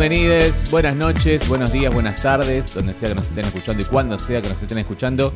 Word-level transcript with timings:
Bienvenidos, 0.00 0.64
buenas 0.70 0.96
noches, 0.96 1.46
buenos 1.46 1.72
días, 1.72 1.92
buenas 1.92 2.22
tardes, 2.22 2.74
donde 2.74 2.94
sea 2.94 3.10
que 3.10 3.16
nos 3.16 3.26
estén 3.26 3.44
escuchando 3.44 3.82
y 3.82 3.84
cuando 3.84 4.18
sea 4.18 4.40
que 4.40 4.48
nos 4.48 4.62
estén 4.62 4.78
escuchando, 4.78 5.34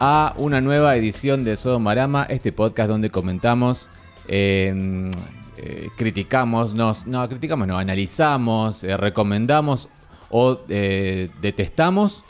a 0.00 0.32
una 0.38 0.62
nueva 0.62 0.96
edición 0.96 1.44
de 1.44 1.54
Sodomarama, 1.54 2.24
este 2.30 2.50
podcast 2.50 2.88
donde 2.88 3.10
comentamos, 3.10 3.90
eh, 4.26 5.10
eh, 5.58 5.88
criticamos, 5.98 6.72
nos, 6.72 7.06
no, 7.06 7.28
criticamos, 7.28 7.68
no, 7.68 7.76
analizamos, 7.76 8.84
eh, 8.84 8.96
recomendamos 8.96 9.90
o 10.30 10.60
eh, 10.70 11.28
detestamos 11.42 12.24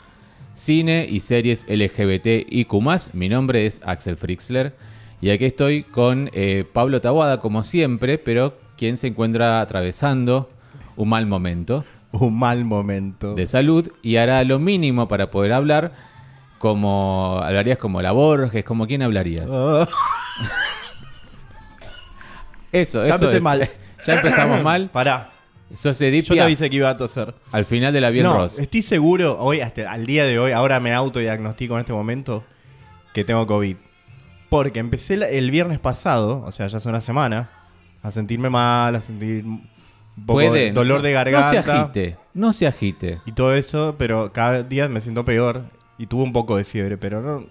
cine 0.55 1.07
y 1.09 1.21
series 1.21 1.65
LGBT 1.69 2.49
y 2.49 2.67
Mi 3.13 3.29
nombre 3.29 3.65
es 3.65 3.81
Axel 3.85 4.17
Frixler 4.17 4.75
y 5.21 5.29
aquí 5.29 5.45
estoy 5.45 5.83
con 5.83 6.29
Pablo 6.73 6.99
Tabuada, 6.99 7.39
como 7.39 7.63
siempre, 7.63 8.17
pero 8.17 8.57
quien 8.75 8.97
se 8.97 9.07
encuentra 9.07 9.61
atravesando 9.61 10.49
un 10.99 11.09
mal 11.09 11.25
momento 11.25 11.83
Un 12.11 12.37
mal 12.37 12.65
momento. 12.65 13.33
de 13.35 13.47
salud 13.47 13.89
y 14.01 14.17
hará 14.17 14.43
lo 14.43 14.59
mínimo 14.59 15.07
para 15.07 15.31
poder 15.31 15.53
hablar. 15.53 15.93
Como 16.57 17.39
hablarías 17.41 17.77
como 17.77 18.01
la 18.01 18.11
Borges, 18.11 18.65
como 18.65 18.85
quién 18.85 19.01
hablarías. 19.01 19.49
Oh, 19.49 19.87
Eso, 22.71 22.99
Ya 23.03 23.15
eso 23.15 23.23
empecé 23.25 23.37
es. 23.37 23.43
mal. 23.43 23.69
Ya 24.05 24.13
empezamos 24.15 24.63
mal. 24.63 24.89
Pará. 24.93 25.31
Sos 25.73 25.99
Yo 25.99 26.23
te 26.23 26.41
avisé 26.41 26.69
que 26.69 26.77
iba 26.77 26.89
a 26.89 26.95
toser. 26.97 27.33
al 27.51 27.65
final 27.65 27.91
de 27.93 28.01
la 28.01 28.09
Bien 28.09 28.25
no, 28.25 28.33
Ross. 28.33 28.57
estoy 28.59 28.81
seguro, 28.81 29.37
hoy, 29.39 29.59
hasta 29.61 29.91
al 29.91 30.05
día 30.07 30.23
de 30.25 30.39
hoy, 30.39 30.51
ahora 30.51 30.79
me 30.79 30.93
autodiagnostico 30.93 31.75
en 31.75 31.81
este 31.81 31.93
momento 31.93 32.43
que 33.13 33.23
tengo 33.23 33.45
COVID. 33.45 33.75
Porque 34.49 34.79
empecé 34.79 35.13
el 35.37 35.51
viernes 35.51 35.77
pasado, 35.79 36.43
o 36.45 36.51
sea, 36.51 36.65
ya 36.67 36.77
hace 36.77 36.89
una 36.89 37.01
semana, 37.01 37.49
a 38.01 38.09
sentirme 38.09 38.49
mal, 38.49 38.95
a 38.95 39.01
sentir 39.01 39.45
un 40.19 40.25
poco 40.25 40.41
dolor 40.73 41.01
de 41.01 41.09
No 41.13 41.19
se 41.19 41.31
garganta. 41.31 41.81
agite. 41.81 42.17
No 42.33 42.53
se 42.53 42.67
agite. 42.67 43.19
y 43.25 43.31
todo 43.31 43.53
eso, 43.53 43.95
pero 43.97 44.31
cada 44.31 44.63
día 44.63 44.87
me 44.89 45.01
siento 45.01 45.25
peor. 45.25 45.63
Y 45.97 46.05
tuve 46.07 46.23
un 46.23 46.31
poco 46.33 46.55
de 46.55 46.63
fiebre, 46.63 46.97
pero 46.97 47.21
no. 47.21 47.45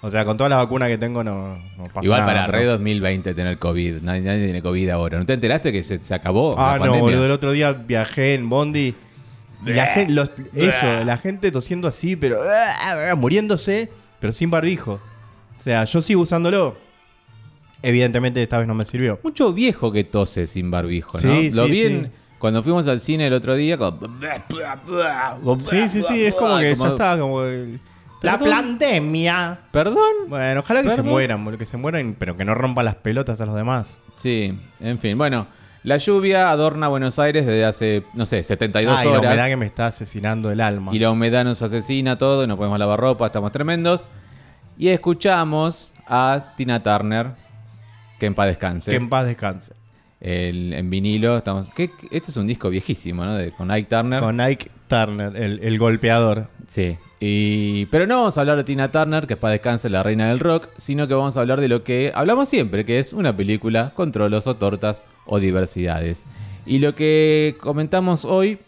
O 0.00 0.10
sea, 0.10 0.24
con 0.24 0.36
toda 0.36 0.48
la 0.48 0.56
vacuna 0.56 0.88
que 0.88 0.98
tengo 0.98 1.22
no, 1.22 1.58
no 1.76 1.84
pasa 1.84 2.00
Igual 2.04 2.20
nada. 2.22 2.32
para 2.32 2.46
pero- 2.46 2.58
Red 2.58 2.68
2020 2.70 3.34
tener 3.34 3.58
COVID. 3.58 4.02
Nadie, 4.02 4.22
nadie 4.22 4.44
tiene 4.44 4.62
COVID 4.62 4.88
ahora. 4.90 5.18
¿No 5.18 5.26
te 5.26 5.34
enteraste 5.34 5.70
que 5.72 5.82
se, 5.84 5.98
se 5.98 6.14
acabó 6.14 6.54
Ah, 6.58 6.76
la 6.78 6.86
no, 6.86 6.98
boludo. 6.98 7.24
El 7.26 7.30
otro 7.30 7.52
día 7.52 7.72
viajé 7.72 8.34
en 8.34 8.48
Bondi. 8.48 8.94
La 9.64 9.86
gente, 9.86 10.12
los- 10.12 10.30
eso, 10.54 11.04
la 11.04 11.16
gente 11.18 11.52
tosiendo 11.52 11.86
así, 11.86 12.16
pero 12.16 12.40
ah, 12.42 13.14
muriéndose, 13.16 13.90
pero 14.18 14.32
sin 14.32 14.50
barbijo. 14.50 14.94
O 15.58 15.62
sea, 15.62 15.84
yo 15.84 16.02
sigo 16.02 16.22
usándolo. 16.22 16.76
Evidentemente 17.82 18.42
esta 18.42 18.58
vez 18.58 18.66
no 18.68 18.74
me 18.74 18.84
sirvió. 18.84 19.18
Mucho 19.22 19.52
viejo 19.52 19.90
que 19.92 20.04
tose 20.04 20.46
sin 20.46 20.70
barbijo, 20.70 21.18
¿no? 21.18 21.34
Sí, 21.34 21.50
Lo 21.50 21.66
sí, 21.66 21.70
vi 21.72 21.80
sí. 21.80 21.86
en- 21.86 22.12
cuando 22.38 22.62
fuimos 22.62 22.86
al 22.88 22.98
cine 23.00 23.26
el 23.26 23.32
otro 23.34 23.54
día. 23.54 23.76
como- 23.78 24.00
Sí, 25.60 25.88
sí, 25.88 26.02
sí, 26.02 26.24
es 26.24 26.34
como 26.34 26.58
que 26.58 26.74
ya 26.74 26.86
está 26.88 27.18
como 27.18 27.42
el- 27.44 27.80
la 28.22 28.38
Perdón. 28.38 28.50
pandemia. 28.54 29.60
¿Perdón? 29.72 29.98
Bueno, 30.28 30.60
ojalá 30.60 30.82
que 30.82 30.90
se 30.90 30.96
Perdón. 30.96 31.10
mueran, 31.12 31.44
boludo, 31.44 31.58
que 31.58 31.66
se 31.66 31.76
mueran, 31.76 32.14
pero 32.18 32.36
que 32.36 32.44
no 32.44 32.54
rompan 32.54 32.84
las 32.84 32.94
pelotas 32.96 33.40
a 33.40 33.46
los 33.46 33.54
demás. 33.56 33.98
Sí, 34.16 34.56
en 34.80 34.98
fin. 35.00 35.18
Bueno, 35.18 35.46
la 35.82 35.96
lluvia 35.96 36.50
adorna 36.50 36.86
Buenos 36.88 37.18
Aires 37.18 37.44
desde 37.46 37.64
hace, 37.64 38.04
no 38.14 38.26
sé, 38.26 38.44
72 38.44 38.96
Ay, 38.98 39.04
la 39.06 39.10
horas. 39.18 39.32
humedad 39.32 39.48
que 39.48 39.56
me 39.56 39.66
está 39.66 39.86
asesinando 39.86 40.52
el 40.52 40.60
alma. 40.60 40.94
Y 40.94 41.00
la 41.00 41.10
humedad 41.10 41.44
nos 41.44 41.62
asesina 41.62 42.16
todo, 42.18 42.44
y 42.44 42.46
no 42.46 42.56
podemos 42.56 42.78
lavar 42.78 43.00
ropa, 43.00 43.26
estamos 43.26 43.50
tremendos. 43.50 44.08
Y 44.78 44.88
escuchamos 44.88 45.94
a 46.06 46.54
Tina 46.56 46.80
Turner, 46.82 47.32
que 48.22 48.26
en 48.26 48.34
paz 48.36 48.46
descanse. 48.46 48.90
Que 48.92 48.96
en 48.96 49.08
paz 49.08 49.26
descanse. 49.26 49.74
El- 50.20 50.72
en 50.74 50.88
vinilo, 50.90 51.38
estamos. 51.38 51.68
Este 51.76 52.30
es 52.30 52.36
un 52.36 52.46
disco 52.46 52.70
viejísimo, 52.70 53.24
¿no? 53.24 53.36
De, 53.36 53.50
con 53.50 53.68
Ike 53.72 53.88
Turner. 53.88 54.20
Con 54.20 54.40
Ike 54.40 54.70
Turner, 54.86 55.36
el, 55.36 55.58
el 55.60 55.78
golpeador. 55.78 56.46
Sí. 56.68 56.96
Y, 57.18 57.86
pero 57.86 58.06
no 58.06 58.18
vamos 58.18 58.38
a 58.38 58.42
hablar 58.42 58.56
de 58.58 58.62
Tina 58.64 58.92
Turner, 58.92 59.26
que 59.26 59.34
es 59.34 59.38
para 59.40 59.52
descanse 59.52 59.88
la 59.90 60.04
reina 60.04 60.28
del 60.28 60.38
rock, 60.38 60.68
sino 60.76 61.08
que 61.08 61.14
vamos 61.14 61.36
a 61.36 61.40
hablar 61.40 61.60
de 61.60 61.66
lo 61.66 61.82
que 61.82 62.12
hablamos 62.14 62.48
siempre, 62.48 62.84
que 62.84 63.00
es 63.00 63.12
una 63.12 63.36
película 63.36 63.92
con 63.96 64.12
trolos 64.12 64.46
o 64.46 64.54
tortas 64.54 65.04
o 65.26 65.40
diversidades. 65.40 66.26
Y 66.66 66.78
lo 66.78 66.94
que 66.94 67.56
comentamos 67.60 68.24
hoy, 68.24 68.58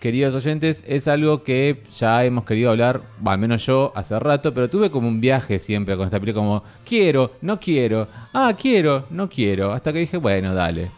queridos 0.00 0.34
oyentes, 0.34 0.82
es 0.88 1.06
algo 1.06 1.44
que 1.44 1.82
ya 1.96 2.24
hemos 2.24 2.44
querido 2.44 2.70
hablar, 2.70 3.02
al 3.24 3.38
menos 3.38 3.64
yo, 3.66 3.92
hace 3.94 4.18
rato, 4.18 4.52
pero 4.54 4.70
tuve 4.70 4.90
como 4.90 5.06
un 5.06 5.20
viaje 5.20 5.58
siempre 5.58 5.94
con 5.94 6.06
esta 6.06 6.18
película, 6.18 6.42
como 6.42 6.64
quiero, 6.86 7.32
no 7.42 7.60
quiero, 7.60 8.08
ah, 8.32 8.54
quiero, 8.58 9.04
no 9.10 9.28
quiero, 9.28 9.72
hasta 9.72 9.92
que 9.92 10.00
dije, 10.00 10.16
bueno, 10.16 10.54
dale. 10.54 10.90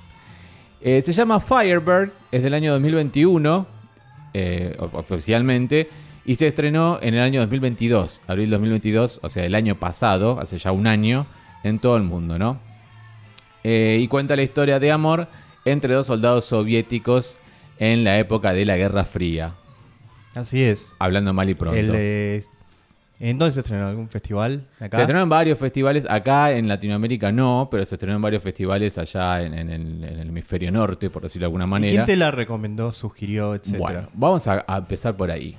Eh, 0.80 1.02
se 1.02 1.12
llama 1.12 1.40
Firebird, 1.40 2.12
es 2.30 2.44
del 2.44 2.54
año 2.54 2.72
2021, 2.72 3.66
eh, 4.34 4.76
oficialmente, 4.78 5.90
y 6.24 6.36
se 6.36 6.46
estrenó 6.46 7.00
en 7.02 7.14
el 7.14 7.22
año 7.22 7.40
2022, 7.40 8.22
abril 8.28 8.50
2022, 8.50 9.20
o 9.20 9.28
sea, 9.28 9.44
el 9.44 9.56
año 9.56 9.74
pasado, 9.74 10.38
hace 10.40 10.58
ya 10.58 10.70
un 10.70 10.86
año, 10.86 11.26
en 11.64 11.80
todo 11.80 11.96
el 11.96 12.04
mundo, 12.04 12.38
¿no? 12.38 12.60
Eh, 13.64 13.98
y 14.00 14.06
cuenta 14.06 14.36
la 14.36 14.42
historia 14.42 14.78
de 14.78 14.92
amor 14.92 15.26
entre 15.64 15.94
dos 15.94 16.06
soldados 16.06 16.44
soviéticos 16.44 17.38
en 17.90 18.04
la 18.04 18.16
época 18.18 18.52
de 18.52 18.64
la 18.64 18.76
Guerra 18.76 19.04
Fría, 19.04 19.54
Así 20.36 20.62
es. 20.62 20.94
hablando 21.00 21.32
mal 21.32 21.50
y 21.50 21.54
pronto. 21.54 21.76
El, 21.78 21.90
eh, 21.94 22.42
¿En 23.18 23.38
dónde 23.38 23.52
se 23.52 23.60
estrenó? 23.60 23.86
¿Algún 23.88 24.08
festival? 24.08 24.66
¿Acá? 24.80 24.96
Se 24.98 25.02
estrenó 25.02 25.22
en 25.22 25.28
varios 25.28 25.58
festivales, 25.58 26.06
acá 26.08 26.52
en 26.52 26.68
Latinoamérica 26.68 27.30
no, 27.32 27.68
pero 27.70 27.84
se 27.84 27.94
estrenó 27.96 28.16
en 28.16 28.22
varios 28.22 28.42
festivales 28.42 28.98
allá 28.98 29.42
en, 29.42 29.54
en 29.54 29.70
el, 29.70 30.04
en 30.04 30.18
el 30.20 30.28
hemisferio 30.28 30.70
norte, 30.72 31.10
por 31.10 31.22
decirlo 31.22 31.44
de 31.44 31.46
alguna 31.46 31.64
¿Y 31.64 31.68
manera. 31.68 31.92
quién 31.92 32.04
te 32.04 32.16
la 32.16 32.30
recomendó, 32.30 32.92
sugirió, 32.92 33.54
etcétera? 33.54 33.78
Bueno, 33.78 34.08
vamos 34.14 34.46
a, 34.46 34.64
a 34.66 34.78
empezar 34.78 35.16
por 35.16 35.30
ahí. 35.30 35.56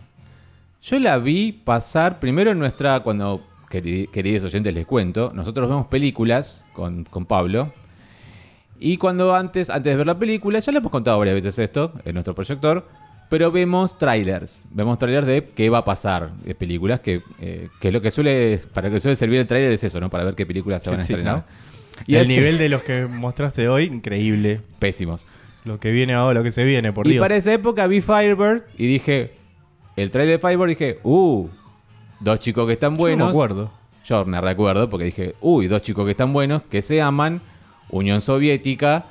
Yo 0.81 1.00
la 1.00 1.17
vi 1.17 1.51
pasar 1.53 2.19
primero 2.19 2.51
en 2.51 2.59
nuestra, 2.59 3.00
cuando, 3.01 3.45
queri- 3.69 4.09
queridos 4.12 4.44
oyentes, 4.45 4.73
les 4.73 4.85
cuento, 4.85 5.31
nosotros 5.33 5.69
vemos 5.69 5.88
películas 5.88 6.63
con, 6.73 7.03
con 7.06 7.25
Pablo. 7.25 7.73
Y 8.85 8.97
cuando 8.97 9.33
antes, 9.33 9.69
antes 9.69 9.91
de 9.94 9.95
ver 9.95 10.05
la 10.07 10.19
película, 10.19 10.59
ya 10.59 10.71
le 10.73 10.79
hemos 10.79 10.91
contado 10.91 11.17
varias 11.17 11.35
veces 11.35 11.57
esto 11.57 11.94
en 12.03 12.13
nuestro 12.16 12.35
proyector, 12.35 12.85
pero 13.29 13.49
vemos 13.49 13.97
trailers. 13.97 14.66
Vemos 14.71 14.99
trailers 14.99 15.25
de 15.25 15.45
qué 15.45 15.69
va 15.69 15.77
a 15.77 15.85
pasar, 15.85 16.33
de 16.44 16.53
películas, 16.53 16.99
que, 16.99 17.23
eh, 17.39 17.69
que 17.79 17.88
es 17.88 17.94
lo 17.94 18.01
que 18.01 18.11
suele, 18.11 18.59
para 18.73 18.89
lo 18.89 18.95
que 18.95 18.99
suele 18.99 19.16
servir 19.16 19.39
el 19.39 19.47
trailer 19.47 19.71
es 19.71 19.85
eso, 19.85 20.01
¿no? 20.01 20.09
Para 20.09 20.25
ver 20.25 20.35
qué 20.35 20.45
películas 20.45 20.83
se 20.83 20.89
van 20.89 20.99
a 20.99 21.03
Sí, 21.03 21.13
estrenar. 21.13 21.38
¿no? 21.38 21.44
Y 22.07 22.16
el 22.16 22.23
así- 22.25 22.35
nivel 22.35 22.57
de 22.57 22.67
los 22.67 22.81
que 22.83 23.05
mostraste 23.05 23.69
hoy, 23.69 23.85
increíble. 23.85 24.59
Pésimos. 24.79 25.25
Lo 25.63 25.79
que 25.79 25.91
viene 25.91 26.13
ahora, 26.13 26.39
lo 26.39 26.44
que 26.44 26.51
se 26.51 26.65
viene, 26.65 26.91
por 26.91 27.07
y 27.07 27.11
Dios. 27.11 27.21
para 27.21 27.38
esa 27.38 27.53
época 27.53 27.88
vi 27.88 28.01
Firebird 28.01 28.63
y 28.77 28.85
dije, 28.85 29.31
el 29.95 30.11
trailer 30.11 30.41
de 30.41 30.45
Firebird 30.45 30.67
dije, 30.69 31.00
uh, 31.03 31.47
dos 32.19 32.39
chicos 32.39 32.67
que 32.67 32.73
están 32.73 32.95
Yo 32.95 33.00
buenos. 33.00 33.19
no 33.19 33.25
me 33.27 33.31
acuerdo. 33.31 33.71
Yo 34.03 34.25
me 34.25 34.41
recuerdo 34.41 34.89
porque 34.89 35.05
dije, 35.05 35.35
uy, 35.39 35.67
dos 35.67 35.81
chicos 35.81 36.03
que 36.03 36.11
están 36.11 36.33
buenos, 36.33 36.63
que 36.63 36.81
se 36.81 37.01
aman, 37.01 37.41
Unión 37.93 38.21
Soviética, 38.21 39.05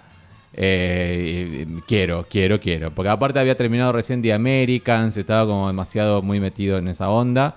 eh, 0.55 1.67
quiero, 1.87 2.27
quiero, 2.29 2.61
quiero. 2.61 2.95
Porque 2.95 3.09
aparte 3.09 3.39
había 3.39 3.57
terminado 3.57 3.93
recién 3.93 4.23
The 4.23 4.33
Americans, 4.33 5.17
estaba 5.17 5.47
como 5.47 5.69
demasiado 5.69 6.21
muy 6.21 6.41
metido 6.41 6.79
en 6.79 6.89
esa 6.89 7.09
onda. 7.09 7.57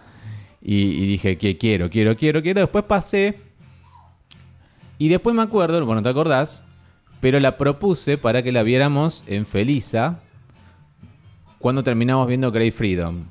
Y, 0.62 0.76
y 0.76 1.08
dije, 1.08 1.38
que 1.38 1.58
quiero, 1.58 1.90
quiero, 1.90 2.16
quiero, 2.16 2.42
quiero. 2.42 2.62
Después 2.62 2.86
pasé. 2.86 3.40
Y 4.98 5.10
después 5.10 5.36
me 5.36 5.42
acuerdo, 5.42 5.84
bueno, 5.86 6.02
¿te 6.02 6.10
acordás? 6.10 6.64
Pero 7.20 7.40
la 7.40 7.58
propuse 7.58 8.18
para 8.18 8.44
que 8.44 8.52
la 8.52 8.64
viéramos 8.64 9.24
en 9.28 9.46
Felisa 9.46 10.20
cuando 11.60 11.84
terminamos 11.84 12.28
viendo 12.28 12.52
Grey 12.52 12.72
Freedom 12.72 13.26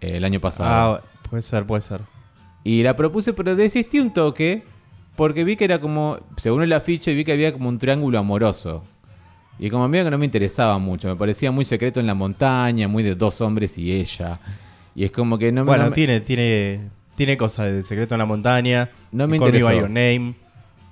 eh, 0.00 0.16
el 0.16 0.24
año 0.24 0.40
pasado. 0.40 0.68
Ah, 0.70 1.02
puede 1.28 1.42
ser, 1.42 1.66
puede 1.66 1.82
ser. 1.82 2.02
Y 2.62 2.82
la 2.82 2.94
propuse, 2.94 3.32
pero 3.32 3.56
desistí 3.56 3.98
un 3.98 4.12
toque 4.12 4.64
porque 5.18 5.42
vi 5.42 5.56
que 5.56 5.64
era 5.64 5.80
como, 5.80 6.16
según 6.36 6.62
el 6.62 6.72
afiche, 6.72 7.12
vi 7.12 7.24
que 7.24 7.32
había 7.32 7.52
como 7.52 7.68
un 7.68 7.76
triángulo 7.76 8.20
amoroso. 8.20 8.84
Y 9.58 9.68
como 9.68 9.88
medio 9.88 10.04
que 10.04 10.10
no 10.12 10.18
me 10.18 10.24
interesaba 10.26 10.78
mucho, 10.78 11.08
me 11.08 11.16
parecía 11.16 11.50
muy 11.50 11.64
secreto 11.64 11.98
en 11.98 12.06
la 12.06 12.14
montaña, 12.14 12.86
muy 12.86 13.02
de 13.02 13.16
dos 13.16 13.40
hombres 13.40 13.76
y 13.78 13.90
ella. 13.90 14.38
Y 14.94 15.02
es 15.02 15.10
como 15.10 15.36
que 15.36 15.50
no 15.50 15.62
me... 15.64 15.66
Bueno, 15.70 15.84
no 15.84 15.90
me- 15.90 15.94
tiene, 15.96 16.20
tiene, 16.20 16.82
tiene 17.16 17.36
cosas 17.36 17.66
de 17.72 17.82
Secreto 17.82 18.14
en 18.14 18.20
la 18.20 18.26
Montaña, 18.26 18.90
No 19.10 19.26
me 19.26 19.38
Call 19.40 19.50
Me 19.50 19.58
interesó. 19.58 19.66
By 19.66 19.76
Your 19.80 19.90
Name, 19.90 20.34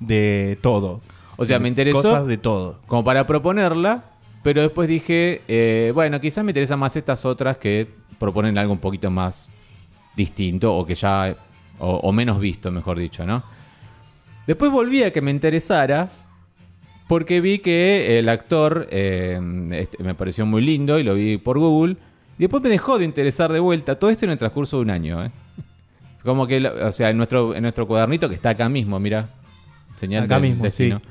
de 0.01 0.59
todo. 0.61 1.01
O 1.37 1.47
sea, 1.47 1.61
me 1.61 1.69
interesó 1.69 2.03
Cosas 2.03 2.27
de 2.27 2.37
todo. 2.37 2.81
como 2.89 3.05
para 3.05 3.29
proponerla, 3.29 4.07
pero 4.43 4.61
después 4.63 4.89
dije, 4.89 5.43
eh, 5.47 5.93
bueno, 5.95 6.21
quizás 6.21 6.43
me 6.45 6.51
interesan 6.51 6.81
más 6.81 6.97
estas 6.97 7.25
otras 7.25 7.59
que 7.59 7.89
proponen 8.19 8.59
algo 8.59 8.73
un 8.73 8.81
poquito 8.81 9.09
más 9.09 9.53
distinto 10.17 10.75
o 10.75 10.85
que 10.85 10.97
ya, 10.97 11.37
o, 11.79 11.91
o 11.99 12.11
menos 12.13 12.41
visto, 12.41 12.73
mejor 12.73 12.99
dicho, 12.99 13.25
¿no? 13.25 13.45
Después 14.47 14.71
volví 14.71 15.03
a 15.03 15.13
que 15.13 15.21
me 15.21 15.31
interesara 15.31 16.09
porque 17.09 17.41
vi 17.41 17.59
que 17.61 18.19
el 18.19 18.29
actor 18.29 18.89
eh, 18.91 19.41
este, 19.73 20.03
me 20.03 20.15
pareció 20.15 20.45
muy 20.47 20.63
lindo 20.63 20.99
y 20.99 21.03
lo 21.05 21.15
vi 21.15 21.39
por 21.39 21.59
Google. 21.59 21.97
Y 22.39 22.43
después 22.43 22.63
me 22.63 22.69
dejó 22.69 22.99
de 22.99 23.05
interesar 23.05 23.53
de 23.53 23.61
vuelta. 23.61 23.99
Todo 23.99 24.11
esto 24.11 24.25
en 24.25 24.33
el 24.33 24.39
transcurso 24.39 24.77
de 24.77 24.83
un 24.83 24.91
año, 24.91 25.25
¿eh? 25.25 25.31
Como 26.23 26.47
que, 26.47 26.67
o 26.67 26.93
sea, 26.93 27.11
en 27.11 27.17
nuestro, 27.17 27.55
en 27.55 27.63
nuestro 27.63 27.87
cuadernito 27.87 28.29
que 28.29 28.35
está 28.35 28.51
acá 28.51 28.69
mismo, 28.69 28.99
mira. 28.99 29.29
Señal 29.95 30.25
Acá 30.25 30.35
del 30.41 30.51
mismo, 30.51 30.65
destino. 30.65 30.99
sí. 31.03 31.09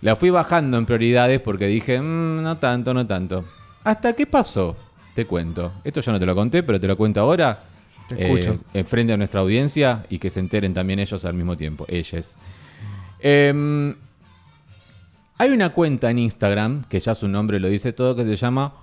La 0.00 0.16
fui 0.16 0.30
bajando 0.30 0.78
en 0.78 0.86
prioridades 0.86 1.40
porque 1.40 1.66
dije, 1.66 2.00
"Mm, 2.00 2.42
no 2.42 2.56
tanto, 2.56 2.94
no 2.94 3.06
tanto. 3.06 3.44
¿Hasta 3.84 4.14
qué 4.14 4.26
pasó? 4.26 4.74
Te 5.14 5.26
cuento. 5.26 5.72
Esto 5.84 6.00
yo 6.00 6.10
no 6.12 6.18
te 6.18 6.24
lo 6.26 6.34
conté, 6.34 6.62
pero 6.62 6.80
te 6.80 6.86
lo 6.88 6.96
cuento 6.96 7.20
ahora. 7.20 7.60
Te 8.16 8.24
escucho. 8.24 8.60
En 8.74 8.86
frente 8.86 9.12
a 9.12 9.16
nuestra 9.16 9.40
audiencia 9.40 10.04
y 10.10 10.18
que 10.18 10.30
se 10.30 10.40
enteren 10.40 10.74
también 10.74 10.98
ellos 10.98 11.24
al 11.24 11.34
mismo 11.34 11.56
tiempo. 11.56 11.84
Ellas. 11.88 12.36
Em, 13.20 13.94
hay 15.38 15.50
una 15.50 15.70
cuenta 15.72 16.10
en 16.10 16.18
Instagram, 16.18 16.84
que 16.84 17.00
ya 17.00 17.14
su 17.14 17.28
nombre 17.28 17.60
lo 17.60 17.68
dice 17.68 17.92
todo, 17.92 18.14
que 18.16 18.24
se 18.24 18.36
llama 18.36 18.74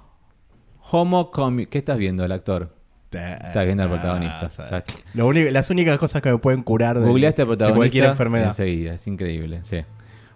Homo 0.92 1.32
Comi- 1.32 1.68
¿Qué 1.68 1.80
estás 1.80 1.98
viendo, 1.98 2.24
el 2.26 2.32
actor? 2.32 2.74
Estás 3.12 3.66
viendo 3.66 3.84
al 3.84 3.90
protagonista. 3.90 4.48
Ya- 4.70 4.84
Lo 5.14 5.28
único- 5.28 5.50
las 5.52 5.70
únicas 5.70 5.98
cosas 5.98 6.22
que 6.22 6.32
me 6.32 6.38
pueden 6.40 6.62
curar 6.64 7.00
de, 7.00 7.08
Googleaste 7.08 7.42
al 7.44 7.48
de 7.48 7.50
protagonista 7.50 7.78
cualquier 7.78 8.06
enfermedad. 8.06 8.48
enseguida, 8.48 8.94
es 8.96 9.08
increíble, 9.08 9.60
sí. 9.64 9.78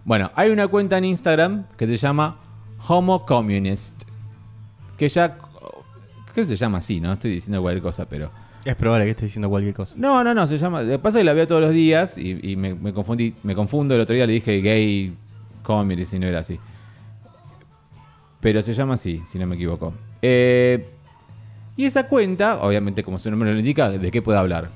Bueno, 0.06 0.32
hay 0.36 0.50
una 0.52 0.68
cuenta 0.68 0.98
en 0.98 1.06
Instagram 1.06 1.66
que 1.78 1.86
se 1.86 1.98
llama 1.98 2.38
Homo 2.88 3.26
Communist. 3.26 4.04
Que 4.98 5.10
ya. 5.10 5.38
Creo 5.38 6.34
que 6.36 6.46
se 6.46 6.56
llama 6.56 6.78
así, 6.80 7.00
¿no? 7.02 7.14
Estoy 7.14 7.32
diciendo 7.32 7.62
cualquier 7.62 7.84
cosa, 7.84 8.08
pero. 8.08 8.32
Es 8.64 8.76
probable 8.76 9.06
que 9.06 9.12
esté 9.12 9.26
diciendo 9.26 9.50
cualquier 9.50 9.74
cosa. 9.74 9.96
No, 9.98 10.24
no, 10.24 10.34
no, 10.34 10.48
se 10.48 10.58
llama. 10.58 10.84
Lo 10.84 10.92
que 10.92 11.00
pasa 11.00 11.18
es 11.18 11.22
que 11.22 11.26
la 11.26 11.34
veo 11.34 11.48
todos 11.48 11.62
los 11.62 11.72
días 11.72 12.18
y, 12.18 12.40
y 12.44 12.56
me, 12.56 12.76
me 12.76 12.94
confundí. 12.94 13.34
Me 13.44 13.56
confundo. 13.56 13.96
El 13.96 14.02
otro 14.02 14.16
día 14.16 14.28
le 14.28 14.34
dije 14.34 14.62
gay 14.62 15.14
communist 15.64 16.14
y 16.14 16.20
no 16.20 16.28
era 16.28 16.40
así. 16.40 16.60
Pero 18.40 18.62
se 18.64 18.74
llama 18.74 18.96
así, 18.96 19.22
si 19.26 19.40
no 19.40 19.48
me 19.48 19.56
equivoco. 19.56 19.94
Eh, 20.22 20.90
y 21.78 21.86
esa 21.86 22.08
cuenta, 22.08 22.62
obviamente, 22.62 23.04
como 23.04 23.20
su 23.20 23.30
nombre 23.30 23.54
lo 23.54 23.60
indica, 23.60 23.90
¿de 23.90 24.12
qué 24.12 24.22
puede 24.22 24.40
hablar? 24.40 24.70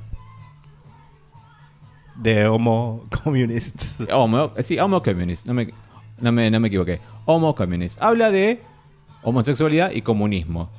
De 2.15 2.47
Homo 2.47 3.03
Communist. 3.23 4.01
Homo, 4.11 4.51
sí, 4.61 4.79
Homo 4.79 5.01
Communist, 5.01 5.45
no 5.45 5.53
me, 5.53 5.73
no, 6.21 6.31
me, 6.31 6.49
no 6.49 6.59
me 6.59 6.67
equivoqué. 6.67 7.01
Homo 7.25 7.53
Communist. 7.55 8.01
Habla 8.01 8.31
de 8.31 8.61
homosexualidad 9.23 9.91
y 9.91 10.01
comunismo. 10.01 10.69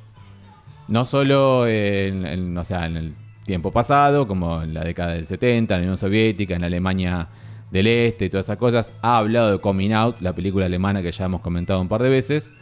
No 0.87 1.05
solo 1.05 1.67
en, 1.67 2.25
en, 2.25 2.57
o 2.57 2.63
sea, 2.63 2.85
en 2.85 2.97
el 2.97 3.13
tiempo 3.45 3.71
pasado, 3.71 4.27
como 4.27 4.61
en 4.63 4.73
la 4.73 4.83
década 4.83 5.13
del 5.13 5.25
70, 5.25 5.75
en 5.75 5.81
la 5.81 5.83
Unión 5.85 5.97
Soviética, 5.97 6.55
en 6.55 6.61
la 6.61 6.67
Alemania 6.67 7.27
del 7.71 7.87
Este 7.87 8.25
y 8.25 8.29
todas 8.29 8.45
esas 8.45 8.57
cosas. 8.57 8.93
Ha 9.01 9.17
hablado 9.17 9.51
de 9.51 9.59
Coming 9.59 9.91
Out, 9.93 10.21
la 10.21 10.33
película 10.33 10.65
alemana 10.65 11.01
que 11.01 11.11
ya 11.11 11.25
hemos 11.25 11.41
comentado 11.41 11.81
un 11.81 11.87
par 11.89 12.01
de 12.03 12.09
veces 12.09 12.53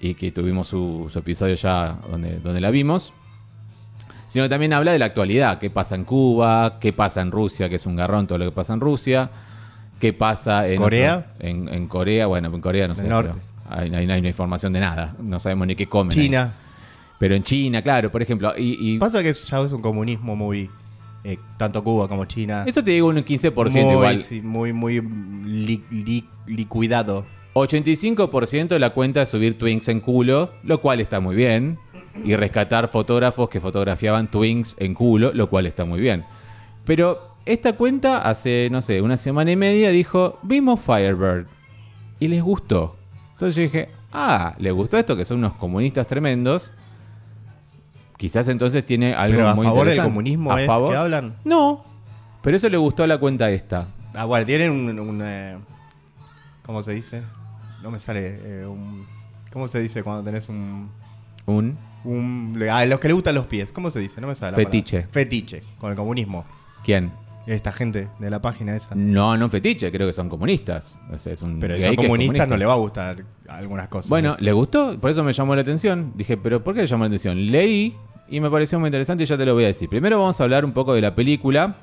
y 0.00 0.14
que 0.14 0.30
tuvimos 0.30 0.68
su, 0.68 1.08
su 1.12 1.18
episodio 1.18 1.54
ya 1.56 1.98
donde, 2.10 2.38
donde 2.38 2.60
la 2.60 2.70
vimos. 2.70 3.12
Sino 4.28 4.44
que 4.44 4.48
también 4.50 4.72
habla 4.74 4.92
de 4.92 4.98
la 4.98 5.06
actualidad, 5.06 5.58
qué 5.58 5.70
pasa 5.70 5.94
en 5.94 6.04
Cuba, 6.04 6.78
qué 6.80 6.92
pasa 6.92 7.22
en 7.22 7.30
Rusia, 7.30 7.68
que 7.68 7.76
es 7.76 7.86
un 7.86 7.96
garrón 7.96 8.26
todo 8.26 8.36
lo 8.38 8.44
que 8.44 8.52
pasa 8.52 8.74
en 8.74 8.80
Rusia, 8.80 9.30
qué 9.98 10.12
pasa 10.12 10.68
en 10.68 10.76
¿Corea? 10.76 11.16
otros- 11.16 11.32
en, 11.40 11.68
en 11.70 11.88
Corea, 11.88 12.26
bueno, 12.26 12.54
en 12.54 12.60
Corea 12.60 12.86
no 12.88 12.94
sé, 12.94 13.08
norte. 13.08 13.38
no 13.90 13.96
hay 13.96 14.04
una 14.04 14.28
información 14.28 14.72
de 14.74 14.80
nada, 14.80 15.16
no 15.18 15.38
sabemos 15.40 15.66
ni 15.66 15.74
qué 15.76 15.88
comen. 15.88 16.12
ahí. 16.20 16.28
Pero 17.18 17.34
en 17.34 17.42
China, 17.42 17.82
claro, 17.82 18.10
por 18.12 18.22
ejemplo, 18.22 18.52
y, 18.56 18.94
y 18.94 18.98
Pasa 18.98 19.22
que 19.22 19.32
ya 19.32 19.60
es 19.60 19.72
un 19.72 19.82
comunismo 19.82 20.36
muy. 20.36 20.70
eh, 21.24 21.36
tanto 21.56 21.82
Cuba 21.82 22.08
como 22.08 22.24
China. 22.26 22.64
eso 22.66 22.82
te 22.84 22.92
digo 22.92 23.08
un 23.08 23.16
15% 23.16 23.70
muy, 23.84 23.92
igual. 23.92 24.18
sí, 24.22 24.40
muy, 24.40 24.72
muy 24.72 25.00
li- 25.00 25.82
li- 25.90 26.24
liquidado. 26.46 27.26
85% 27.54 28.68
de 28.68 28.78
la 28.78 28.90
cuenta 28.90 29.22
es 29.22 29.28
subir 29.28 29.58
twinks 29.58 29.88
en 29.88 30.00
culo, 30.00 30.52
lo 30.62 30.80
cual 30.80 31.00
está 31.00 31.20
muy 31.20 31.34
bien. 31.36 31.78
Y 32.24 32.34
rescatar 32.36 32.88
fotógrafos 32.90 33.48
que 33.48 33.60
fotografiaban 33.60 34.28
twinks 34.30 34.76
en 34.78 34.94
culo, 34.94 35.32
lo 35.32 35.48
cual 35.50 35.66
está 35.66 35.84
muy 35.84 36.00
bien. 36.00 36.24
Pero 36.84 37.34
esta 37.46 37.74
cuenta 37.74 38.18
hace, 38.18 38.68
no 38.72 38.80
sé, 38.82 39.00
una 39.02 39.16
semana 39.16 39.52
y 39.52 39.56
media 39.56 39.90
dijo, 39.90 40.38
vimos 40.42 40.80
Firebird. 40.80 41.46
Y 42.20 42.28
les 42.28 42.42
gustó. 42.42 42.96
Entonces 43.32 43.54
yo 43.56 43.62
dije, 43.62 43.88
ah, 44.12 44.54
les 44.58 44.72
gustó 44.72 44.96
esto, 44.98 45.16
que 45.16 45.24
son 45.24 45.38
unos 45.38 45.54
comunistas 45.54 46.06
tremendos. 46.06 46.72
Quizás 48.18 48.46
entonces 48.48 48.84
tiene 48.84 49.14
algo 49.14 49.36
Pero 49.36 49.48
a 49.48 49.54
muy 49.54 49.64
favor 49.66 49.88
del 49.88 50.02
comunismo 50.02 50.52
¿A 50.52 50.60
es 50.60 50.66
favor? 50.66 50.90
que 50.90 50.96
hablan. 50.96 51.36
No. 51.44 51.84
Pero 52.42 52.56
eso 52.58 52.68
le 52.68 52.76
gustó 52.76 53.04
a 53.04 53.06
la 53.06 53.16
cuenta 53.18 53.50
esta. 53.50 53.88
Ah, 54.14 54.26
bueno, 54.26 54.44
tienen 54.44 54.70
un. 54.72 54.98
un, 55.00 55.22
eh, 55.24 55.56
¿Cómo 56.66 56.82
se 56.82 56.92
dice? 56.92 57.22
No 57.82 57.90
me 57.90 57.98
sale. 57.98 58.40
eh, 58.42 58.66
un- 58.66 59.06
¿Cómo 59.52 59.66
se 59.68 59.80
dice 59.80 60.02
cuando 60.02 60.22
tenés 60.22 60.48
un. 60.50 60.90
Un 61.46 61.78
un 62.04 62.62
a 62.70 62.84
los 62.84 63.00
que 63.00 63.08
le 63.08 63.14
gustan 63.14 63.34
los 63.34 63.46
pies? 63.46 63.72
¿Cómo 63.72 63.90
se 63.90 63.98
dice? 64.00 64.20
No 64.20 64.26
me 64.28 64.34
sale 64.34 64.52
la 64.52 64.56
Fetiche. 64.56 64.98
palabra. 64.98 65.12
Fetiche, 65.12 65.62
con 65.78 65.90
el 65.90 65.96
comunismo. 65.96 66.44
¿Quién? 66.84 67.10
Esta 67.46 67.72
gente 67.72 68.08
de 68.18 68.30
la 68.30 68.42
página 68.42 68.76
esa. 68.76 68.94
No, 68.94 69.36
no 69.38 69.48
fetiche, 69.48 69.90
creo 69.90 70.06
que 70.06 70.12
son 70.12 70.28
comunistas. 70.28 71.00
O 71.10 71.18
sea, 71.18 71.32
es 71.32 71.40
un 71.40 71.58
Pero 71.58 71.74
son 71.80 71.96
comunistas 71.96 72.06
comunista. 72.06 72.46
no 72.46 72.56
le 72.58 72.66
va 72.66 72.74
a 72.74 72.76
gustar 72.76 73.24
algunas 73.48 73.88
cosas. 73.88 74.10
Bueno, 74.10 74.36
le 74.38 74.52
gustó, 74.52 74.98
por 75.00 75.10
eso 75.10 75.24
me 75.24 75.32
llamó 75.32 75.54
la 75.54 75.62
atención. 75.62 76.12
Dije, 76.14 76.36
pero 76.36 76.62
¿por 76.62 76.74
qué 76.74 76.82
le 76.82 76.86
llamó 76.86 77.04
la 77.04 77.08
atención? 77.08 77.46
Leí 77.50 77.96
y 78.30 78.40
me 78.40 78.50
pareció 78.50 78.78
muy 78.78 78.88
interesante 78.88 79.22
y 79.24 79.26
ya 79.26 79.36
te 79.36 79.46
lo 79.46 79.54
voy 79.54 79.64
a 79.64 79.68
decir. 79.68 79.88
Primero 79.88 80.18
vamos 80.18 80.40
a 80.40 80.44
hablar 80.44 80.64
un 80.64 80.72
poco 80.72 80.94
de 80.94 81.00
la 81.00 81.14
película. 81.14 81.76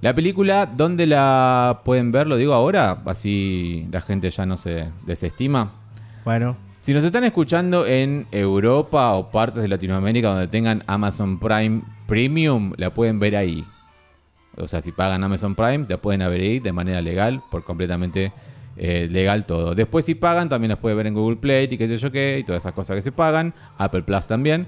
La 0.00 0.14
película, 0.14 0.66
¿dónde 0.66 1.06
la 1.06 1.80
pueden 1.84 2.12
ver? 2.12 2.26
Lo 2.26 2.36
digo 2.36 2.52
ahora, 2.52 3.02
así 3.06 3.86
la 3.90 4.00
gente 4.00 4.30
ya 4.30 4.44
no 4.44 4.56
se 4.56 4.92
desestima. 5.06 5.72
Bueno, 6.24 6.56
Si 6.78 6.92
nos 6.92 7.02
están 7.02 7.24
escuchando 7.24 7.86
en 7.86 8.26
Europa 8.30 9.12
o 9.14 9.30
partes 9.30 9.62
de 9.62 9.68
Latinoamérica 9.68 10.28
donde 10.28 10.48
tengan 10.48 10.84
Amazon 10.86 11.40
Prime 11.40 11.82
Premium, 12.06 12.74
la 12.76 12.92
pueden 12.92 13.18
ver 13.18 13.36
ahí. 13.36 13.64
O 14.56 14.68
sea, 14.68 14.80
si 14.82 14.92
pagan 14.92 15.24
Amazon 15.24 15.54
Prime, 15.54 15.86
la 15.88 15.96
pueden 15.96 16.20
ver 16.20 16.40
ahí 16.40 16.60
de 16.60 16.72
manera 16.72 17.00
legal, 17.00 17.42
por 17.50 17.64
completamente 17.64 18.32
eh, 18.76 19.08
legal 19.10 19.46
todo. 19.46 19.74
Después, 19.74 20.04
si 20.04 20.14
pagan, 20.14 20.48
también 20.48 20.70
las 20.70 20.78
pueden 20.78 20.96
ver 20.96 21.06
en 21.06 21.14
Google 21.14 21.36
Play 21.36 21.68
y 21.70 21.78
qué 21.78 21.88
sé 21.88 21.96
yo 21.96 22.12
qué, 22.12 22.38
y 22.38 22.44
todas 22.44 22.62
esas 22.62 22.74
cosas 22.74 22.96
que 22.96 23.02
se 23.02 23.12
pagan. 23.12 23.54
Apple 23.78 24.02
Plus 24.02 24.28
también. 24.28 24.66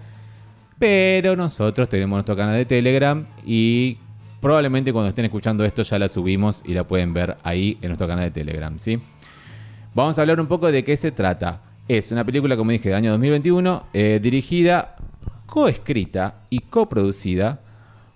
Pero 0.78 1.34
nosotros 1.34 1.88
tenemos 1.88 2.16
nuestro 2.16 2.36
canal 2.36 2.54
de 2.54 2.64
Telegram 2.64 3.26
y 3.44 3.98
probablemente 4.40 4.92
cuando 4.92 5.08
estén 5.08 5.24
escuchando 5.24 5.64
esto 5.64 5.82
ya 5.82 5.98
la 5.98 6.08
subimos 6.08 6.62
y 6.64 6.74
la 6.74 6.86
pueden 6.86 7.12
ver 7.12 7.36
ahí 7.42 7.78
en 7.82 7.88
nuestro 7.88 8.06
canal 8.06 8.24
de 8.24 8.30
Telegram, 8.30 8.78
¿sí? 8.78 9.00
Vamos 9.94 10.18
a 10.18 10.22
hablar 10.22 10.40
un 10.40 10.46
poco 10.46 10.70
de 10.70 10.84
qué 10.84 10.96
se 10.96 11.10
trata. 11.10 11.62
Es 11.88 12.12
una 12.12 12.24
película, 12.24 12.56
como 12.56 12.70
dije, 12.70 12.90
del 12.90 12.98
año 12.98 13.10
2021, 13.12 13.86
eh, 13.92 14.20
dirigida, 14.22 14.96
coescrita 15.46 16.42
y 16.50 16.60
coproducida 16.60 17.60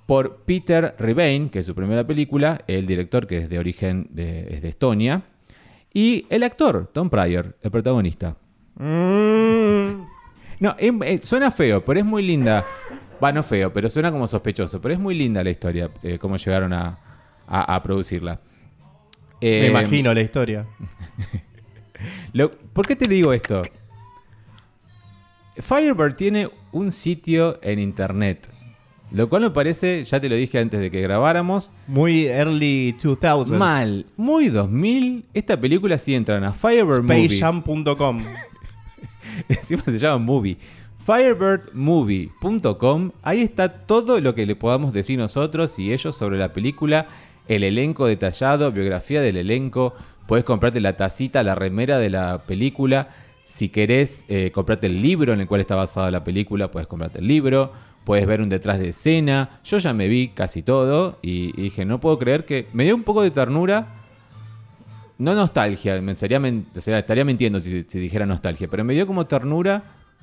por 0.07 0.43
Peter 0.45 0.95
Rebane, 0.99 1.51
que 1.51 1.61
es 1.61 1.67
su 1.67 1.75
primera 1.75 2.07
película, 2.07 2.61
el 2.67 2.87
director 2.87 3.27
que 3.27 3.39
es 3.39 3.49
de 3.49 3.59
origen 3.59 4.09
de, 4.11 4.55
es 4.55 4.63
de 4.63 4.69
Estonia, 4.69 5.23
y 5.95 6.27
el 6.29 6.43
actor, 6.43 6.91
Tom 6.93 7.09
Pryor, 7.11 7.57
el 7.63 7.71
protagonista. 7.71 8.37
Mm, 8.77 10.05
No, 10.63 10.77
em- 10.79 11.03
eh, 11.03 11.19
suena 11.19 11.51
feo, 11.51 11.85
pero 11.85 11.99
es 11.99 12.07
muy 12.07 12.23
linda. 12.23 12.65
Va, 13.23 13.33
no 13.33 13.43
feo, 13.43 13.73
pero 13.73 13.89
suena 13.91 14.13
como 14.13 14.29
sospechoso, 14.29 14.81
pero 14.81 14.95
es 14.95 15.01
muy 15.01 15.15
linda 15.17 15.43
la 15.43 15.51
historia, 15.51 15.91
eh, 16.05 16.19
cómo 16.21 16.37
llegaron 16.37 16.73
a, 16.73 16.99
a- 17.49 17.75
a 17.75 17.83
producirla. 17.83 18.41
me 19.41 19.65
Eh, 19.65 19.67
imagino 19.71 20.15
la 20.15 20.21
historia. 20.21 20.67
Lo- 22.33 22.51
¿Por 22.51 22.87
qué 22.87 22.95
te 22.95 23.09
digo 23.09 23.33
esto? 23.33 23.63
Firebird 25.57 26.15
tiene 26.15 26.49
un 26.73 26.91
sitio 26.93 27.59
en 27.63 27.79
internet. 27.81 28.49
Lo 29.11 29.29
cual 29.29 29.43
me 29.43 29.51
parece, 29.51 30.05
ya 30.05 30.19
te 30.21 30.29
lo 30.29 30.37
dije 30.37 30.59
antes 30.59 30.81
de 30.81 30.91
que 30.91 31.01
grabáramos, 31.03 31.71
Muy 31.87 32.27
early 32.27 32.95
2000s. 32.99 33.51
mal. 33.59 34.07
Muy 34.17 34.49
2000. 34.49 35.27
Esta 35.35 35.61
película 35.61 35.99
si 35.99 36.15
entran 36.15 36.45
a 36.45 36.53
Firebird. 36.55 37.03
Spacejam.com. 37.05 38.23
Encima 39.49 39.83
se 39.85 39.99
llama 39.99 40.19
Movie. 40.19 40.59
Firebirdmovie.com. 41.05 43.11
Ahí 43.23 43.41
está 43.41 43.71
todo 43.71 44.21
lo 44.21 44.35
que 44.35 44.45
le 44.47 44.55
podamos 44.55 44.93
decir 44.93 45.19
nosotros 45.19 45.79
y 45.79 45.91
ellos 45.93 46.15
sobre 46.17 46.39
la 46.39 46.53
película. 46.53 47.07
El 47.49 47.65
elenco 47.65 48.07
detallado, 48.07 48.71
biografía 48.71 49.21
del 49.21 49.37
elenco. 49.37 49.95
Puedes 50.29 50.45
comprarte 50.45 50.81
la 50.81 50.97
tacita, 50.97 51.43
la 51.43 51.57
remera 51.57 51.99
de 51.99 52.11
la 52.11 52.45
película. 52.45 53.09
Si 53.45 53.69
querés 53.69 54.25
eh, 54.29 54.53
comprarte 54.55 54.87
el 54.87 55.03
libro 55.03 55.33
en 55.33 55.41
el 55.41 55.49
cual 55.49 55.61
está 55.61 55.75
basada 55.75 56.13
la 56.13 56.23
película, 56.23 56.71
puedes 56.71 56.87
comprarte 56.87 57.19
el 57.19 57.27
libro. 57.27 57.73
Puedes 58.05 58.27
ver 58.27 58.41
un 58.41 58.49
detrás 58.49 58.79
de 58.79 58.91
escena. 58.91 59.61
Yo 59.65 59.79
ya 59.79 59.93
me 59.93 60.07
vi 60.09 60.29
casi 60.29 60.63
todo 60.63 61.19
y, 61.21 61.51
y 61.59 61.63
dije, 61.63 61.85
no 61.85 61.99
puedo 62.01 62.17
creer 62.19 62.45
que 62.45 62.69
me 62.73 62.85
dio 62.85 62.95
un 62.95 63.03
poco 63.03 63.23
de 63.23 63.33
ternura 63.33 64.02
no 65.23 65.35
nostalgia, 65.35 66.01
me 66.01 66.15
sería 66.15 66.39
men- 66.41 66.67
o 66.77 66.81
sea, 66.81 66.99
estaría 66.99 67.25
mintiendo 67.25 67.61
si, 67.61 67.83
si 67.83 67.99
dijera 67.99 68.27
nostalgia, 68.27 68.69
pero 68.69 68.85
me 68.85 68.95
dio 68.95 69.07
como 69.07 69.27
ternura 69.27 69.83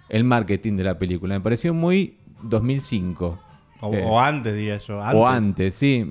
el 0.09 0.23
marketing 0.23 0.75
de 0.75 0.83
la 0.83 0.97
película. 0.97 1.35
Me 1.35 1.41
pareció 1.41 1.73
muy 1.73 2.17
2005. 2.43 3.39
O, 3.81 3.93
Eh, 3.93 4.03
o 4.05 4.19
antes, 4.19 4.53
diría 4.55 4.77
yo. 4.77 4.97
O 4.99 5.27
antes, 5.27 5.73
sí. 5.75 6.05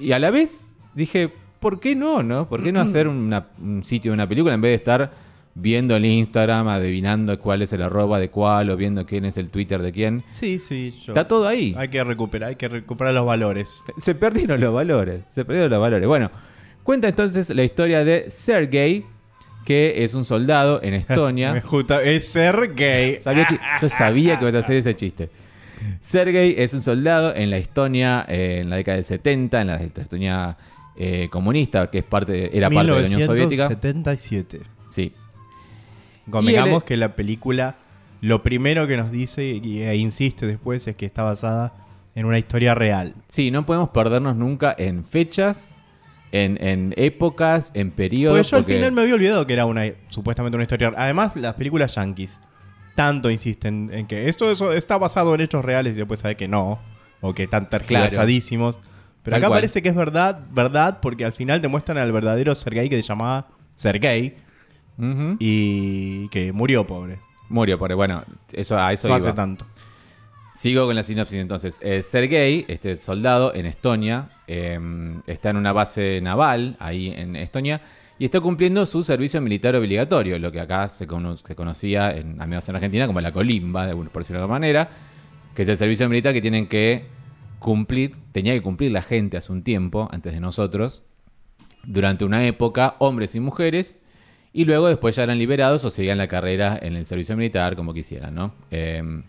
Y, 0.00 0.06
y 0.08 0.12
a 0.12 0.18
la 0.18 0.30
vez 0.30 0.74
dije, 0.94 1.32
¿por 1.60 1.80
qué 1.80 1.94
no, 1.96 2.22
no? 2.22 2.48
¿Por 2.48 2.62
qué 2.62 2.72
no 2.72 2.80
hacer 2.80 3.08
una- 3.08 3.46
un 3.60 3.82
sitio 3.84 4.10
de 4.12 4.14
una 4.14 4.28
película 4.28 4.54
en 4.54 4.60
vez 4.60 4.70
de 4.70 4.74
estar 4.76 5.10
viendo 5.54 5.96
el 5.96 6.04
Instagram, 6.04 6.68
adivinando 6.68 7.36
cuál 7.40 7.62
es 7.62 7.72
el 7.72 7.82
arroba 7.82 8.18
de 8.20 8.30
cuál 8.30 8.70
o 8.70 8.76
viendo 8.76 9.04
quién 9.06 9.24
es 9.24 9.38
el 9.38 9.50
Twitter 9.50 9.82
de 9.82 9.90
quién? 9.92 10.22
Sí, 10.30 10.58
sí, 10.58 10.92
yo. 11.04 11.12
Está 11.12 11.26
todo 11.26 11.48
ahí. 11.48 11.74
Hay 11.76 11.88
que 11.88 12.04
recuperar, 12.04 12.50
hay 12.50 12.56
que 12.56 12.68
recuperar 12.68 13.12
los 13.14 13.26
valores. 13.26 13.82
Se 13.98 14.14
perdieron 14.14 14.60
los 14.60 14.72
valores. 14.72 15.22
Se 15.30 15.44
perdieron 15.44 15.70
los 15.70 15.80
valores. 15.80 16.06
Bueno, 16.06 16.30
cuenta 16.88 17.06
entonces 17.06 17.50
la 17.50 17.64
historia 17.64 18.02
de 18.02 18.30
Sergei, 18.30 19.04
que 19.66 20.04
es 20.04 20.14
un 20.14 20.24
soldado 20.24 20.82
en 20.82 20.94
Estonia. 21.02 21.62
Es 22.02 22.28
ser 22.28 22.72
gay. 22.74 23.16
Sabía 23.20 23.44
que- 23.44 23.58
yo 23.82 23.88
sabía 23.90 24.38
que 24.38 24.44
ibas 24.44 24.54
a 24.54 24.58
hacer 24.60 24.76
ese 24.76 24.96
chiste. 24.96 25.28
Sergei 26.00 26.54
es 26.56 26.72
un 26.72 26.80
soldado 26.80 27.34
en 27.34 27.50
la 27.50 27.58
Estonia 27.58 28.24
eh, 28.26 28.60
en 28.62 28.70
la 28.70 28.76
década 28.76 28.96
del 28.96 29.04
70, 29.04 29.60
en 29.60 29.66
la 29.66 29.76
Estonia 29.76 30.56
eh, 30.96 31.28
comunista, 31.30 31.90
que 31.90 31.98
es 31.98 32.04
parte, 32.04 32.56
era 32.56 32.70
parte 32.70 32.90
de 32.90 33.00
la 33.02 33.06
Unión 33.06 33.20
Soviética. 33.22 33.68
1977. 33.68 34.60
Sí. 34.88 35.12
Convengamos 36.30 36.82
él- 36.82 36.86
que 36.86 36.96
la 36.96 37.14
película, 37.14 37.76
lo 38.22 38.42
primero 38.42 38.86
que 38.86 38.96
nos 38.96 39.10
dice 39.10 39.44
y, 39.44 39.82
e 39.82 39.94
insiste 39.96 40.46
después 40.46 40.88
es 40.88 40.96
que 40.96 41.04
está 41.04 41.22
basada 41.22 41.74
en 42.14 42.24
una 42.24 42.38
historia 42.38 42.74
real. 42.74 43.14
Sí, 43.28 43.50
no 43.50 43.66
podemos 43.66 43.90
perdernos 43.90 44.36
nunca 44.36 44.74
en 44.78 45.04
fechas, 45.04 45.76
en, 46.32 46.62
en 46.62 46.94
épocas, 46.96 47.70
en 47.74 47.90
periodos. 47.90 48.36
Porque 48.38 48.50
yo 48.50 48.56
al 48.58 48.64
final 48.64 48.92
me 48.92 49.02
había 49.02 49.14
olvidado 49.14 49.46
que 49.46 49.52
era 49.54 49.64
una 49.66 49.84
supuestamente 50.08 50.56
una 50.56 50.64
historia. 50.64 50.92
Además, 50.96 51.36
las 51.36 51.54
películas 51.54 51.94
yankees 51.94 52.40
tanto 52.94 53.30
insisten 53.30 53.90
en 53.92 54.06
que 54.06 54.28
esto 54.28 54.50
eso 54.50 54.72
está 54.72 54.98
basado 54.98 55.34
en 55.34 55.40
hechos 55.40 55.64
reales 55.64 55.94
y 55.94 55.98
después 55.98 56.20
sabe 56.20 56.36
que 56.36 56.48
no, 56.48 56.78
o 57.20 57.32
que 57.34 57.44
están 57.44 57.68
tergiversadísimos. 57.68 58.78
Pero 59.22 59.34
Tal 59.34 59.40
acá 59.42 59.48
cual. 59.48 59.58
parece 59.58 59.82
que 59.82 59.88
es 59.88 59.94
verdad, 59.94 60.40
verdad, 60.52 60.98
porque 61.00 61.24
al 61.24 61.32
final 61.32 61.60
te 61.60 61.68
muestran 61.68 61.98
al 61.98 62.10
verdadero 62.12 62.54
Sergei 62.54 62.88
que 62.88 62.96
se 62.96 63.02
llamaba 63.02 63.48
Sergei 63.76 64.36
y 65.38 66.28
que 66.28 66.52
murió 66.52 66.86
pobre. 66.86 67.18
Murió, 67.48 67.78
porque 67.78 67.94
bueno, 67.94 68.24
eso, 68.52 68.78
a 68.78 68.92
eso 68.92 69.08
No 69.08 69.14
iba. 69.16 69.24
hace 69.28 69.32
tanto. 69.34 69.64
Sigo 70.58 70.86
con 70.86 70.96
la 70.96 71.04
sinopsis 71.04 71.38
entonces. 71.38 71.78
Eh, 71.84 72.02
Sergei, 72.02 72.64
este 72.66 72.96
soldado 72.96 73.54
en 73.54 73.64
Estonia, 73.64 74.30
eh, 74.48 74.76
está 75.28 75.50
en 75.50 75.56
una 75.56 75.72
base 75.72 76.20
naval 76.20 76.74
ahí 76.80 77.12
en 77.16 77.36
Estonia 77.36 77.80
y 78.18 78.24
está 78.24 78.40
cumpliendo 78.40 78.84
su 78.84 79.04
servicio 79.04 79.40
militar 79.40 79.76
obligatorio, 79.76 80.36
lo 80.40 80.50
que 80.50 80.58
acá 80.58 80.88
se, 80.88 81.06
cono- 81.06 81.36
se 81.36 81.54
conocía, 81.54 82.10
en, 82.10 82.42
al 82.42 82.48
menos 82.48 82.68
en 82.68 82.74
Argentina, 82.74 83.06
como 83.06 83.20
la 83.20 83.30
colimba, 83.30 83.86
de, 83.86 83.94
por 83.94 84.10
decirlo 84.12 84.40
de 84.40 84.42
alguna 84.42 84.58
manera, 84.58 84.90
que 85.54 85.62
es 85.62 85.68
el 85.68 85.76
servicio 85.76 86.08
militar 86.08 86.32
que 86.32 86.40
tienen 86.40 86.66
que 86.66 87.04
cumplir, 87.60 88.16
tenía 88.32 88.52
que 88.52 88.60
cumplir 88.60 88.90
la 88.90 89.02
gente 89.02 89.36
hace 89.36 89.52
un 89.52 89.62
tiempo, 89.62 90.08
antes 90.10 90.32
de 90.32 90.40
nosotros, 90.40 91.04
durante 91.84 92.24
una 92.24 92.44
época, 92.44 92.96
hombres 92.98 93.36
y 93.36 93.38
mujeres, 93.38 94.00
y 94.52 94.64
luego 94.64 94.88
después 94.88 95.14
ya 95.14 95.22
eran 95.22 95.38
liberados 95.38 95.84
o 95.84 95.90
seguían 95.90 96.18
la 96.18 96.26
carrera 96.26 96.76
en 96.82 96.96
el 96.96 97.04
servicio 97.04 97.36
militar 97.36 97.76
como 97.76 97.94
quisieran, 97.94 98.34
¿no? 98.34 98.56
Eh, 98.72 99.22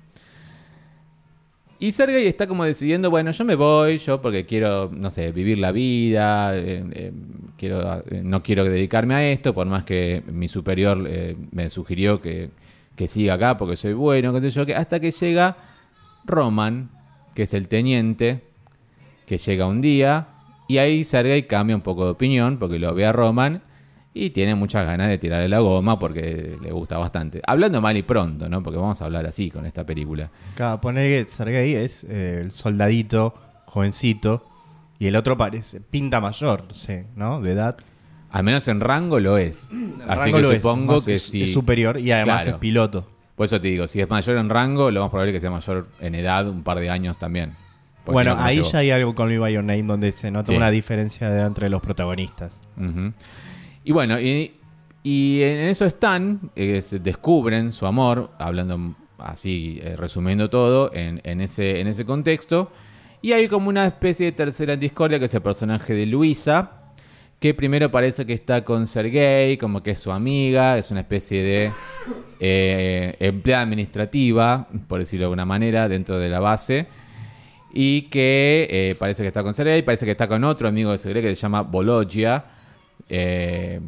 y 1.81 1.93
Sergei 1.93 2.27
está 2.27 2.45
como 2.45 2.65
decidiendo, 2.65 3.09
bueno, 3.09 3.31
yo 3.31 3.45
me 3.45 3.55
voy, 3.55 3.97
yo 3.99 4.21
porque 4.21 4.45
quiero, 4.45 4.91
no 4.93 5.09
sé, 5.09 5.31
vivir 5.31 5.59
la 5.59 5.71
vida, 5.71 6.57
eh, 6.57 6.83
eh, 6.91 7.11
quiero, 7.57 8.03
eh, 8.09 8.21
no 8.21 8.43
quiero 8.43 8.65
dedicarme 8.65 9.15
a 9.15 9.31
esto, 9.31 9.53
por 9.53 9.65
más 9.67 9.85
que 9.85 10.21
mi 10.27 10.49
superior 10.49 11.09
me 11.51 11.69
sugirió 11.69 12.21
que, 12.21 12.49
que 12.97 13.07
siga 13.07 13.35
acá 13.35 13.55
porque 13.55 13.77
soy 13.77 13.93
bueno, 13.93 14.33
qué 14.33 14.41
sé 14.41 14.49
yo, 14.49 14.65
que 14.65 14.75
hasta 14.75 14.99
que 14.99 15.11
llega 15.11 15.55
Roman, 16.25 16.89
que 17.33 17.43
es 17.43 17.53
el 17.53 17.69
teniente, 17.69 18.41
que 19.25 19.37
llega 19.37 19.65
un 19.65 19.79
día, 19.79 20.27
y 20.67 20.79
ahí 20.79 21.05
Sergei 21.05 21.47
cambia 21.47 21.77
un 21.77 21.81
poco 21.81 22.03
de 22.03 22.11
opinión 22.11 22.57
porque 22.59 22.77
lo 22.77 22.93
ve 22.93 23.05
a 23.05 23.13
Roman 23.13 23.61
y 24.13 24.31
tiene 24.31 24.55
muchas 24.55 24.85
ganas 24.85 25.07
de 25.09 25.17
tirarle 25.17 25.47
la 25.47 25.59
goma 25.59 25.99
porque 25.99 26.57
le 26.61 26.71
gusta 26.71 26.97
bastante. 26.97 27.41
Hablando 27.45 27.79
mal 27.81 27.95
y 27.95 28.01
pronto, 28.03 28.49
¿no? 28.49 28.61
Porque 28.63 28.77
vamos 28.79 29.01
a 29.01 29.05
hablar 29.05 29.25
así 29.25 29.49
con 29.51 29.65
esta 29.65 29.85
película. 29.85 30.29
Acá 30.53 30.79
poner 30.81 31.05
que 31.07 31.29
Sergei 31.29 31.75
es 31.75 32.03
eh, 32.05 32.39
el 32.41 32.51
soldadito, 32.51 33.33
jovencito, 33.65 34.45
y 34.97 35.07
el 35.07 35.15
otro 35.15 35.37
parece, 35.37 35.79
pinta 35.79 36.19
mayor, 36.19 36.65
no 36.67 36.73
sé, 36.73 37.05
¿no? 37.15 37.39
De 37.41 37.51
edad. 37.53 37.77
Al 38.31 38.43
menos 38.43 38.67
en 38.67 38.79
rango 38.81 39.19
lo 39.19 39.37
es. 39.37 39.71
Así 39.71 40.31
Rango 40.31 40.37
que 40.37 40.41
lo 40.43 40.51
es, 40.51 40.57
supongo 40.57 40.93
más 40.93 41.05
que 41.05 41.13
es, 41.13 41.23
si. 41.23 41.43
es 41.43 41.53
superior 41.53 41.97
y 41.99 42.11
además 42.11 42.43
Claro. 42.43 42.57
es 42.57 42.59
piloto. 42.61 43.07
Por 43.35 43.45
eso 43.45 43.61
te 43.61 43.69
digo, 43.69 43.87
si 43.87 44.01
es 44.01 44.09
mayor 44.09 44.37
en 44.37 44.49
rango, 44.49 44.91
lo 44.91 45.01
más 45.01 45.09
probable 45.09 45.31
es 45.31 45.37
que 45.37 45.39
sea 45.41 45.49
mayor 45.51 45.87
en 46.01 46.13
edad, 46.15 46.47
un 46.49 46.61
par 46.63 46.79
de 46.79 46.89
años 46.89 47.17
también. 47.17 47.53
Bueno, 48.05 48.35
ahí 48.37 48.61
ya 48.63 48.79
hay 48.79 48.91
algo 48.91 49.13
con 49.15 49.29
by 49.39 49.53
Your 49.53 49.63
Name 49.63 49.83
donde 49.83 50.11
se 50.11 50.29
nota 50.31 50.47
Sí. 50.51 50.57
una 50.57 50.69
diferencia 50.71 51.29
de 51.29 51.41
entre 51.43 51.69
los 51.69 51.81
protagonistas. 51.81 52.61
Y 53.89 53.91
bueno, 53.91 54.21
y, 54.21 54.51
y 55.01 55.41
en 55.41 55.61
eso 55.61 55.83
están, 55.83 56.51
eh, 56.55 56.79
descubren 57.01 57.71
su 57.71 57.87
amor, 57.87 58.29
hablando 58.37 58.93
así, 59.17 59.79
eh, 59.81 59.95
resumiendo 59.95 60.47
todo, 60.47 60.93
en, 60.93 61.19
en 61.23 61.41
ese, 61.41 61.79
en 61.79 61.87
ese 61.87 62.05
contexto. 62.05 62.71
Y 63.23 63.31
hay 63.31 63.47
como 63.47 63.67
una 63.67 63.87
especie 63.87 64.27
de 64.27 64.31
tercera 64.33 64.77
discordia, 64.77 65.17
que 65.17 65.25
es 65.25 65.33
el 65.33 65.41
personaje 65.41 65.95
de 65.95 66.05
Luisa, 66.05 66.91
que 67.39 67.55
primero 67.55 67.89
parece 67.89 68.27
que 68.27 68.33
está 68.33 68.63
con 68.63 68.85
Sergei, 68.85 69.57
como 69.57 69.81
que 69.81 69.89
es 69.89 69.99
su 69.99 70.11
amiga, 70.11 70.77
es 70.77 70.91
una 70.91 70.99
especie 70.99 71.41
de 71.41 71.71
eh, 72.39 73.15
empleada 73.19 73.63
administrativa, 73.63 74.67
por 74.87 74.99
decirlo 74.99 75.23
de 75.23 75.25
alguna 75.25 75.45
manera, 75.45 75.89
dentro 75.89 76.19
de 76.19 76.29
la 76.29 76.39
base. 76.39 76.85
Y 77.73 78.03
que 78.03 78.95
parece 78.99 79.23
que 79.23 79.29
está 79.29 79.41
con 79.41 79.55
Sergei, 79.55 79.81
parece 79.81 80.05
que 80.05 80.11
está 80.11 80.27
con 80.27 80.43
otro 80.43 80.67
amigo 80.67 80.91
de 80.91 80.99
Sergei 80.99 81.23
que 81.23 81.29
se 81.29 81.41
llama 81.41 81.63
Bologia. 81.63 82.58
Eh, 83.07 83.79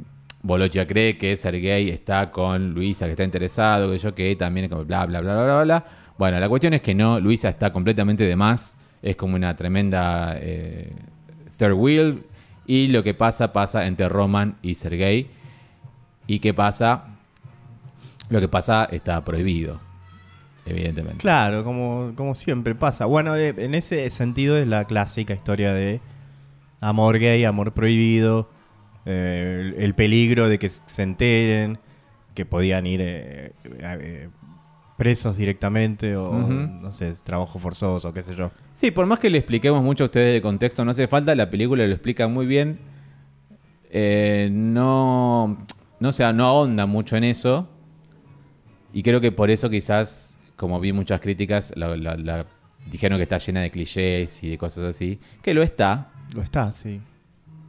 cree 0.88 1.18
que 1.18 1.36
Sergei 1.36 1.90
está 1.90 2.32
con 2.32 2.74
Luisa, 2.74 3.06
que 3.06 3.12
está 3.12 3.24
interesado, 3.24 3.92
que 3.92 3.98
yo 3.98 4.16
que 4.16 4.36
también, 4.36 4.70
bla, 4.70 5.06
bla, 5.06 5.22
bla, 5.22 5.44
bla, 5.44 5.64
bla. 5.64 5.86
Bueno, 6.18 6.40
la 6.40 6.48
cuestión 6.50 6.74
es 6.74 6.82
que 6.82 6.94
no, 6.94 7.20
Luisa 7.20 7.50
está 7.50 7.74
completamente 7.74 8.24
de 8.24 8.36
más. 8.36 8.78
Es 9.02 9.16
como 9.16 9.36
una 9.36 9.56
tremenda 9.56 10.36
eh, 10.38 10.94
third 11.58 11.74
wheel. 11.74 12.24
Y 12.68 12.88
lo 12.88 13.04
que 13.04 13.14
pasa, 13.14 13.52
pasa 13.52 13.88
entre 13.88 14.08
Roman 14.08 14.58
y 14.62 14.76
Sergei. 14.76 15.30
¿Y 16.28 16.40
qué 16.40 16.54
pasa? 16.54 17.06
Lo 18.30 18.40
que 18.40 18.48
pasa 18.48 18.86
está 18.86 19.26
prohibido, 19.26 19.82
evidentemente. 20.66 21.18
Claro, 21.18 21.64
como, 21.64 22.14
como 22.16 22.36
siempre 22.36 22.76
pasa. 22.76 23.06
Bueno, 23.06 23.36
eh, 23.36 23.54
en 23.58 23.76
ese 23.76 24.10
sentido 24.12 24.58
es 24.58 24.68
la 24.68 24.86
clásica 24.86 25.34
historia 25.34 25.74
de 25.74 26.00
amor 26.80 27.20
gay, 27.20 27.44
amor 27.44 27.74
prohibido, 27.74 28.50
eh, 29.06 29.74
el, 29.78 29.84
el 29.84 29.96
peligro 29.96 30.48
de 30.50 30.60
que 30.60 30.70
se 30.70 31.04
enteren, 31.04 31.80
que 32.36 32.46
podían 32.46 32.86
ir 32.88 33.02
eh, 33.04 33.54
eh, 33.80 34.30
presos 34.98 35.36
directamente 35.38 36.16
o, 36.16 36.32
no 36.32 36.92
sé, 36.92 37.12
trabajo 37.24 37.58
forzoso, 37.60 38.12
qué 38.12 38.24
sé 38.24 38.36
yo. 38.36 38.52
Sí, 38.74 38.92
por 38.92 39.06
más 39.08 39.20
que 39.20 39.30
le 39.30 39.38
expliquemos 39.40 39.82
mucho 39.84 40.04
a 40.04 40.08
ustedes 40.08 40.34
de 40.34 40.42
contexto, 40.42 40.86
no 40.86 40.92
hace 40.92 41.08
falta, 41.08 41.34
la 41.36 41.50
película 41.50 41.86
lo 41.86 41.92
explica 41.94 42.28
muy 42.28 42.46
bien. 42.46 42.80
Eh, 43.90 44.50
no, 44.52 45.58
no, 46.00 46.12
sea, 46.12 46.32
no 46.34 46.46
ahonda 46.46 46.86
mucho 46.86 47.18
en 47.18 47.24
eso. 47.26 47.68
Y 48.94 49.04
creo 49.04 49.22
que 49.22 49.32
por 49.32 49.50
eso 49.50 49.70
quizás, 49.70 50.38
como 50.56 50.80
vi 50.80 50.94
muchas 50.94 51.20
críticas, 51.22 51.74
la, 51.76 51.96
la- 51.98 52.16
la- 52.18 52.46
dijeron 52.90 53.18
que 53.18 53.24
está 53.24 53.38
llena 53.38 53.62
de 53.62 53.72
clichés 53.72 54.44
y 54.44 54.50
de 54.52 54.58
cosas 54.58 54.84
así. 54.86 55.20
Que 55.42 55.54
lo 55.54 55.64
está, 55.64 56.12
Lo 56.34 56.42
está, 56.42 56.72
sí. 56.72 57.02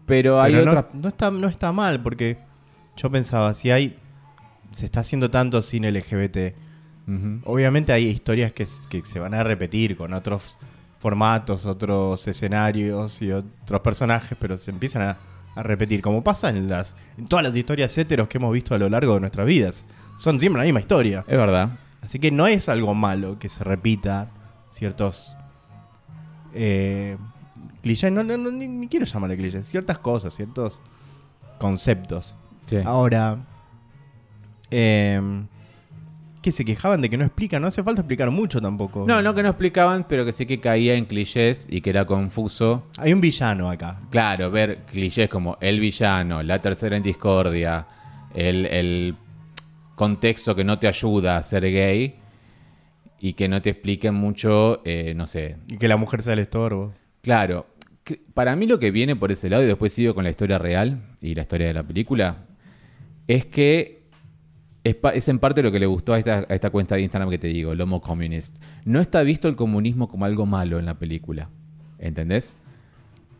Pero 0.07 0.41
hay 0.41 0.53
Pero 0.53 0.65
no, 0.65 0.71
otras... 0.73 0.95
no 0.95 1.09
está, 1.09 1.31
no 1.31 1.49
está 1.49 1.73
mal, 1.73 2.03
porque 2.03 2.39
yo 2.97 3.11
pensaba, 3.11 3.55
si 3.55 3.71
hay. 3.71 3.99
Se 4.73 4.87
está 4.87 5.01
haciendo 5.01 5.31
tanto 5.31 5.61
cine 5.63 5.93
LGBT. 5.93 6.55
Obviamente 7.45 7.93
hay 7.93 8.07
historias 8.07 8.53
que, 8.53 8.65
se 8.65 9.19
van 9.19 9.35
a 9.35 9.43
repetir 9.43 9.97
con 9.97 10.15
otros 10.15 10.59
formatos, 10.99 11.67
otros 11.67 12.27
escenarios 12.27 13.21
y 13.21 13.33
otros 13.33 13.81
personajes, 13.81 14.39
pero 14.41 14.57
se 14.57 14.71
empiezan 14.71 15.03
a, 15.03 15.19
a 15.55 15.63
repetir, 15.63 16.01
como 16.01 16.25
pasa 16.25 16.49
en, 16.49 16.71
las, 16.71 16.97
en 17.19 17.27
todas 17.27 17.45
las 17.45 17.55
historias 17.55 17.97
heteros 17.99 18.29
que 18.29 18.39
hemos 18.39 18.53
visto 18.53 18.75
a 18.75 18.79
lo 18.79 18.89
largo 18.89 19.15
de 19.15 19.21
nuestras 19.21 19.47
vidas. 19.47 19.85
Son 20.17 20.41
siempre 20.41 20.61
la 20.61 20.65
misma 20.65 20.81
historia. 20.81 21.25
Es 21.27 21.37
verdad. 21.37 21.79
Así 22.01 22.19
que 22.19 22.31
no 22.31 22.47
es 22.47 22.69
algo 22.69 22.95
malo 22.95 23.39
que 23.39 23.49
se 23.49 23.63
repita 23.65 24.29
ciertos 24.71 25.37
eh, 26.55 27.17
clichés, 27.83 28.11
no, 28.13 28.23
no, 28.23 28.37
no, 28.37 28.51
ni, 28.51 28.67
ni 28.67 28.89
quiero 28.89 29.05
llamarle 29.05 29.37
clichés, 29.37 29.67
ciertas 29.67 29.99
cosas, 29.99 30.35
ciertos 30.35 30.81
conceptos. 31.59 32.35
Sí. 32.67 32.79
Ahora, 32.85 33.45
em, 34.71 35.47
que 36.41 36.51
se 36.51 36.65
quejaban 36.65 37.01
de 37.01 37.09
que 37.09 37.17
no 37.17 37.25
explican, 37.25 37.63
no 37.63 37.69
hace 37.69 37.83
falta 37.83 38.01
explicar 38.01 38.31
mucho 38.31 38.61
tampoco. 38.61 39.05
No, 39.07 39.23
no 39.23 39.35
que 39.35 39.43
no 39.43 39.51
explicaban, 39.51 40.07
pero 40.09 40.25
que 40.25 40.33
sí 40.33 40.47
que 40.47 40.61
caía 40.61 40.95
en 40.95 41.05
clichés 41.05 41.69
y 41.71 41.81
que 41.81 41.91
era 41.91 42.05
confuso. 42.05 42.85
Hay 42.99 43.13
un 43.13 43.21
villano 43.21 43.71
acá. 43.71 44.01
Claro, 44.11 44.51
ver 44.51 44.79
clichés 44.87 45.29
como 45.29 45.57
el 45.61 45.79
villano, 45.79 46.43
la 46.43 46.61
tercera 46.61 46.97
en 46.97 47.03
discordia, 47.03 47.87
el, 48.35 48.67
el 48.67 49.17
contexto 49.95 50.55
que 50.57 50.65
no 50.65 50.79
te 50.79 50.89
ayuda 50.89 51.37
a 51.37 51.43
ser 51.43 51.63
gay 51.63 52.17
y 53.21 53.35
que 53.35 53.49
no 53.49 53.63
te 53.63 53.71
expliquen 53.71 54.15
mucho, 54.15 54.83
eh, 54.85 55.15
no 55.15 55.29
sé. 55.29 55.57
Y 55.69 55.77
que 55.77 55.87
la 55.87 55.97
mujer 55.97 56.23
sea 56.23 56.33
el 56.33 56.41
estorbo. 56.41 56.93
Claro, 57.23 57.67
para 58.35 58.57
mí 58.57 58.67
lo 58.67 58.79
que 58.79 58.91
viene 58.91 59.17
por 59.17 59.33
ese 59.33 59.49
lado, 59.49 59.63
y 59.63 59.67
después 59.67 59.93
sigo 59.93 60.15
con 60.15 60.25
la 60.25 60.31
historia 60.31 60.59
real 60.59 61.03
y 61.21 61.35
la 61.35 61.43
historia 61.43 61.67
de 61.67 61.75
la 61.75 61.83
película, 61.83 62.47
es 63.29 63.45
que 63.47 64.03
es, 64.85 64.97
es 65.15 65.29
en 65.29 65.39
parte 65.39 65.63
lo 65.63 65.71
que 65.71 65.79
le 65.79 65.87
gustó 65.87 66.13
a 66.15 66.19
esta, 66.19 66.47
a 66.49 66.55
esta 66.55 66.71
cuenta 66.71 66.97
de 66.97 67.03
Instagram 67.03 67.31
que 67.31 67.39
te 67.39 67.47
digo, 67.47 67.73
el 67.73 67.81
Homo 67.81 68.01
Communist. 68.01 68.57
No 68.85 69.01
está 69.01 69.23
visto 69.23 69.49
el 69.49 69.57
comunismo 69.57 70.09
como 70.09 70.25
algo 70.25 70.47
malo 70.47 70.79
en 70.79 70.87
la 70.87 70.99
película. 70.99 71.49
¿Entendés? 71.99 72.59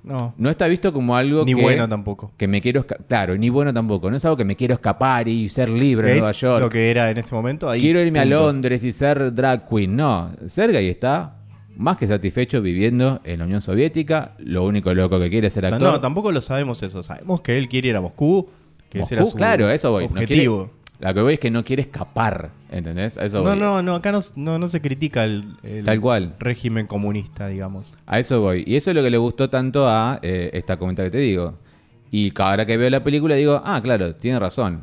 No. 0.05 0.35
No 0.37 0.51
está 0.51 0.67
visto 0.67 0.93
como 0.93 1.17
algo 1.17 1.45
Ni 1.45 1.55
que, 1.55 1.61
bueno 1.61 1.89
tampoco. 1.89 2.33
que 2.37 2.49
me 2.49 2.61
quiero. 2.61 2.85
Claro, 2.87 3.37
ni 3.37 3.51
bueno 3.51 3.73
tampoco. 3.73 4.11
No 4.11 4.17
es 4.17 4.25
algo 4.25 4.37
que 4.37 4.45
me 4.45 4.57
quiero 4.57 4.75
escapar 4.75 5.29
y 5.29 5.49
ser 5.49 5.69
libre 5.69 6.13
en 6.13 6.19
Nueva 6.19 6.33
York. 6.33 6.61
lo 6.61 6.71
que 6.71 6.91
era 6.91 7.11
en 7.11 7.19
ese 7.19 7.35
momento. 7.35 7.71
Ahí, 7.71 7.81
quiero 7.81 8.01
irme 8.01 8.19
a 8.19 8.23
punto. 8.23 8.37
Londres 8.41 8.83
y 8.85 8.93
ser 8.93 9.33
drag 9.33 9.69
queen. 9.69 9.95
No, 9.95 10.31
Sergei 10.47 10.89
está 10.89 11.42
más 11.77 11.97
que 11.97 12.07
satisfecho 12.07 12.61
viviendo 12.63 13.21
en 13.25 13.39
la 13.41 13.45
Unión 13.45 13.61
Soviética. 13.61 14.35
Lo 14.39 14.65
único 14.65 14.93
loco 14.95 15.19
que 15.19 15.31
quiere 15.31 15.47
es 15.49 15.53
ser 15.53 15.67
actor. 15.67 15.81
No, 15.83 16.01
tampoco 16.01 16.31
lo 16.33 16.41
sabemos 16.41 16.83
eso. 16.83 17.03
Sabemos 17.03 17.41
que 17.41 17.57
él 17.59 17.69
quiere 17.69 17.89
ir 17.89 17.97
a 17.97 18.01
Moscú. 18.01 18.49
Que 18.89 19.01
ese 19.01 19.15
era 19.15 19.23
Moscú, 19.23 19.33
su 19.33 19.37
claro, 19.39 19.71
eso 19.71 19.91
voy. 19.91 20.05
No 20.05 20.11
objetivo. 20.13 20.65
quiere- 20.67 20.83
la 21.01 21.13
que 21.15 21.21
voy 21.21 21.35
es 21.35 21.41
que 21.41 21.51
no 21.51 21.65
quiere 21.65 21.83
escapar, 21.83 22.51
¿entendés? 22.71 23.19
A 23.19 23.25
eso 23.25 23.39
No, 23.39 23.51
voy. 23.51 23.59
no, 23.59 23.83
no, 23.83 23.97
acá 23.97 24.13
no, 24.13 24.21
no, 24.37 24.59
no 24.61 24.69
se 24.69 24.81
critica 24.81 25.25
el, 25.25 25.57
el 25.65 25.83
Tal 25.83 26.01
cual. 26.01 26.37
régimen 26.39 26.87
comunista, 26.87 27.49
digamos. 27.49 27.97
A 28.07 28.21
eso 28.21 28.41
voy. 28.41 28.63
Y 28.67 28.77
eso 28.77 28.91
es 28.91 28.97
lo 28.97 29.03
que 29.03 29.11
le 29.11 29.19
gustó 29.19 29.51
tanto 29.51 29.89
a 29.89 30.21
eh, 30.23 30.51
esta 30.53 30.77
comenta 30.77 31.03
que 31.03 31.11
te 31.11 31.19
digo. 31.19 31.59
Y 32.13 32.33
ahora 32.39 32.67
que 32.67 32.77
veo 32.77 32.89
la 32.91 33.03
película 33.03 33.35
digo, 33.35 33.61
ah, 33.65 33.81
claro, 33.83 34.15
tiene 34.15 34.39
razón. 34.39 34.83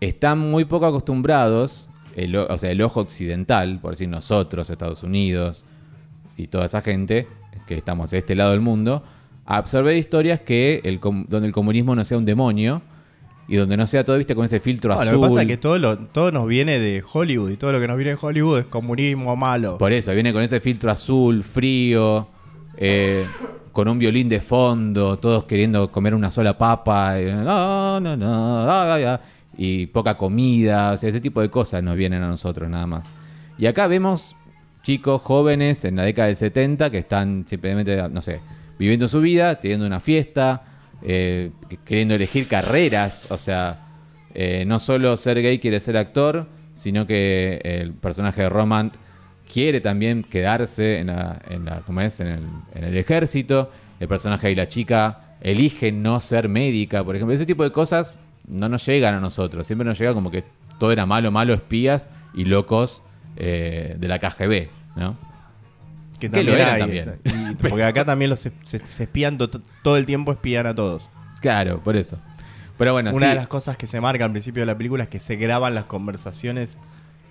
Están 0.00 0.38
muy 0.38 0.64
poco 0.64 0.86
acostumbrados, 0.86 1.88
el, 2.16 2.34
o 2.36 2.58
sea, 2.58 2.70
el 2.70 2.82
ojo 2.82 3.00
occidental, 3.00 3.78
por 3.80 3.92
decir 3.92 4.08
nosotros, 4.08 4.68
Estados 4.68 5.02
Unidos 5.02 5.64
y 6.36 6.48
toda 6.48 6.66
esa 6.66 6.80
gente 6.80 7.26
que 7.66 7.76
estamos 7.76 8.10
de 8.10 8.18
este 8.18 8.34
lado 8.34 8.50
del 8.52 8.60
mundo, 8.60 9.02
a 9.46 9.56
absorber 9.56 9.96
historias 9.96 10.40
que 10.40 10.80
el, 10.84 11.00
donde 11.00 11.46
el 11.46 11.52
comunismo 11.52 11.94
no 11.94 12.04
sea 12.04 12.18
un 12.18 12.24
demonio 12.24 12.82
y 13.46 13.56
donde 13.56 13.76
no 13.76 13.86
sea 13.86 14.04
todo, 14.04 14.16
viste, 14.16 14.34
con 14.34 14.44
ese 14.44 14.58
filtro 14.58 14.94
No, 14.94 15.00
azul. 15.00 15.12
lo 15.14 15.20
que 15.20 15.28
pasa 15.28 15.42
es 15.42 15.48
que 15.48 15.56
todo, 15.58 15.78
lo, 15.78 15.98
todo 15.98 16.32
nos 16.32 16.46
viene 16.46 16.78
de 16.78 17.04
Hollywood 17.10 17.50
y 17.50 17.56
todo 17.56 17.72
lo 17.72 17.80
que 17.80 17.86
nos 17.86 17.96
viene 17.96 18.12
de 18.12 18.18
Hollywood 18.20 18.58
es 18.60 18.66
comunismo 18.66 19.36
malo. 19.36 19.76
Por 19.78 19.92
eso, 19.92 20.12
viene 20.12 20.32
con 20.32 20.42
ese 20.42 20.60
filtro 20.60 20.90
azul, 20.90 21.42
frío, 21.42 22.26
eh, 22.76 23.26
con 23.72 23.88
un 23.88 23.98
violín 23.98 24.28
de 24.28 24.40
fondo, 24.40 25.18
todos 25.18 25.44
queriendo 25.44 25.90
comer 25.90 26.14
una 26.14 26.30
sola 26.30 26.56
papa, 26.56 27.16
no, 27.18 28.00
no, 28.00 28.16
no, 28.16 28.70
ah, 28.70 29.20
y 29.56 29.86
poca 29.86 30.16
comida, 30.16 30.92
o 30.92 30.96
sea, 30.96 31.10
ese 31.10 31.20
tipo 31.20 31.40
de 31.40 31.50
cosas 31.50 31.82
nos 31.82 31.96
vienen 31.96 32.22
a 32.22 32.28
nosotros 32.28 32.68
nada 32.70 32.86
más. 32.86 33.12
Y 33.58 33.66
acá 33.66 33.86
vemos 33.86 34.36
chicos 34.84 35.20
jóvenes 35.22 35.84
en 35.84 35.96
la 35.96 36.04
década 36.04 36.28
del 36.28 36.36
70 36.36 36.90
que 36.90 36.98
están 36.98 37.44
simplemente, 37.48 38.00
no 38.10 38.22
sé, 38.22 38.40
viviendo 38.78 39.08
su 39.08 39.20
vida, 39.20 39.58
teniendo 39.58 39.86
una 39.86 39.98
fiesta, 39.98 40.62
eh, 41.02 41.50
queriendo 41.84 42.14
elegir 42.14 42.46
carreras, 42.46 43.26
o 43.30 43.38
sea, 43.38 43.80
eh, 44.34 44.64
no 44.66 44.78
solo 44.78 45.16
ser 45.16 45.42
gay 45.42 45.58
quiere 45.58 45.80
ser 45.80 45.96
actor, 45.96 46.46
sino 46.74 47.06
que 47.06 47.60
el 47.64 47.92
personaje 47.94 48.42
de 48.42 48.48
Roman 48.48 48.92
quiere 49.52 49.80
también 49.80 50.22
quedarse 50.22 50.98
en, 50.98 51.08
la, 51.08 51.40
en, 51.48 51.64
la- 51.64 51.80
¿cómo 51.80 52.00
es? 52.00 52.20
En, 52.20 52.26
el, 52.28 52.42
en 52.74 52.84
el 52.84 52.96
ejército. 52.96 53.70
El 54.00 54.08
personaje 54.08 54.48
de 54.48 54.56
la 54.56 54.66
chica 54.66 55.36
elige 55.40 55.92
no 55.92 56.18
ser 56.20 56.48
médica, 56.48 57.04
por 57.04 57.14
ejemplo. 57.14 57.34
Ese 57.34 57.46
tipo 57.46 57.62
de 57.62 57.70
cosas 57.70 58.18
no 58.48 58.68
nos 58.68 58.84
llegan 58.84 59.14
a 59.14 59.20
nosotros. 59.20 59.66
Siempre 59.66 59.86
nos 59.86 59.98
llega 59.98 60.12
como 60.14 60.30
que 60.30 60.44
todo 60.78 60.90
era 60.92 61.06
malo, 61.06 61.30
malo, 61.30 61.54
espías 61.54 62.08
y 62.34 62.44
locos 62.46 63.02
eh, 63.36 63.96
de 63.98 64.08
la 64.08 64.18
KGB, 64.18 64.68
¿no? 64.96 65.16
Que 66.20 66.28
lo 66.28 66.34
también 66.34 66.56
eran 66.58 66.74
hay, 66.74 66.80
también. 66.80 67.14
y- 67.24 67.54
porque 67.68 67.82
acá 67.84 68.04
también 68.04 68.30
los 68.30 68.40
se, 68.40 68.52
se- 68.64 68.84
se 68.86 69.02
espían 69.04 69.36
to- 69.38 69.48
todo 69.82 69.96
el 69.96 70.06
tiempo, 70.06 70.32
espían 70.32 70.66
a 70.66 70.74
todos. 70.74 71.10
Claro, 71.40 71.80
por 71.82 71.96
eso. 71.96 72.18
Pero 72.78 72.92
bueno, 72.92 73.10
Una 73.12 73.26
sí. 73.26 73.30
de 73.30 73.34
las 73.36 73.46
cosas 73.48 73.76
que 73.76 73.86
se 73.86 74.00
marca 74.00 74.24
al 74.24 74.30
principio 74.30 74.62
de 74.62 74.66
la 74.66 74.76
película 74.76 75.04
es 75.04 75.08
que 75.08 75.18
se 75.20 75.36
graban 75.36 75.74
las 75.74 75.84
conversaciones 75.84 76.78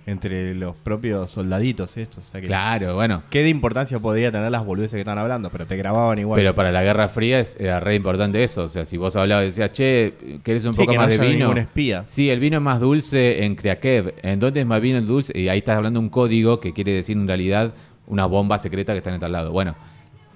entre 0.06 0.54
los 0.54 0.76
propios 0.76 1.30
soldaditos 1.30 1.96
estos. 1.96 2.26
O 2.28 2.30
sea 2.30 2.40
que, 2.40 2.46
Claro, 2.46 2.94
bueno. 2.94 3.22
¿Qué 3.30 3.42
de 3.42 3.48
importancia 3.48 3.98
podría 4.00 4.30
tener 4.30 4.50
las 4.50 4.64
boludeces 4.64 4.92
que 4.94 5.00
están 5.00 5.16
hablando? 5.18 5.48
Pero 5.50 5.66
te 5.66 5.76
grababan 5.76 6.18
igual. 6.18 6.38
Pero 6.38 6.54
para 6.54 6.70
la 6.72 6.82
Guerra 6.82 7.08
Fría 7.08 7.40
es- 7.40 7.56
era 7.58 7.80
re 7.80 7.94
importante 7.94 8.44
eso. 8.44 8.64
O 8.64 8.68
sea, 8.68 8.84
si 8.84 8.96
vos 8.98 9.16
hablabas 9.16 9.44
y 9.44 9.46
decías, 9.46 9.72
che, 9.72 10.14
¿querés 10.42 10.64
un 10.66 10.74
Sí, 10.74 10.80
poco 10.80 10.92
que 10.92 10.96
no 10.98 11.02
más 11.04 11.08
de 11.10 11.14
haya 11.20 11.24
vino? 11.32 11.46
ningún 11.46 11.58
espía. 11.58 12.02
Sí, 12.06 12.28
el 12.30 12.38
vino 12.40 12.56
es 12.58 12.62
más 12.62 12.80
dulce 12.80 13.44
en 13.44 13.54
Kriakev. 13.54 14.14
¿En 14.22 14.38
dónde 14.40 14.60
es 14.60 14.66
más 14.66 14.80
vino 14.80 14.98
el 14.98 15.06
dulce? 15.06 15.32
Y 15.38 15.48
ahí 15.48 15.58
estás 15.58 15.76
hablando 15.78 16.00
un 16.00 16.10
código 16.10 16.60
que 16.60 16.72
quiere 16.74 16.92
decir 16.92 17.16
en 17.16 17.26
realidad 17.26 17.72
una 18.06 18.26
bomba 18.26 18.58
secreta 18.58 18.92
que 18.92 18.98
está 18.98 19.12
en 19.14 19.20
tal 19.20 19.32
lado. 19.32 19.52
Bueno, 19.52 19.74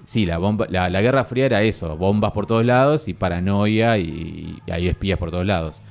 sí, 0.03 0.25
la, 0.25 0.39
bomba, 0.39 0.65
la, 0.69 0.89
la 0.89 1.01
Guerra 1.01 1.23
Fría 1.25 1.45
era 1.45 1.61
eso. 1.61 1.95
Bombas 1.95 2.31
por 2.31 2.47
todos 2.47 2.65
lados 2.65 3.07
y 3.07 3.13
paranoia 3.13 3.99
y, 3.99 4.59
y 4.65 4.71
hay 4.71 4.87
espías 4.87 5.19
por 5.19 5.29
todos 5.29 5.45
lados. 5.45 5.83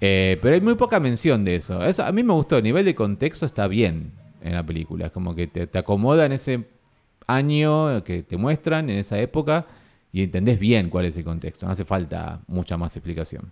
Eh, 0.00 0.38
pero 0.42 0.54
hay 0.54 0.60
muy 0.60 0.74
poca 0.74 1.00
mención 1.00 1.44
de 1.44 1.56
eso. 1.56 1.84
Eso 1.84 2.04
A 2.04 2.12
mí 2.12 2.22
me 2.22 2.32
gustó. 2.32 2.58
El 2.58 2.64
nivel 2.64 2.84
de 2.84 2.94
contexto 2.94 3.46
está 3.46 3.68
bien 3.68 4.12
en 4.42 4.52
la 4.54 4.64
película. 4.64 5.06
Es 5.06 5.12
como 5.12 5.34
que 5.34 5.46
te, 5.46 5.66
te 5.66 5.78
acomoda 5.78 6.26
en 6.26 6.32
ese 6.32 6.64
año 7.26 8.04
que 8.04 8.22
te 8.22 8.36
muestran, 8.36 8.90
en 8.90 8.98
esa 8.98 9.18
época, 9.18 9.66
y 10.12 10.22
entendés 10.22 10.58
bien 10.58 10.90
cuál 10.90 11.06
es 11.06 11.16
el 11.16 11.24
contexto. 11.24 11.66
No 11.66 11.72
hace 11.72 11.84
falta 11.84 12.40
mucha 12.46 12.76
más 12.76 12.96
explicación. 12.96 13.50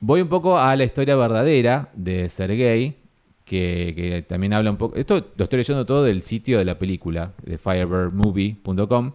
Voy 0.00 0.20
un 0.20 0.28
poco 0.28 0.58
a 0.58 0.76
la 0.76 0.84
historia 0.84 1.16
verdadera 1.16 1.88
de 1.94 2.28
Sergei, 2.28 2.96
que, 3.44 3.92
que 3.96 4.22
también 4.22 4.52
habla 4.52 4.70
un 4.70 4.76
poco. 4.76 4.96
Esto 4.96 5.32
lo 5.36 5.44
estoy 5.44 5.58
leyendo 5.58 5.86
todo 5.86 6.04
del 6.04 6.22
sitio 6.22 6.58
de 6.58 6.64
la 6.64 6.78
película, 6.78 7.32
de 7.42 7.58
firebirdmovie.com. 7.58 9.12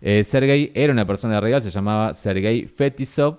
Eh, 0.00 0.24
Sergei 0.24 0.70
era 0.74 0.92
una 0.92 1.06
persona 1.06 1.40
real, 1.40 1.62
se 1.62 1.70
llamaba 1.70 2.14
Sergei 2.14 2.66
Fetisov, 2.66 3.38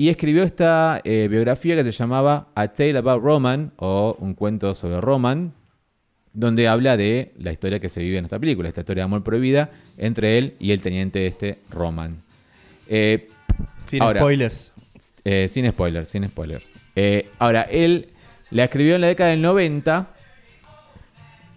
y 0.00 0.08
escribió 0.08 0.44
esta 0.44 1.00
eh, 1.04 1.28
biografía 1.30 1.76
que 1.76 1.84
se 1.84 1.92
llamaba 1.92 2.48
A 2.54 2.68
Tale 2.68 2.96
About 2.96 3.22
Roman, 3.22 3.72
o 3.76 4.16
Un 4.18 4.32
cuento 4.32 4.74
sobre 4.74 4.98
Roman, 4.98 5.52
donde 6.32 6.68
habla 6.68 6.96
de 6.96 7.34
la 7.38 7.52
historia 7.52 7.80
que 7.80 7.90
se 7.90 8.00
vive 8.02 8.16
en 8.16 8.24
esta 8.24 8.38
película, 8.38 8.68
esta 8.70 8.80
historia 8.80 9.02
de 9.02 9.04
amor 9.04 9.22
prohibida 9.22 9.68
entre 9.98 10.38
él 10.38 10.54
y 10.58 10.70
el 10.70 10.80
teniente 10.80 11.26
este 11.26 11.58
Roman. 11.70 12.22
Eh, 12.88 13.28
Sin 13.84 14.02
ahora, 14.02 14.20
spoilers. 14.20 14.72
eh, 15.24 15.48
sin 15.50 15.68
spoilers, 15.70 16.08
sin 16.08 16.26
spoilers. 16.28 16.72
Eh, 16.96 17.28
ahora, 17.38 17.62
él 17.62 18.08
la 18.50 18.64
escribió 18.64 18.94
en 18.94 19.02
la 19.02 19.08
década 19.08 19.30
del 19.30 19.42
90 19.42 20.08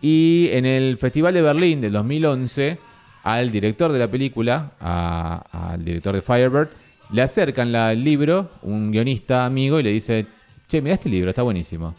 y 0.02 0.50
en 0.52 0.66
el 0.66 0.98
Festival 0.98 1.34
de 1.34 1.42
Berlín 1.42 1.80
del 1.80 1.94
2011 1.94 2.78
al 3.24 3.52
director 3.52 3.94
de 3.94 4.00
la 4.00 4.10
película, 4.10 4.72
a- 4.82 5.72
al 5.72 5.86
director 5.86 6.14
de 6.14 6.22
Firebird, 6.22 6.70
le 7.14 7.22
acercan 7.22 7.72
la- 7.72 7.92
el 7.94 8.04
libro, 8.04 8.50
un 8.64 8.92
guionista 8.92 9.46
amigo, 9.46 9.80
y 9.80 9.84
le 9.84 9.92
dice, 9.92 10.26
che, 10.68 10.82
mira 10.82 10.96
este 10.96 11.08
libro, 11.10 11.30
está 11.30 11.44
buenísimo. 11.44 11.96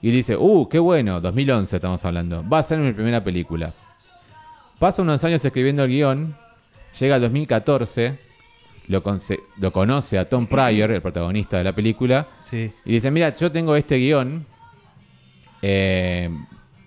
Y 0.00 0.10
dice, 0.10 0.36
uh, 0.36 0.68
qué 0.68 0.78
bueno, 0.78 1.20
2011 1.20 1.76
estamos 1.76 2.04
hablando, 2.04 2.48
va 2.48 2.58
a 2.58 2.62
ser 2.62 2.78
mi 2.78 2.92
primera 2.92 3.22
película. 3.24 3.72
Pasa 4.78 5.02
unos 5.02 5.22
años 5.24 5.44
escribiendo 5.44 5.84
el 5.84 5.90
guion, 5.90 6.36
llega 6.98 7.14
al 7.16 7.20
2014, 7.22 8.18
lo, 8.88 9.02
conoce 9.72 10.18
a 10.18 10.28
Tom 10.28 10.46
Pryor, 10.46 10.90
el 10.90 11.00
protagonista 11.00 11.56
de 11.58 11.64
la 11.64 11.72
película, 11.72 12.28
Sí. 12.42 12.70
y 12.84 12.92
dice, 12.92 13.10
mira, 13.10 13.32
yo 13.32 13.50
tengo 13.52 13.76
este 13.76 13.96
guion, 13.96 14.44
eh, 15.62 16.28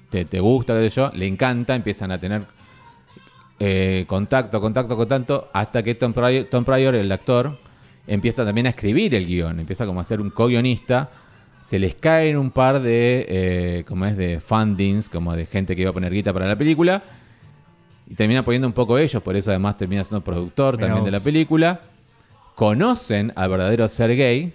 te, 0.09 0.25
te 0.25 0.39
gusta, 0.39 0.85
yo, 0.87 1.11
le 1.15 1.25
encanta, 1.27 1.73
empiezan 1.75 2.11
a 2.11 2.19
tener 2.19 2.45
eh, 3.59 4.05
contacto, 4.07 4.59
contacto, 4.61 4.97
contacto, 4.97 5.49
hasta 5.53 5.81
que 5.83 5.95
Tom 5.95 6.13
Pryor, 6.13 6.45
Tom 6.45 6.63
Pryor, 6.65 6.95
el 6.95 7.11
actor, 7.11 7.57
empieza 8.07 8.43
también 8.45 8.67
a 8.67 8.69
escribir 8.69 9.15
el 9.15 9.25
guion, 9.25 9.59
empieza 9.59 9.85
como 9.85 9.99
a 9.99 10.03
ser 10.03 10.21
un 10.21 10.29
co-guionista, 10.29 11.09
se 11.61 11.79
les 11.79 11.95
caen 11.95 12.37
un 12.37 12.51
par 12.51 12.81
de, 12.81 13.25
eh, 13.27 13.83
como 13.87 14.05
es, 14.05 14.15
de 14.17 14.39
fundings, 14.39 15.09
como 15.09 15.35
de 15.35 15.45
gente 15.45 15.75
que 15.75 15.81
iba 15.81 15.91
a 15.91 15.93
poner 15.93 16.13
guita 16.13 16.31
para 16.31 16.45
la 16.47 16.55
película, 16.57 17.01
y 18.07 18.13
termina 18.13 18.43
poniendo 18.45 18.67
un 18.67 18.73
poco 18.73 18.99
ellos, 18.99 19.21
por 19.23 19.35
eso 19.35 19.49
además 19.49 19.77
termina 19.77 20.03
siendo 20.03 20.23
productor 20.23 20.75
Mirá 20.75 20.87
también 20.87 21.05
de 21.05 21.11
la 21.11 21.19
película. 21.23 21.81
Conocen 22.53 23.33
al 23.35 23.49
verdadero 23.49 23.87
Sergei. 23.87 24.53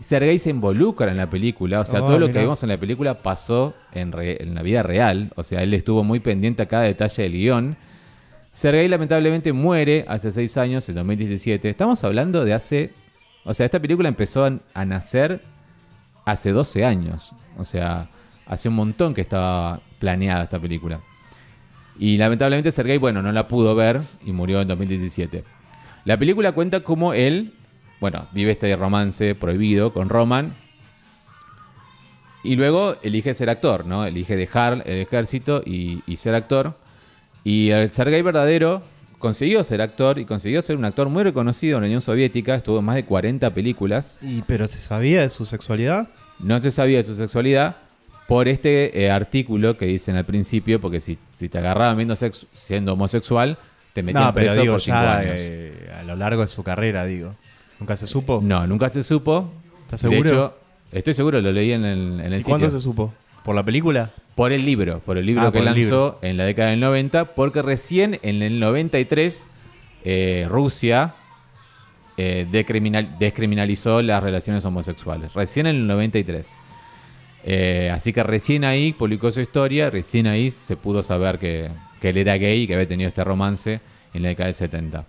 Sergei 0.00 0.38
se 0.38 0.50
involucra 0.50 1.10
en 1.10 1.18
la 1.18 1.28
película. 1.28 1.80
O 1.80 1.84
sea, 1.84 2.02
Oh, 2.02 2.06
todo 2.06 2.18
lo 2.18 2.26
que 2.32 2.40
vimos 2.40 2.62
en 2.62 2.70
la 2.70 2.78
película 2.78 3.22
pasó 3.22 3.74
en, 3.92 4.10
re- 4.12 4.42
en 4.42 4.54
la 4.54 4.62
vida 4.62 4.82
real. 4.82 5.30
O 5.36 5.42
sea, 5.42 5.62
él 5.62 5.72
estuvo 5.74 6.02
muy 6.02 6.20
pendiente 6.20 6.62
a 6.62 6.66
cada 6.66 6.84
detalle 6.84 7.22
del 7.24 7.32
guion. 7.32 7.76
Sergei 8.56 8.88
lamentablemente 8.88 9.52
muere 9.52 10.06
hace 10.08 10.30
seis 10.30 10.56
años, 10.56 10.88
en 10.88 10.94
2017. 10.94 11.68
Estamos 11.68 12.02
hablando 12.04 12.42
de 12.42 12.54
hace... 12.54 12.90
O 13.44 13.52
sea, 13.52 13.66
esta 13.66 13.80
película 13.80 14.08
empezó 14.08 14.46
a, 14.46 14.84
nacer 14.86 15.42
hace 16.24 16.52
12 16.52 16.86
años. 16.86 17.36
O 17.58 17.64
sea, 17.64 18.08
hace 18.46 18.70
un 18.70 18.76
montón 18.76 19.12
que 19.12 19.20
estaba 19.20 19.80
planeada 19.98 20.44
esta 20.44 20.58
película. 20.58 21.00
Y 21.98 22.16
lamentablemente 22.16 22.72
Sergei, 22.72 22.96
bueno, 22.96 23.20
no 23.20 23.30
la 23.30 23.46
pudo 23.46 23.74
ver 23.74 24.00
y 24.24 24.32
murió 24.32 24.62
en 24.62 24.68
2017. 24.68 25.44
La 26.06 26.16
película 26.16 26.52
cuenta 26.52 26.80
cómo 26.80 27.12
él, 27.12 27.52
bueno, 28.00 28.26
vive 28.32 28.52
este 28.52 28.74
romance 28.74 29.34
prohibido 29.34 29.92
con 29.92 30.08
Roman. 30.08 30.54
Y 32.42 32.56
luego 32.56 32.96
elige 33.02 33.34
ser 33.34 33.50
actor, 33.50 33.84
¿no? 33.84 34.06
Elige 34.06 34.34
dejar 34.34 34.82
el 34.86 34.96
ejército 34.96 35.62
y 35.62 36.00
ser 36.16 36.34
actor. 36.34 36.85
Y 37.48 37.70
el 37.70 37.88
Sergei 37.90 38.22
verdadero 38.22 38.82
consiguió 39.20 39.62
ser 39.62 39.80
actor 39.80 40.18
y 40.18 40.24
consiguió 40.24 40.60
ser 40.62 40.76
un 40.76 40.84
actor 40.84 41.08
muy 41.08 41.22
reconocido 41.22 41.76
en 41.76 41.82
la 41.82 41.86
Unión 41.86 42.02
Soviética. 42.02 42.56
Estuvo 42.56 42.80
en 42.80 42.84
más 42.84 42.96
de 42.96 43.04
40 43.04 43.54
películas. 43.54 44.18
¿Y, 44.20 44.42
¿Pero 44.42 44.66
se 44.66 44.80
sabía 44.80 45.20
de 45.20 45.30
su 45.30 45.44
sexualidad? 45.44 46.08
No 46.40 46.60
se 46.60 46.72
sabía 46.72 46.96
de 46.96 47.04
su 47.04 47.14
sexualidad 47.14 47.76
por 48.26 48.48
este 48.48 49.04
eh, 49.04 49.12
artículo 49.12 49.78
que 49.78 49.86
dicen 49.86 50.16
al 50.16 50.24
principio, 50.24 50.80
porque 50.80 50.98
si, 51.00 51.18
si 51.34 51.48
te 51.48 51.58
agarraban 51.58 51.96
viendo 51.96 52.16
siendo 52.16 52.94
homosexual, 52.94 53.58
te 53.92 54.02
metían 54.02 54.24
No, 54.24 54.34
pero 54.34 54.46
preso 54.48 54.60
digo, 54.62 54.74
por 54.74 54.80
cinco 54.80 54.96
ya 54.96 55.18
años. 55.18 55.34
eh, 55.38 55.92
a 55.96 56.02
lo 56.02 56.16
largo 56.16 56.42
de 56.42 56.48
su 56.48 56.64
carrera, 56.64 57.04
digo. 57.06 57.36
¿Nunca 57.78 57.96
se 57.96 58.08
supo? 58.08 58.40
No, 58.42 58.66
nunca 58.66 58.88
se 58.88 59.04
supo. 59.04 59.52
¿Estás 59.82 60.02
De 60.02 60.10
seguro? 60.10 60.28
hecho, 60.28 60.54
estoy 60.90 61.14
seguro, 61.14 61.40
lo 61.40 61.52
leí 61.52 61.70
en 61.70 61.84
el, 61.84 61.98
en 62.20 62.32
el 62.32 62.34
¿Y 62.34 62.36
sitio. 62.38 62.50
cuándo 62.50 62.70
se 62.70 62.80
supo? 62.80 63.14
¿Por 63.46 63.54
la 63.54 63.64
película? 63.64 64.10
Por 64.34 64.52
el 64.52 64.66
libro, 64.66 64.98
por 64.98 65.16
el 65.18 65.24
libro 65.24 65.44
Ah, 65.46 65.52
que 65.52 65.62
lanzó 65.62 66.18
en 66.20 66.36
la 66.36 66.44
década 66.44 66.70
del 66.70 66.80
90, 66.80 67.34
porque 67.36 67.62
recién 67.62 68.18
en 68.22 68.42
el 68.42 68.58
93 68.58 69.48
eh, 70.04 70.46
Rusia 70.48 71.14
eh, 72.16 72.44
decriminal- 72.50 73.16
descriminalizó 73.18 74.02
las 74.02 74.20
relaciones 74.22 74.64
homosexuales. 74.64 75.32
Recién 75.32 75.66
en 75.68 75.76
el 75.76 75.86
93. 75.86 76.56
Eh, 77.44 77.90
así 77.94 78.12
que 78.12 78.24
recién 78.24 78.64
ahí 78.64 78.92
publicó 78.92 79.30
su 79.30 79.40
historia, 79.40 79.90
recién 79.90 80.26
ahí 80.26 80.50
se 80.50 80.76
pudo 80.76 81.04
saber 81.04 81.38
que, 81.38 81.70
que 82.00 82.08
él 82.10 82.16
era 82.16 82.34
gay 82.38 82.62
y 82.62 82.66
que 82.66 82.74
había 82.74 82.88
tenido 82.88 83.06
este 83.06 83.22
romance 83.22 83.80
en 84.12 84.22
la 84.22 84.28
década 84.30 84.46
del 84.46 84.54
70. 84.54 85.04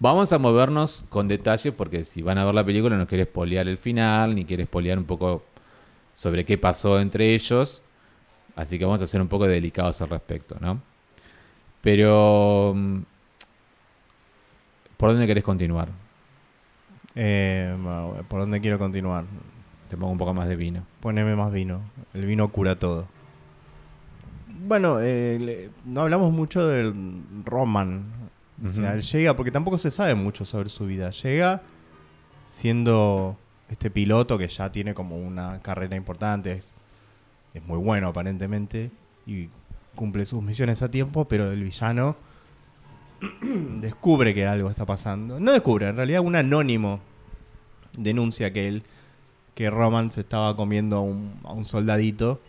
Vamos 0.00 0.32
a 0.32 0.38
movernos 0.38 1.04
con 1.08 1.26
detalle 1.26 1.72
porque 1.72 2.04
si 2.04 2.20
van 2.22 2.36
a 2.38 2.44
ver 2.44 2.54
la 2.54 2.64
película 2.64 2.96
no 2.98 3.06
quiere 3.06 3.24
spoilear 3.24 3.66
el 3.66 3.78
final, 3.78 4.34
ni 4.34 4.44
quiere 4.44 4.66
spoilear 4.66 4.98
un 4.98 5.04
poco 5.06 5.42
sobre 6.18 6.44
qué 6.44 6.58
pasó 6.58 6.98
entre 6.98 7.32
ellos. 7.32 7.80
Así 8.56 8.76
que 8.76 8.84
vamos 8.84 9.00
a 9.00 9.06
ser 9.06 9.20
un 9.22 9.28
poco 9.28 9.46
delicados 9.46 10.02
al 10.02 10.08
respecto, 10.08 10.56
¿no? 10.60 10.80
Pero... 11.80 12.72
mm, 12.74 12.98
¿Por 14.96 15.10
dónde 15.10 15.28
querés 15.28 15.44
continuar? 15.44 15.90
Eh, 17.14 17.72
¿Por 18.26 18.40
dónde 18.40 18.60
quiero 18.60 18.80
continuar? 18.80 19.26
Te 19.88 19.96
pongo 19.96 20.10
un 20.10 20.18
poco 20.18 20.34
más 20.34 20.48
de 20.48 20.56
vino. 20.56 20.84
Poneme 20.98 21.36
más 21.36 21.52
vino. 21.52 21.80
El 22.14 22.26
vino 22.26 22.48
cura 22.50 22.80
todo. 22.80 23.06
Bueno, 24.66 24.98
eh, 25.00 25.38
le- 25.40 25.70
no 25.84 26.00
hablamos 26.00 26.32
mucho 26.32 26.66
del 26.66 26.92
Roman. 27.44 28.06
O 28.64 28.68
sea, 28.68 28.94
él 28.94 29.02
llega, 29.02 29.36
porque 29.36 29.52
tampoco 29.52 29.78
se 29.78 29.92
sabe 29.92 30.16
mucho 30.16 30.44
sobre 30.44 30.68
su 30.68 30.84
vida. 30.84 31.10
Llega 31.10 31.62
siendo 32.44 33.36
este 33.70 33.90
piloto 33.90 34.38
que 34.38 34.48
ya 34.48 34.70
tiene 34.72 34.94
como 34.94 35.16
una 35.16 35.60
carrera 35.60 35.96
importante. 35.96 36.52
Es, 36.52 36.76
es 37.54 37.62
muy 37.64 37.78
bueno 37.78 38.08
aparentemente. 38.08 38.90
Y 39.26 39.48
cumple 39.94 40.24
sus 40.26 40.42
misiones 40.42 40.82
a 40.82 40.90
tiempo, 40.90 41.26
pero 41.26 41.50
el 41.50 41.62
villano 41.62 42.16
descubre 43.80 44.34
que 44.34 44.46
algo 44.46 44.70
está 44.70 44.86
pasando. 44.86 45.40
No 45.40 45.52
descubre, 45.52 45.88
en 45.88 45.96
realidad 45.96 46.20
un 46.20 46.36
anónimo 46.36 47.00
denuncia 47.96 48.52
que 48.52 48.68
él, 48.68 48.82
que 49.54 49.70
Roman 49.70 50.10
se 50.10 50.20
estaba 50.20 50.54
comiendo 50.56 50.96
a 50.96 51.00
un, 51.00 51.34
a 51.44 51.52
un 51.52 51.64
soldadito. 51.64 52.40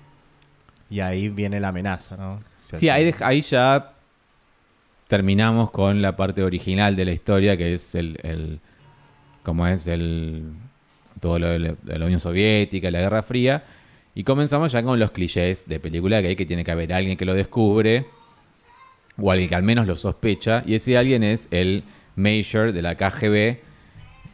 Y 0.92 1.02
ahí 1.02 1.30
viene 1.30 1.60
la 1.60 1.68
amenaza, 1.68 2.18
¿no? 2.18 2.40
Se 2.46 2.78
Sí, 2.78 2.90
ahí, 2.90 3.14
ahí 3.22 3.42
ya 3.42 3.94
terminamos 5.08 5.70
con 5.70 6.02
la 6.02 6.16
parte 6.16 6.44
original 6.44 6.96
de 6.96 7.06
la 7.06 7.12
historia, 7.12 7.58
que 7.58 7.76
es 7.76 7.94
el, 7.94 8.18
el 8.24 8.60
como 9.44 9.68
es 9.68 9.88
el 9.88 10.54
todo 11.20 11.40
lo 11.40 11.48
de 11.48 11.60
la, 11.60 12.06
Unión 12.06 12.20
Soviética, 12.20 12.92
la 12.92 13.00
Guerra 13.00 13.24
Fría, 13.24 13.64
y 14.16 14.24
comenzamos 14.24 14.72
ya 14.72 14.84
con 14.84 15.00
los 15.00 15.12
clichés 15.12 15.68
de 15.68 15.80
película 15.80 16.22
que 16.22 16.30
hay 16.30 16.36
que 16.36 16.46
tiene 16.46 16.64
que 16.64 16.72
haber 16.72 16.92
alguien 16.94 17.18
que 17.18 17.26
lo 17.26 17.34
descubre 17.34 18.06
o 19.18 19.32
alguien 19.32 19.50
que 19.50 19.56
al 19.56 19.64
menos 19.64 19.88
lo 19.88 19.96
sospecha, 19.96 20.64
y 20.66 20.76
ese 20.76 20.98
alguien 20.98 21.24
es 21.24 21.48
el 21.52 21.84
Major 22.16 22.74
de 22.74 22.82
la 22.82 22.96
KGB 22.96 23.58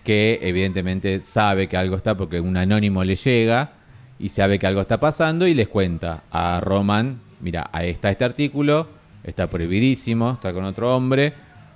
que 0.04 0.40
evidentemente 0.42 1.20
sabe 1.22 1.68
que 1.68 1.78
algo 1.78 1.98
está 1.98 2.16
porque 2.16 2.40
un 2.40 2.56
anónimo 2.58 3.04
le 3.04 3.16
llega 3.16 3.74
y 4.20 4.30
sabe 4.30 4.60
que 4.60 4.68
algo 4.68 4.82
está 4.82 5.00
pasando 5.00 5.48
y 5.48 5.54
les 5.54 5.68
cuenta 5.68 6.24
a 6.32 6.60
Roman, 6.62 7.20
mira, 7.42 7.70
ahí 7.74 7.90
está 7.90 8.12
este 8.12 8.24
artículo, 8.24 8.88
está 9.24 9.50
prohibidísimo 9.50 10.34
estar 10.34 10.54
con 10.54 10.64
otro 10.64 10.96
hombre 10.96 11.34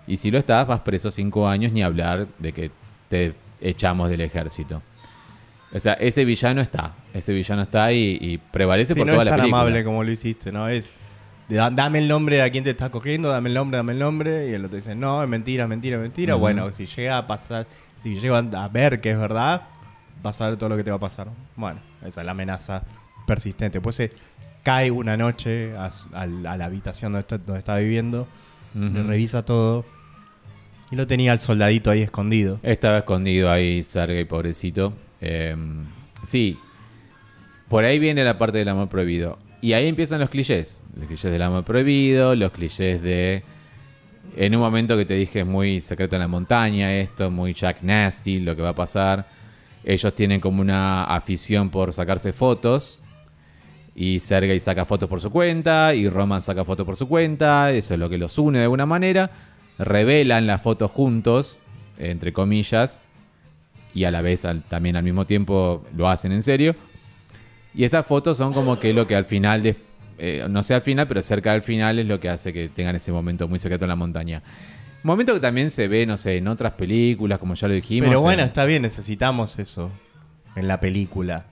y 0.07 0.17
si 0.17 0.31
lo 0.31 0.37
estás 0.37 0.67
vas 0.67 0.81
preso 0.81 1.11
cinco 1.11 1.47
años 1.47 1.71
ni 1.71 1.81
hablar 1.81 2.27
de 2.37 2.53
que 2.53 2.71
te 3.09 3.33
echamos 3.61 4.09
del 4.09 4.21
ejército. 4.21 4.81
O 5.73 5.79
sea, 5.79 5.93
ese 5.93 6.25
villano 6.25 6.61
está, 6.61 6.95
ese 7.13 7.31
villano 7.33 7.61
está 7.61 7.91
y, 7.93 8.17
y 8.19 8.37
prevalece 8.39 8.93
Sí, 8.93 8.97
por 8.99 9.05
no 9.07 9.13
toda 9.13 9.23
es 9.23 9.29
la 9.29 9.31
tan 9.31 9.39
película. 9.41 9.61
amable 9.61 9.83
como 9.83 10.03
lo 10.03 10.11
hiciste, 10.11 10.51
¿no? 10.51 10.67
Es 10.67 10.91
de, 11.47 11.55
"Da- 11.57 11.69
dame 11.69 11.99
el 11.99 12.07
nombre 12.07 12.37
de 12.37 12.41
a 12.41 12.49
quién 12.49 12.63
te 12.63 12.71
estás 12.71 12.89
cogiendo, 12.89 13.29
dame 13.29 13.49
el 13.49 13.55
nombre, 13.55 13.77
dame 13.77 13.93
el 13.93 13.99
nombre. 13.99 14.49
Y 14.49 14.53
el 14.53 14.65
otro 14.65 14.77
dice, 14.77 14.95
no, 14.95 15.21
es 15.23 15.29
mentira, 15.29 15.63
es 15.63 15.69
mentira, 15.69 15.97
es 15.97 16.01
mentira. 16.01 16.35
Bueno, 16.35 16.71
si 16.71 16.85
llega 16.87 17.17
a 17.19 17.27
pasar, 17.27 17.67
si 17.97 18.19
llega 18.19 18.37
a 18.39 18.67
ver 18.69 18.99
que 18.99 19.11
es 19.11 19.17
verdad, 19.19 19.63
vas 20.23 20.41
a 20.41 20.49
ver 20.49 20.57
todo 20.57 20.69
lo 20.69 20.77
que 20.77 20.83
te 20.83 20.89
va 20.89 20.97
a 20.97 20.99
pasar. 20.99 21.27
Bueno, 21.55 21.79
esa 22.05 22.21
es 22.21 22.25
la 22.25 22.31
amenaza 22.31 22.83
persistente. 23.27 23.79
Pues 23.79 23.95
se 23.95 24.11
cae 24.63 24.89
una 24.91 25.17
noche 25.17 25.73
a, 25.77 25.89
la 26.25 26.65
habitación 26.65 27.11
donde 27.11 27.21
está, 27.21 27.37
donde 27.37 27.59
está 27.59 27.77
viviendo, 27.77 28.27
le 28.73 29.03
revisa 29.03 29.45
todo. 29.45 29.85
Y 30.91 30.95
lo 30.95 31.05
tenía 31.05 31.31
el 31.33 31.39
soldadito 31.39 31.91
ahí 31.91 32.01
escondido. 32.01 32.59
Estaba 32.63 32.99
escondido 32.99 33.51
ahí, 33.51 33.83
Sergei, 33.83 34.25
pobrecito. 34.25 34.93
Eh, 35.21 35.55
sí, 36.23 36.57
por 37.67 37.85
ahí 37.85 37.99
viene 37.99 38.23
la 38.23 38.37
parte 38.37 38.57
del 38.57 38.69
amor 38.69 38.89
prohibido. 38.89 39.37
Y 39.61 39.73
ahí 39.73 39.87
empiezan 39.87 40.19
los 40.19 40.29
clichés. 40.29 40.81
Los 40.95 41.07
clichés 41.07 41.31
del 41.31 41.41
amor 41.41 41.63
prohibido, 41.63 42.35
los 42.35 42.51
clichés 42.51 43.01
de... 43.01 43.43
En 44.35 44.55
un 44.55 44.61
momento 44.61 44.95
que 44.95 45.05
te 45.05 45.15
dije 45.15 45.41
es 45.41 45.45
muy 45.45 45.81
secreto 45.81 46.15
en 46.15 46.21
la 46.21 46.27
montaña 46.27 46.93
esto, 46.93 47.31
muy 47.31 47.53
Jack 47.53 47.81
Nasty, 47.81 48.39
lo 48.39 48.55
que 48.55 48.61
va 48.61 48.69
a 48.69 48.75
pasar. 48.75 49.27
Ellos 49.83 50.13
tienen 50.13 50.39
como 50.39 50.61
una 50.61 51.03
afición 51.03 51.69
por 51.69 51.93
sacarse 51.93 52.31
fotos. 52.31 53.01
Y 53.95 54.19
Sergei 54.19 54.59
saca 54.59 54.85
fotos 54.85 55.09
por 55.09 55.19
su 55.19 55.29
cuenta, 55.29 55.93
y 55.93 56.07
Roman 56.07 56.41
saca 56.41 56.63
fotos 56.63 56.85
por 56.85 56.95
su 56.95 57.07
cuenta. 57.07 57.71
Eso 57.71 57.95
es 57.95 57.99
lo 57.99 58.09
que 58.09 58.17
los 58.17 58.37
une 58.37 58.59
de 58.59 58.63
alguna 58.65 58.85
manera. 58.85 59.31
Revelan 59.77 60.47
las 60.47 60.61
fotos 60.61 60.91
juntos, 60.91 61.61
entre 61.97 62.31
comillas, 62.31 62.99
y 63.93 64.03
a 64.03 64.11
la 64.11 64.21
vez 64.21 64.45
al- 64.45 64.61
también 64.63 64.95
al 64.95 65.03
mismo 65.03 65.25
tiempo 65.25 65.85
lo 65.95 66.09
hacen 66.09 66.31
en 66.31 66.41
serio. 66.41 66.75
Y 67.73 67.83
esas 67.83 68.05
fotos 68.05 68.37
son 68.37 68.53
como 68.53 68.79
que 68.79 68.93
lo 68.93 69.07
que 69.07 69.15
al 69.15 69.25
final, 69.25 69.61
de- 69.63 69.75
eh, 70.17 70.45
no 70.49 70.63
sé 70.63 70.73
al 70.73 70.81
final, 70.81 71.07
pero 71.07 71.21
cerca 71.23 71.53
del 71.53 71.61
final 71.61 71.99
es 71.99 72.05
lo 72.07 72.19
que 72.19 72.29
hace 72.29 72.51
que 72.51 72.69
tengan 72.69 72.95
ese 72.95 73.11
momento 73.11 73.47
muy 73.47 73.59
secreto 73.59 73.85
en 73.85 73.89
la 73.89 73.95
montaña. 73.95 74.41
Momento 75.03 75.33
que 75.33 75.39
también 75.39 75.69
se 75.71 75.87
ve, 75.87 76.05
no 76.05 76.17
sé, 76.17 76.37
en 76.37 76.47
otras 76.49 76.73
películas, 76.73 77.39
como 77.39 77.53
ya 77.53 77.67
lo 77.69 77.73
dijimos. 77.73 78.09
Pero 78.09 78.21
bueno, 78.21 78.41
en- 78.41 78.47
está 78.49 78.65
bien, 78.65 78.81
necesitamos 78.81 79.57
eso 79.59 79.91
en 80.55 80.67
la 80.67 80.79
película. 80.81 81.45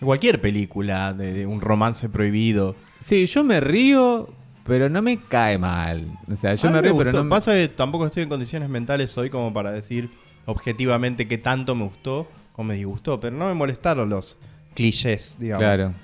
En 0.00 0.06
cualquier 0.06 0.40
película 0.40 1.12
de, 1.12 1.32
de 1.32 1.46
un 1.46 1.60
romance 1.60 2.08
prohibido. 2.08 2.76
Sí, 3.00 3.26
yo 3.26 3.44
me 3.44 3.60
río, 3.60 4.32
pero 4.64 4.88
no 4.88 5.02
me 5.02 5.18
cae 5.18 5.58
mal. 5.58 6.06
O 6.30 6.36
sea, 6.36 6.54
yo 6.54 6.70
me 6.70 6.80
río, 6.80 6.96
pero 6.96 7.12
no 7.12 7.24
me... 7.24 7.30
Pasa 7.30 7.52
que 7.52 7.68
tampoco 7.68 8.06
estoy 8.06 8.22
en 8.22 8.28
condiciones 8.30 8.70
mentales 8.70 9.16
hoy 9.18 9.28
como 9.28 9.52
para 9.52 9.70
decir 9.72 10.08
objetivamente 10.46 11.26
qué 11.28 11.38
tanto 11.38 11.74
me 11.74 11.84
gustó 11.84 12.28
o 12.56 12.62
me 12.62 12.74
disgustó, 12.74 13.18
pero 13.20 13.36
no 13.36 13.48
me 13.48 13.54
molestaron 13.54 14.08
los 14.08 14.38
clichés, 14.74 15.36
digamos. 15.38 15.64
Claro. 15.64 15.94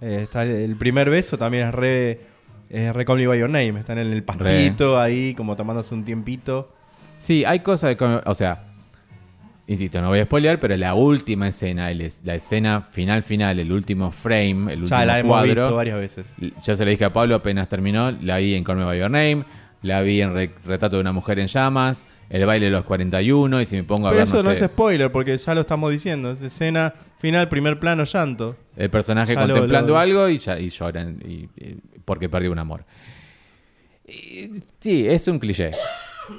Eh, 0.00 0.20
está 0.22 0.42
el, 0.44 0.76
primer 0.76 1.10
beso 1.10 1.38
también 1.38 1.68
es 1.68 1.74
re, 1.74 2.20
es 2.68 2.92
re 2.92 3.04
Call 3.04 3.18
Me 3.18 3.26
By 3.26 3.38
Your 3.38 3.50
Name. 3.50 3.78
Están 3.78 3.98
en 3.98 4.12
el 4.12 4.22
pastito 4.22 4.98
ahí, 4.98 5.34
como 5.34 5.56
tomándose 5.56 5.94
un 5.94 6.04
tiempito. 6.04 6.72
Sí, 7.18 7.44
hay 7.44 7.60
cosas 7.60 7.96
de... 7.96 8.22
O 8.26 8.34
sea, 8.34 8.64
insisto, 9.68 10.00
no 10.02 10.08
voy 10.08 10.18
a 10.18 10.24
spoilear, 10.24 10.58
pero 10.58 10.76
la 10.76 10.94
última 10.94 11.48
escena, 11.48 11.90
el 11.90 12.10
la 12.24 12.34
escena 12.34 12.80
final 12.80 13.22
final, 13.22 13.60
el 13.60 13.70
último 13.70 14.10
frame, 14.10 14.72
el 14.72 14.82
último 14.82 14.86
Ya 14.86 15.04
la 15.04 15.20
hemos 15.20 15.30
cuadro... 15.30 15.62
visto 15.62 15.76
varias 15.76 15.98
veces. 15.98 16.36
Yo 16.64 16.76
se 16.76 16.84
lo 16.84 16.90
dije 16.90 17.04
a 17.04 17.12
Pablo 17.12 17.36
apenas 17.36 17.68
terminó, 17.68 18.10
la 18.10 18.38
vi 18.38 18.54
en 18.54 18.64
Call 18.64 18.78
Me 18.78 18.84
By 18.84 18.98
Your 18.98 19.10
Name, 19.10 19.44
la 19.82 20.00
vi 20.02 20.20
en 20.20 20.34
Re- 20.34 20.54
Retrato 20.64 20.96
de 20.96 21.00
una 21.00 21.12
mujer 21.12 21.38
en 21.38 21.46
llamas, 21.46 22.04
El 22.32 22.46
baile 22.46 22.66
de 22.66 22.72
los 22.72 22.84
41 22.84 23.60
y 23.60 23.66
si 23.66 23.76
me 23.76 23.84
pongo 23.84 24.08
a 24.08 24.10
Pero 24.10 24.22
eso 24.24 24.42
no 24.42 24.54
sé, 24.54 24.64
es 24.64 24.70
spoiler 24.70 25.12
porque 25.12 25.36
ya 25.36 25.54
lo 25.54 25.60
estamos 25.60 25.90
diciendo. 25.90 26.30
Es 26.32 26.40
escena 26.42 26.94
final, 27.20 27.48
primer 27.48 27.78
plano, 27.78 28.04
llanto. 28.04 28.56
el 28.76 28.88
personaje 28.90 29.34
Ya 29.34 29.40
contemplando 29.46 29.92
lo- 29.92 29.98
algo 29.98 30.28
y, 30.30 30.38
ya, 30.38 30.58
y 30.58 30.70
lloran 30.70 31.18
y- 31.24 31.48
y- 31.62 31.76
porque 32.04 32.28
perdió 32.30 32.50
un 32.50 32.58
amor. 32.58 32.84
Sí, 34.80 35.06
es 35.06 35.28
un 35.28 35.38
cliché. 35.38 35.72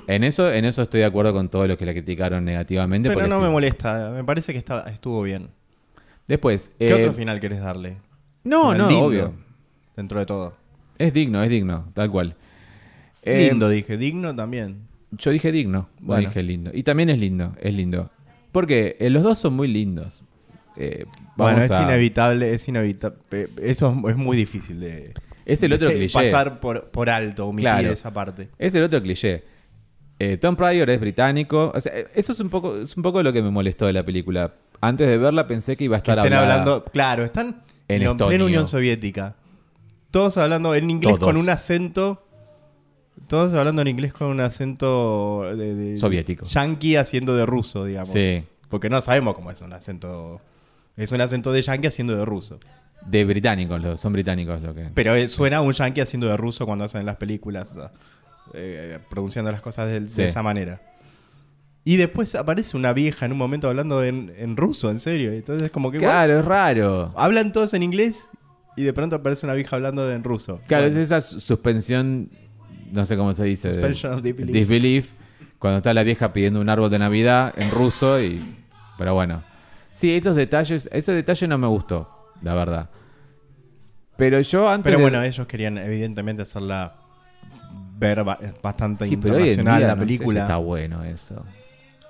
En 0.07 0.23
eso, 0.23 0.51
en 0.51 0.65
eso 0.65 0.81
estoy 0.81 1.01
de 1.01 1.05
acuerdo 1.05 1.33
con 1.33 1.49
todos 1.49 1.67
los 1.67 1.77
que 1.77 1.85
la 1.85 1.91
criticaron 1.93 2.43
negativamente. 2.43 3.09
Pero 3.09 3.27
no 3.27 3.35
sí. 3.37 3.41
me 3.43 3.49
molesta. 3.49 4.11
Me 4.13 4.23
parece 4.23 4.51
que 4.51 4.57
está, 4.59 4.81
estuvo 4.89 5.21
bien. 5.21 5.49
Después, 6.27 6.71
¿Qué 6.79 6.89
eh, 6.89 6.93
otro 6.93 7.13
final 7.13 7.39
querés 7.39 7.59
darle? 7.61 7.97
no, 8.43 8.73
no, 8.73 8.89
lindo, 8.89 9.05
obvio. 9.05 9.33
Dentro 9.95 10.19
de 10.19 10.25
todo. 10.25 10.55
Es 10.97 11.13
digno, 11.13 11.43
es 11.43 11.49
digno, 11.49 11.89
tal 11.93 12.09
cual. 12.09 12.35
Eh, 13.21 13.49
Lindo, 13.49 13.69
dije. 13.69 13.95
Digno 13.97 14.35
también. 14.35 14.87
Yo 15.17 15.31
dije 15.31 15.51
digno, 15.51 15.89
Bueno. 16.01 16.27
dije 16.27 16.43
lindo. 16.43 16.71
Y 16.73 16.83
también 16.83 17.09
es 17.09 17.19
lindo, 17.19 17.53
es 17.61 17.73
lindo. 17.73 18.09
Porque 18.51 18.97
eh, 18.99 19.09
los 19.09 19.23
dos 19.23 19.39
son 19.39 19.53
muy 19.53 19.67
lindos. 19.67 20.23
Eh, 20.77 21.05
Bueno, 21.35 21.61
es 21.61 21.71
a- 21.71 21.83
inevitable, 21.83 22.53
es 22.53 22.67
inevitable. 22.67 23.49
Eso 23.61 23.95
es, 24.09 24.15
muy 24.15 24.35
difícil 24.37 24.79
de, 24.79 25.13
Es 25.45 25.61
el 25.63 25.73
otro 25.73 25.89
cliché. 25.91 26.13
pasar 26.13 26.59
por, 26.59 26.85
por 26.89 27.09
alto, 27.09 27.47
omitir 27.47 27.69
Claro. 27.69 27.91
esa 27.91 28.11
parte. 28.13 28.49
Es 28.57 28.73
el 28.75 28.83
otro 28.83 29.01
cliché. 29.01 29.43
Eh, 30.19 30.37
Tom 30.37 30.55
Pryor 30.55 30.89
es 30.89 30.99
británico. 30.99 31.71
O 31.75 31.81
sea, 31.81 31.91
eso 32.15 32.31
es 32.31 32.39
un 32.39 32.49
poco, 32.49 32.77
es 32.77 32.95
un 32.95 33.03
poco 33.03 33.21
lo 33.23 33.33
que 33.33 33.41
me 33.41 33.49
molestó 33.51 33.85
de 33.87 33.93
la 33.93 34.03
película. 34.03 34.53
Antes 34.81 35.07
de 35.07 35.17
verla 35.17 35.47
pensé 35.47 35.75
que 35.77 35.83
iba 35.85 35.97
a 35.97 35.99
Que 36.01 36.11
estar 36.11 36.19
estén 36.19 36.33
hablada- 36.33 36.53
hablando, 36.61 36.83
claro, 36.85 37.23
están 37.23 37.63
en 37.87 38.01
en, 38.03 38.41
Unión 38.41 38.67
Soviética. 38.67 39.35
Todos 40.11 40.37
hablando 40.37 40.75
en 40.75 40.89
inglés 40.89 41.15
Todos. 41.15 41.23
con 41.23 41.37
un 41.37 41.49
acento 41.49 42.22
todos 43.27 43.53
hablando 43.53 43.81
en 43.81 43.87
inglés 43.87 44.13
con 44.13 44.27
un 44.27 44.39
acento 44.39 45.43
de, 45.55 45.75
de- 45.75 45.97
Soviético. 45.97 46.45
Yankee 46.45 46.95
haciendo 46.95 47.35
de 47.35 47.45
ruso, 47.45 47.85
digamos. 47.85 48.11
Sí. 48.13 48.43
Porque 48.69 48.89
no 48.89 49.01
sabemos 49.01 49.35
cómo 49.35 49.51
es 49.51 49.61
un 49.61 49.73
acento. 49.73 50.41
Es 50.97 51.11
un 51.11 51.21
acento 51.21 51.51
de 51.51 51.61
yankee 51.61 51.87
haciendo 51.87 52.15
de 52.15 52.25
ruso. 52.25 52.59
De 53.05 53.25
británicos, 53.25 53.81
los- 53.81 53.99
son 53.99 54.13
británicos 54.13 54.61
lo 54.61 54.73
que. 54.73 54.89
Pero 54.93 55.15
eh, 55.15 55.27
suena 55.27 55.61
un 55.61 55.73
yankee 55.73 56.01
haciendo 56.01 56.27
de 56.27 56.37
ruso 56.37 56.65
cuando 56.65 56.85
hacen 56.85 57.05
las 57.05 57.17
películas, 57.17 57.77
eh, 58.53 58.99
pronunciando 59.09 59.51
las 59.51 59.61
cosas 59.61 59.89
Sí. 60.09 60.15
de 60.21 60.25
esa 60.27 60.41
manera. 60.43 60.81
Y 61.85 61.97
después 61.97 62.33
aparece 62.35 62.77
una 62.77 62.93
vieja 62.93 63.25
en 63.25 63.33
un 63.33 63.37
momento 63.37 63.67
hablando 63.67 64.03
en, 64.03 64.33
en 64.37 64.55
ruso, 64.55 64.89
en 64.89 64.99
serio. 64.99 65.31
Entonces, 65.33 65.69
como 65.69 65.91
que. 65.91 65.97
Claro, 65.97 66.39
es 66.39 66.45
raro. 66.45 67.11
Hablan 67.17 67.51
todos 67.51 67.73
en 67.73 67.83
inglés 67.83 68.29
y 68.77 68.83
de 68.83 68.93
pronto 68.93 69.17
aparece 69.17 69.45
una 69.45 69.53
vieja 69.53 69.75
hablando 69.75 70.09
en 70.09 70.23
ruso. 70.23 70.61
Claro, 70.67 70.85
Bueno, 70.85 71.01
es 71.01 71.07
esa 71.07 71.19
su- 71.21 71.41
suspensión, 71.41 72.29
no 72.93 73.05
sé 73.05 73.17
cómo 73.17 73.33
se 73.33 73.43
dice. 73.43 73.71
Suspension 73.71 74.13
of 74.13 74.21
disbelief. 74.21 74.53
disbelief, 74.55 75.09
Cuando 75.59 75.77
está 75.77 75.93
la 75.93 76.03
vieja 76.03 76.31
pidiendo 76.33 76.61
un 76.61 76.69
árbol 76.69 76.89
de 76.89 76.99
Navidad 76.99 77.53
en 77.57 77.69
ruso 77.71 78.21
y... 78.21 78.41
Pero 78.97 79.13
bueno. 79.13 79.43
Sí, 79.93 80.13
esos 80.15 80.35
detalles, 80.35 80.89
ese 80.91 81.11
detalle 81.13 81.47
no 81.47 81.57
me 81.57 81.67
gustó, 81.67 82.31
la 82.41 82.53
verdad. 82.55 82.89
Pero 84.17 84.39
yo 84.41 84.69
antes... 84.69 84.83
Pero 84.85 84.97
de- 84.97 85.03
bueno, 85.03 85.23
ellos 85.23 85.47
querían 85.47 85.77
evidentemente 85.77 86.41
hacerla 86.43 86.95
ver 87.97 88.23
ba- 88.23 88.39
bastante 88.61 89.05
sí, 89.05 89.13
internacional 89.15 89.81
la 89.81 89.87
no 89.95 90.01
sé 90.01 90.07
si 90.07 90.17
película. 90.17 90.41
está 90.41 90.57
bueno 90.57 91.03
eso. 91.03 91.45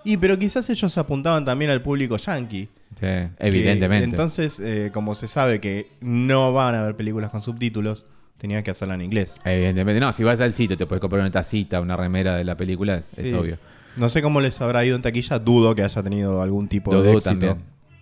Y 0.04 0.18
pero 0.18 0.38
quizás 0.38 0.70
ellos 0.70 0.98
apuntaban 0.98 1.46
también 1.46 1.72
al 1.72 1.82
público 1.82 2.18
yankee. 2.18 2.68
Sí, 2.96 3.00
que 3.00 3.30
evidentemente. 3.40 4.06
entonces, 4.06 4.60
eh, 4.60 4.92
como 4.94 5.16
se 5.16 5.28
sabe 5.28 5.60
que 5.62 5.88
no 6.02 6.52
van 6.54 6.76
a 6.76 6.82
haber 6.82 6.96
películas 6.96 7.32
con 7.32 7.42
subtítulos, 7.42 8.06
tenían 8.44 8.62
que 8.62 8.72
hacerla 8.72 8.96
en 8.96 9.02
inglés. 9.04 9.38
Evidentemente. 9.46 10.02
No, 10.02 10.12
si 10.12 10.22
vas 10.26 10.42
al 10.42 10.54
sitio 10.54 10.76
te 10.76 10.86
puedes 10.86 11.00
comprar 11.00 11.22
una 11.22 11.32
tacita, 11.32 11.80
una 11.80 11.96
remera 11.96 12.36
de 12.36 12.44
la 12.44 12.58
película, 12.58 12.96
es, 12.98 13.32
obvio. 13.32 13.58
No 13.96 14.10
sé 14.10 14.22
cómo 14.22 14.42
les 14.42 14.60
habrá 14.60 14.84
ido 14.84 14.98
en 14.98 15.02
taquilla, 15.02 15.40
dudo 15.40 15.74
que 15.74 15.82
haya 15.82 16.04
tenido 16.04 16.42
algún 16.42 16.68
tipo 16.68 16.92
Lo 16.92 17.02
de 17.02 17.08
dudo 17.08 17.18
éxito. 17.20 17.30
también. 17.32 17.58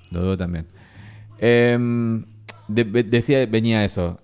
Lo 0.10 0.22
dudo 0.22 0.38
también. 0.38 0.66
Em, 1.38 2.26
de- 2.68 3.04
decía, 3.04 3.46
venía 3.46 3.86
eso. 3.86 4.20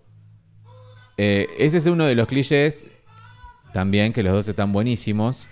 Eh, 1.18 1.46
ese 1.60 1.78
es 1.78 1.86
uno 1.86 2.06
de 2.06 2.16
los 2.16 2.26
clichés 2.28 2.84
también, 3.72 4.12
que 4.12 4.24
los 4.24 4.34
dos 4.34 4.48
están 4.48 4.74
buenísimos. 4.74 5.48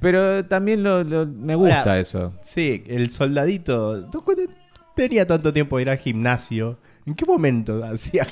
Pero 0.00 0.46
también 0.46 0.82
lo- 0.82 1.04
lo- 1.04 1.26
me 1.26 1.54
gusta 1.54 1.80
Ahora, 1.80 2.00
eso. 2.00 2.32
Sí, 2.40 2.82
el 2.86 3.10
soldadito. 3.10 4.08
¿tú 4.10 4.24
cuándo 4.24 4.44
tenía 4.96 5.26
tanto 5.26 5.52
tiempo 5.52 5.76
de 5.76 5.82
ir 5.82 5.90
al 5.90 5.98
gimnasio? 5.98 6.78
¿En 7.06 7.14
qué 7.14 7.24
momento 7.26 7.84
hacía? 7.84 8.26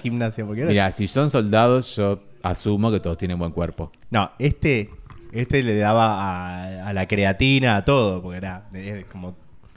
Porque 0.47 0.61
era- 0.63 0.71
Mira, 0.71 0.93
si 0.93 1.07
son 1.07 1.31
soldados, 1.31 1.97
yo 1.97 2.21
asumo 2.43 2.91
que 2.91 3.01
todos 3.01 3.19
tienen 3.19 3.39
buen 3.39 3.51
cuerpo. 3.53 3.91
No, 4.11 4.31
este, 4.39 4.91
este 5.33 5.63
le 5.63 5.77
daba 5.77 6.15
a, 6.85 6.89
a 6.89 6.93
la 6.93 7.07
creatina, 7.07 7.77
a 7.77 7.85
todo, 7.85 8.23
porque 8.23 8.39
era 8.39 8.65
es 8.75 9.05
como. 9.07 9.35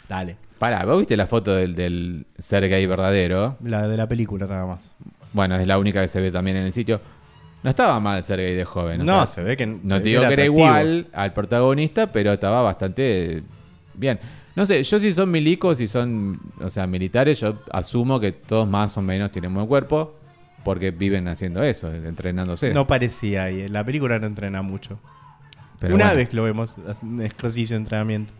Dale. 0.07 0.37
Pará, 0.59 0.85
¿vos 0.85 0.99
viste 0.99 1.17
la 1.17 1.27
foto 1.27 1.53
del, 1.55 1.75
del 1.75 2.25
Sergei 2.37 2.85
verdadero? 2.85 3.57
La 3.63 3.87
de 3.87 3.97
la 3.97 4.07
película 4.07 4.45
nada 4.47 4.65
más. 4.65 4.95
Bueno, 5.33 5.55
es 5.57 5.65
la 5.67 5.77
única 5.77 6.01
que 6.01 6.07
se 6.07 6.21
ve 6.21 6.31
también 6.31 6.57
en 6.57 6.63
el 6.63 6.71
sitio. 6.73 7.01
No 7.63 7.69
estaba 7.69 7.99
mal 7.99 8.23
Sergei 8.23 8.53
de 8.55 8.63
joven. 8.65 9.01
o 9.01 9.03
no, 9.03 9.17
sea, 9.25 9.27
se 9.27 9.43
ve 9.43 9.57
que. 9.57 9.65
No 9.65 9.79
ve 9.95 9.99
digo 10.01 10.21
que 10.21 10.25
era 10.27 10.33
atractivo. 10.43 10.55
igual 10.57 11.07
al 11.13 11.33
protagonista, 11.33 12.11
pero 12.11 12.33
estaba 12.33 12.61
bastante 12.61 13.41
bien. 13.95 14.19
No 14.55 14.65
sé, 14.65 14.83
yo 14.83 14.99
si 14.99 15.11
son 15.13 15.31
milicos, 15.31 15.79
si 15.79 15.87
son, 15.87 16.39
o 16.61 16.69
sea, 16.69 16.85
militares, 16.85 17.39
yo 17.39 17.59
asumo 17.71 18.19
que 18.19 18.31
todos 18.31 18.67
más 18.69 18.95
o 18.97 19.01
menos 19.01 19.31
tienen 19.31 19.53
buen 19.53 19.65
cuerpo, 19.65 20.15
porque 20.63 20.91
viven 20.91 21.27
haciendo 21.27 21.63
eso, 21.63 21.91
entrenándose. 21.93 22.73
No 22.73 22.85
parecía 22.85 23.49
en 23.49 23.73
la 23.73 23.83
película 23.83 24.19
no 24.19 24.27
entrena 24.27 24.61
mucho. 24.61 24.99
Pero 25.79 25.95
Una 25.95 26.05
bueno. 26.05 26.17
vez 26.19 26.33
lo 26.33 26.43
vemos, 26.43 26.79
un 27.01 27.21
ejercicio 27.21 27.75
de 27.75 27.81
entrenamiento. 27.81 28.33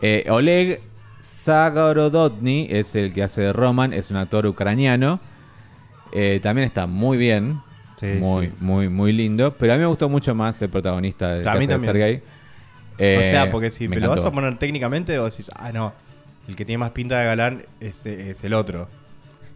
Eh, 0.00 0.26
Oleg 0.30 0.80
Zagorodotny 1.22 2.68
es 2.70 2.94
el 2.94 3.12
que 3.12 3.22
hace 3.22 3.42
de 3.42 3.52
Roman, 3.52 3.92
es 3.92 4.10
un 4.10 4.16
actor 4.16 4.46
ucraniano. 4.46 5.20
Eh, 6.12 6.40
también 6.42 6.66
está 6.66 6.86
muy 6.86 7.18
bien, 7.18 7.60
Sí, 7.96 8.06
muy, 8.18 8.46
sí. 8.46 8.52
muy, 8.60 8.88
muy 8.88 9.12
lindo. 9.12 9.54
Pero 9.58 9.74
a 9.74 9.76
mí 9.76 9.80
me 9.82 9.86
gustó 9.86 10.08
mucho 10.08 10.34
más 10.34 10.60
el 10.62 10.70
protagonista 10.70 11.34
de, 11.34 11.42
que 11.42 12.22
Sergei. 13.00 13.16
o 13.16 13.20
Eh, 13.20 13.24
sea, 13.24 13.50
porque 13.50 13.70
si 13.70 13.88
me 13.88 13.96
lo 14.00 14.08
vas 14.10 14.24
a 14.24 14.32
poner 14.32 14.58
técnicamente, 14.58 15.18
vos 15.18 15.30
decís, 15.30 15.50
ah, 15.56 15.72
no, 15.72 15.92
el 16.48 16.56
que 16.56 16.64
tiene 16.64 16.78
más 16.78 16.90
pinta 16.92 17.18
de 17.18 17.26
galán 17.26 17.64
es, 17.80 18.06
es 18.06 18.44
el 18.44 18.54
otro. 18.54 18.88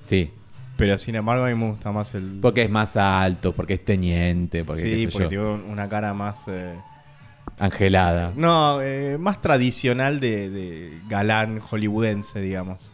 Sí, 0.02 0.30
Pero 0.76 0.98
sin 0.98 1.14
embargo, 1.14 1.44
a 1.44 1.48
mí 1.48 1.54
me 1.54 1.70
gusta 1.70 1.92
más 1.92 2.14
el. 2.14 2.38
porque 2.40 2.62
es 2.62 2.70
más 2.70 2.96
alto, 2.96 3.54
porque 3.54 3.74
es 3.74 3.84
teniente, 3.84 4.64
porque 4.64 4.82
qué 4.82 4.94
sí, 4.96 5.02
sé 5.04 5.08
porque 5.12 5.34
yo, 5.34 5.56
tiene 5.56 5.72
una 5.72 5.88
cara 5.88 6.12
más. 6.14 6.48
eh, 6.48 6.74
angelada. 7.58 8.32
no, 8.36 8.80
eh, 8.82 9.16
más 9.18 9.40
tradicional 9.40 10.18
de, 10.20 10.50
de 10.50 10.98
galán 11.08 11.60
hollywoodense, 11.60 12.40
digamos. 12.40 12.92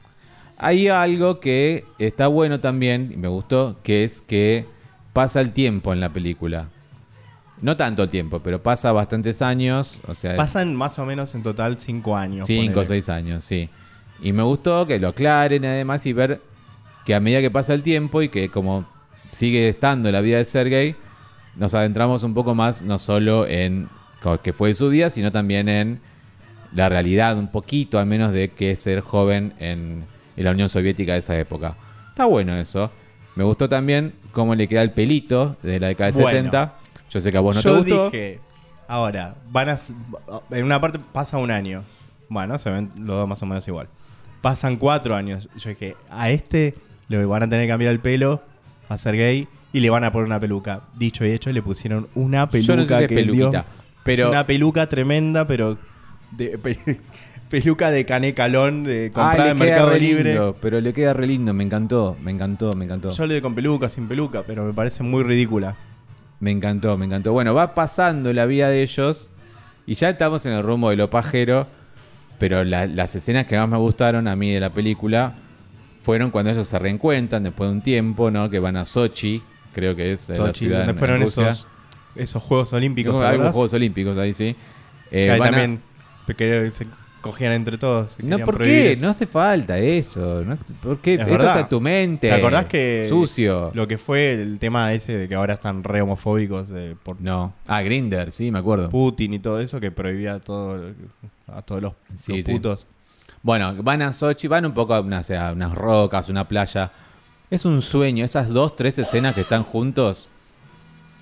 Hay 0.58 0.88
algo 0.88 1.40
que 1.40 1.84
está 1.98 2.26
bueno 2.26 2.60
también, 2.60 3.10
y 3.12 3.16
me 3.16 3.28
gustó, 3.28 3.78
que 3.82 4.04
es 4.04 4.20
que 4.20 4.66
pasa 5.14 5.40
el 5.40 5.52
tiempo 5.54 5.92
en 5.94 6.00
la 6.00 6.10
película. 6.12 6.68
No 7.62 7.76
tanto 7.76 8.02
el 8.02 8.08
tiempo, 8.08 8.40
pero 8.40 8.62
pasa 8.62 8.90
bastantes 8.92 9.42
años, 9.42 10.00
o 10.06 10.14
sea, 10.14 10.36
Pasan 10.36 10.74
más 10.74 10.98
o 10.98 11.04
menos 11.04 11.34
en 11.34 11.42
total 11.42 11.78
cinco 11.78 12.16
años. 12.16 12.46
cinco 12.46 12.80
o 12.80 12.84
seis 12.84 13.08
años, 13.08 13.44
sí. 13.44 13.68
Y 14.22 14.32
me 14.32 14.42
gustó 14.42 14.86
que 14.86 14.98
lo 14.98 15.08
aclaren 15.08 15.64
además 15.64 16.04
y 16.06 16.12
ver 16.12 16.40
que 17.04 17.14
a 17.14 17.20
medida 17.20 17.40
que 17.40 17.50
pasa 17.50 17.74
el 17.74 17.82
tiempo 17.82 18.22
y 18.22 18.28
que 18.28 18.50
como 18.50 18.86
sigue 19.32 19.68
estando 19.68 20.10
la 20.10 20.20
vida 20.20 20.38
de 20.38 20.44
Sergei, 20.44 20.96
nos 21.56 21.74
adentramos 21.74 22.22
un 22.22 22.34
poco 22.34 22.54
más 22.54 22.82
no 22.82 22.98
solo 22.98 23.46
en 23.46 23.88
que 24.42 24.52
fue 24.52 24.74
su 24.74 24.88
vida, 24.88 25.10
sino 25.10 25.32
también 25.32 25.68
en 25.68 26.00
la 26.72 26.88
realidad, 26.88 27.38
un 27.38 27.48
poquito 27.50 27.98
al 27.98 28.06
menos 28.06 28.32
de 28.32 28.50
que 28.50 28.72
es 28.72 28.80
ser 28.80 29.00
joven 29.00 29.54
en, 29.58 30.04
en 30.36 30.44
la 30.44 30.50
Unión 30.52 30.68
Soviética 30.68 31.14
de 31.14 31.18
esa 31.20 31.38
época. 31.38 31.76
Está 32.10 32.26
bueno 32.26 32.54
eso. 32.56 32.90
Me 33.34 33.44
gustó 33.44 33.68
también 33.68 34.14
cómo 34.32 34.54
le 34.54 34.68
queda 34.68 34.82
el 34.82 34.92
pelito 34.92 35.56
de 35.62 35.80
la 35.80 35.88
década 35.88 36.10
del 36.10 36.22
Bueno. 36.22 36.38
70. 36.38 36.74
Yo 37.10 37.20
sé 37.20 37.30
que 37.30 37.36
a 37.38 37.40
vos 37.40 37.56
no 37.56 37.60
Yo 37.62 37.72
te 37.74 37.78
gustó. 37.80 38.04
dije, 38.10 38.40
ahora, 38.88 39.34
van 39.50 39.68
a. 39.70 39.78
En 40.50 40.64
una 40.64 40.80
parte 40.80 40.98
pasa 41.12 41.38
un 41.38 41.50
año. 41.50 41.82
Bueno, 42.28 42.58
se 42.58 42.70
ven 42.70 42.90
los 42.96 43.16
dos 43.16 43.28
más 43.28 43.42
o 43.42 43.46
menos 43.46 43.66
igual. 43.68 43.88
Pasan 44.40 44.76
cuatro 44.76 45.16
años. 45.16 45.48
Yo 45.56 45.70
dije, 45.70 45.96
a 46.08 46.30
este 46.30 46.74
le 47.08 47.24
van 47.26 47.42
a 47.42 47.48
tener 47.48 47.64
que 47.66 47.70
cambiar 47.70 47.90
el 47.92 48.00
pelo, 48.00 48.40
a 48.88 48.96
ser 48.96 49.16
gay, 49.16 49.48
y 49.72 49.80
le 49.80 49.90
van 49.90 50.04
a 50.04 50.12
poner 50.12 50.26
una 50.26 50.38
peluca. 50.40 50.82
Dicho 50.96 51.24
y 51.26 51.30
hecho, 51.32 51.50
le 51.52 51.60
pusieron 51.62 52.08
una 52.14 52.48
peluca. 52.48 52.66
Yo 52.72 52.76
no 52.76 52.86
sé 52.86 52.96
si 52.96 53.02
es 53.02 53.08
que 53.08 53.14
peluquita, 53.16 53.64
pero- 54.04 54.24
Es 54.26 54.28
una 54.30 54.46
peluca 54.46 54.88
tremenda, 54.88 55.46
pero. 55.46 55.76
De, 56.30 56.56
pe- 56.62 57.00
peluca 57.48 57.90
de 57.90 58.06
cané 58.06 58.32
calón, 58.34 58.84
de 58.84 59.06
Ah, 59.06 59.12
comprada 59.12 59.44
le 59.46 59.50
en 59.50 59.58
Mercado 59.58 59.90
re 59.90 59.98
Libre. 59.98 60.30
lindo, 60.34 60.56
pero 60.60 60.80
le 60.80 60.92
queda 60.92 61.12
re 61.12 61.26
lindo, 61.26 61.52
me 61.52 61.64
encantó, 61.64 62.16
me 62.22 62.30
encantó, 62.30 62.72
me 62.74 62.84
encantó. 62.84 63.10
Yo 63.10 63.26
le 63.26 63.34
doy 63.34 63.40
con 63.40 63.56
peluca, 63.56 63.88
sin 63.88 64.06
peluca, 64.06 64.44
pero 64.46 64.64
me 64.64 64.72
parece 64.72 65.02
muy 65.02 65.24
ridícula. 65.24 65.76
Me 66.40 66.50
encantó, 66.50 66.96
me 66.96 67.04
encantó. 67.06 67.32
Bueno, 67.32 67.54
va 67.54 67.74
pasando 67.74 68.32
la 68.32 68.46
vida 68.46 68.68
de 68.70 68.82
ellos 68.82 69.28
y 69.86 69.94
ya 69.94 70.10
estamos 70.10 70.44
en 70.46 70.52
el 70.52 70.62
rumbo 70.62 70.90
de 70.90 70.96
lo 70.96 71.10
pajero, 71.10 71.66
pero 72.38 72.64
la- 72.64 72.86
las 72.86 73.14
escenas 73.14 73.46
que 73.46 73.58
más 73.58 73.68
me 73.68 73.76
gustaron 73.76 74.26
a 74.26 74.36
mí 74.36 74.52
de 74.52 74.60
la 74.60 74.70
película 74.70 75.34
fueron 76.02 76.30
cuando 76.30 76.50
ellos 76.50 76.66
se 76.66 76.78
reencuentran 76.78 77.42
después 77.42 77.68
de 77.68 77.76
un 77.76 77.82
tiempo, 77.82 78.30
¿no? 78.30 78.48
Que 78.48 78.58
van 78.58 78.76
a 78.76 78.86
Sochi, 78.86 79.42
creo 79.74 79.94
que 79.94 80.12
es 80.12 80.30
eh, 80.30 80.32
la 80.38 80.46
Sochi, 80.46 80.58
ciudad 80.60 80.78
donde 80.78 80.92
en- 80.92 80.98
fueron 80.98 81.20
Rusia. 81.20 81.48
esos, 81.48 81.68
esos 82.16 82.42
Juegos 82.42 82.72
Olímpicos, 82.72 83.12
Tengo 83.12 83.20
¿te 83.22 83.26
algunos? 83.28 83.52
Juegos 83.52 83.72
Olímpicos 83.74 84.16
ahí, 84.16 84.32
sí. 84.32 84.56
Eh, 85.10 85.24
Que 85.26 85.30
ahí 85.32 85.38
van 85.38 85.48
a- 85.48 85.50
también 85.58 85.80
que 86.36 86.70
se 86.70 86.86
cogían 87.20 87.52
entre 87.52 87.78
todos. 87.78 88.18
No, 88.22 88.38
¿por 88.40 88.62
qué? 88.62 88.92
eso. 88.92 89.04
No 89.04 89.10
hace 89.10 89.26
falta 89.26 89.78
eso. 89.78 90.42
¿no? 90.44 90.56
¿Por 90.82 90.98
qué? 90.98 91.14
Es 91.14 91.20
Esto 91.20 91.32
verdad. 91.32 91.48
está 91.48 91.60
en 91.60 91.68
tu 91.68 91.80
mente. 91.80 92.28
¿Te 92.28 92.34
acordás 92.34 92.64
que 92.66 93.06
Sucio. 93.08 93.70
lo 93.74 93.86
que 93.86 93.98
fue 93.98 94.32
el 94.32 94.58
tema 94.58 94.92
ese 94.92 95.16
de 95.16 95.28
que 95.28 95.34
ahora 95.34 95.54
están 95.54 95.84
re 95.84 96.00
homofóbicos 96.02 96.68
eh, 96.74 96.96
por 97.02 97.20
No. 97.20 97.52
Ah, 97.66 97.82
Grinder, 97.82 98.32
sí, 98.32 98.50
me 98.50 98.58
acuerdo. 98.58 98.88
Putin 98.88 99.34
y 99.34 99.38
todo 99.38 99.60
eso 99.60 99.80
que 99.80 99.90
prohibía 99.90 100.34
a, 100.34 100.40
todo, 100.40 100.92
a 101.52 101.62
todos 101.62 101.82
los, 101.82 101.92
Sí, 102.14 102.36
los 102.38 102.46
sí. 102.46 102.52
putos? 102.52 102.86
Bueno, 103.42 103.74
van 103.82 104.02
a 104.02 104.12
Sochi, 104.12 104.48
van 104.48 104.66
un 104.66 104.72
poco 104.72 104.94
a 104.94 105.00
unas, 105.00 105.30
a 105.30 105.52
unas 105.52 105.74
rocas, 105.74 106.28
una 106.28 106.46
playa. 106.46 106.90
Es 107.50 107.64
un 107.64 107.80
sueño, 107.82 108.24
esas 108.24 108.50
dos, 108.50 108.76
tres 108.76 108.98
escenas 108.98 109.34
que 109.34 109.40
están 109.40 109.62
juntos 109.64 110.28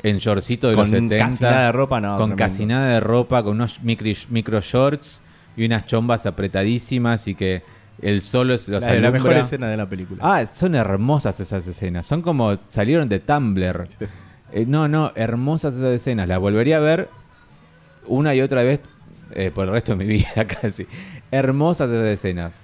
en 0.02 0.18
shortcito 0.18 0.68
de 0.68 0.74
Con 0.74 0.82
los 0.82 0.90
70. 0.90 1.16
casi 1.16 1.44
nada 1.44 1.66
de 1.66 1.72
ropa, 1.72 2.00
no. 2.00 2.08
con 2.10 2.16
tremendo. 2.30 2.36
casi 2.36 2.66
nada 2.66 2.88
de 2.88 3.00
ropa, 3.00 3.42
con 3.42 3.52
unos 3.54 3.82
micro, 3.82 4.10
micro 4.30 4.60
shorts 4.60 5.22
y 5.58 5.66
unas 5.66 5.86
chombas 5.86 6.24
apretadísimas 6.24 7.26
y 7.26 7.34
que 7.34 7.62
el 8.00 8.20
sol 8.20 8.52
es 8.52 8.68
los 8.68 8.84
La, 8.84 8.94
la 8.94 9.10
mejor 9.10 9.32
escena 9.32 9.66
de 9.66 9.76
la 9.76 9.88
película. 9.88 10.22
Ah, 10.22 10.46
son 10.46 10.76
hermosas 10.76 11.40
esas 11.40 11.66
escenas. 11.66 12.06
Son 12.06 12.22
como 12.22 12.58
salieron 12.68 13.08
de 13.08 13.18
Tumblr. 13.18 13.88
Eh, 14.52 14.64
no, 14.66 14.86
no, 14.86 15.12
hermosas 15.16 15.74
esas 15.74 15.94
escenas. 15.94 16.28
Las 16.28 16.38
volvería 16.38 16.76
a 16.76 16.80
ver 16.80 17.08
una 18.06 18.36
y 18.36 18.40
otra 18.40 18.62
vez 18.62 18.80
eh, 19.32 19.50
por 19.52 19.66
el 19.66 19.72
resto 19.72 19.96
de 19.96 19.96
mi 19.96 20.06
vida 20.18 20.46
casi. 20.46 20.86
Hermosas 21.32 21.90
esas 21.90 22.06
escenas. 22.06 22.60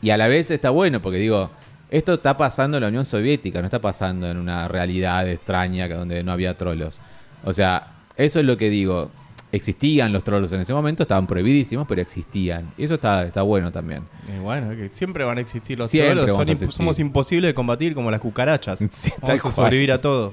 Y 0.00 0.10
a 0.10 0.16
la 0.16 0.28
vez 0.28 0.52
está 0.52 0.70
bueno 0.70 1.02
porque 1.02 1.18
digo, 1.18 1.50
esto 1.90 2.14
está 2.14 2.36
pasando 2.36 2.76
en 2.76 2.82
la 2.84 2.88
Unión 2.88 3.04
Soviética, 3.04 3.60
no 3.60 3.66
está 3.66 3.80
pasando 3.80 4.30
en 4.30 4.36
una 4.36 4.68
realidad 4.68 5.28
extraña 5.28 5.88
donde 5.88 6.22
no 6.22 6.30
había 6.30 6.56
trolos. 6.56 7.00
O 7.42 7.52
sea, 7.52 7.94
eso 8.16 8.38
es 8.38 8.46
lo 8.46 8.56
que 8.56 8.70
digo. 8.70 9.10
Existían 9.56 10.12
los 10.12 10.22
trolos 10.22 10.52
en 10.52 10.60
ese 10.60 10.72
momento, 10.72 11.02
estaban 11.02 11.26
prohibidísimos, 11.26 11.86
pero 11.88 12.00
existían. 12.02 12.72
Y 12.78 12.84
eso 12.84 12.94
está, 12.94 13.26
está 13.26 13.42
bueno 13.42 13.72
también. 13.72 14.02
Y 14.28 14.38
bueno, 14.40 14.70
que 14.76 14.88
siempre 14.88 15.24
van 15.24 15.38
a 15.38 15.40
existir 15.40 15.78
los 15.78 15.90
Siempre 15.90 16.14
trolos. 16.14 16.34
son 16.36 16.46
imp- 16.46 16.70
somos 16.70 16.98
imposibles 16.98 17.48
de 17.48 17.54
combatir 17.54 17.94
como 17.94 18.10
las 18.10 18.20
cucarachas. 18.20 18.78
Sí, 18.90 19.10
Vamos 19.22 19.44
a 19.44 19.50
sobrevivir 19.50 19.92
a 19.92 20.00
todo. 20.00 20.32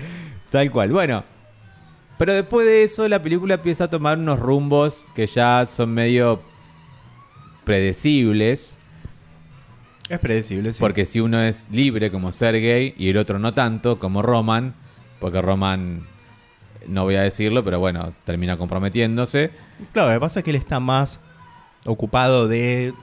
Tal 0.50 0.70
cual. 0.70 0.90
Bueno, 0.92 1.24
pero 2.18 2.32
después 2.34 2.66
de 2.66 2.82
eso 2.84 3.08
la 3.08 3.20
película 3.22 3.54
empieza 3.54 3.84
a 3.84 3.90
tomar 3.90 4.18
unos 4.18 4.38
rumbos 4.38 5.08
que 5.14 5.26
ya 5.26 5.64
son 5.66 5.92
medio 5.94 6.40
predecibles. 7.64 8.76
Es 10.08 10.18
predecible, 10.18 10.72
sí. 10.72 10.80
Porque 10.80 11.06
si 11.06 11.20
uno 11.20 11.40
es 11.42 11.66
libre 11.70 12.10
como 12.10 12.30
Sergey 12.32 12.94
y 12.98 13.08
el 13.08 13.16
otro 13.16 13.38
no 13.38 13.54
tanto 13.54 13.98
como 13.98 14.20
Roman, 14.22 14.74
porque 15.18 15.40
Roman, 15.40 16.02
no 16.88 17.04
voy 17.04 17.16
a 17.16 17.22
decirlo, 17.22 17.64
pero 17.64 17.78
bueno, 17.78 18.12
termina 18.24 18.56
comprometiéndose. 18.56 19.50
Claro, 19.92 20.08
lo 20.08 20.14
que 20.14 20.20
pasa 20.20 20.40
es 20.40 20.44
que 20.44 20.50
él 20.50 20.56
está 20.56 20.80
más 20.80 21.20
ocupado 21.84 22.48
de 22.48 22.94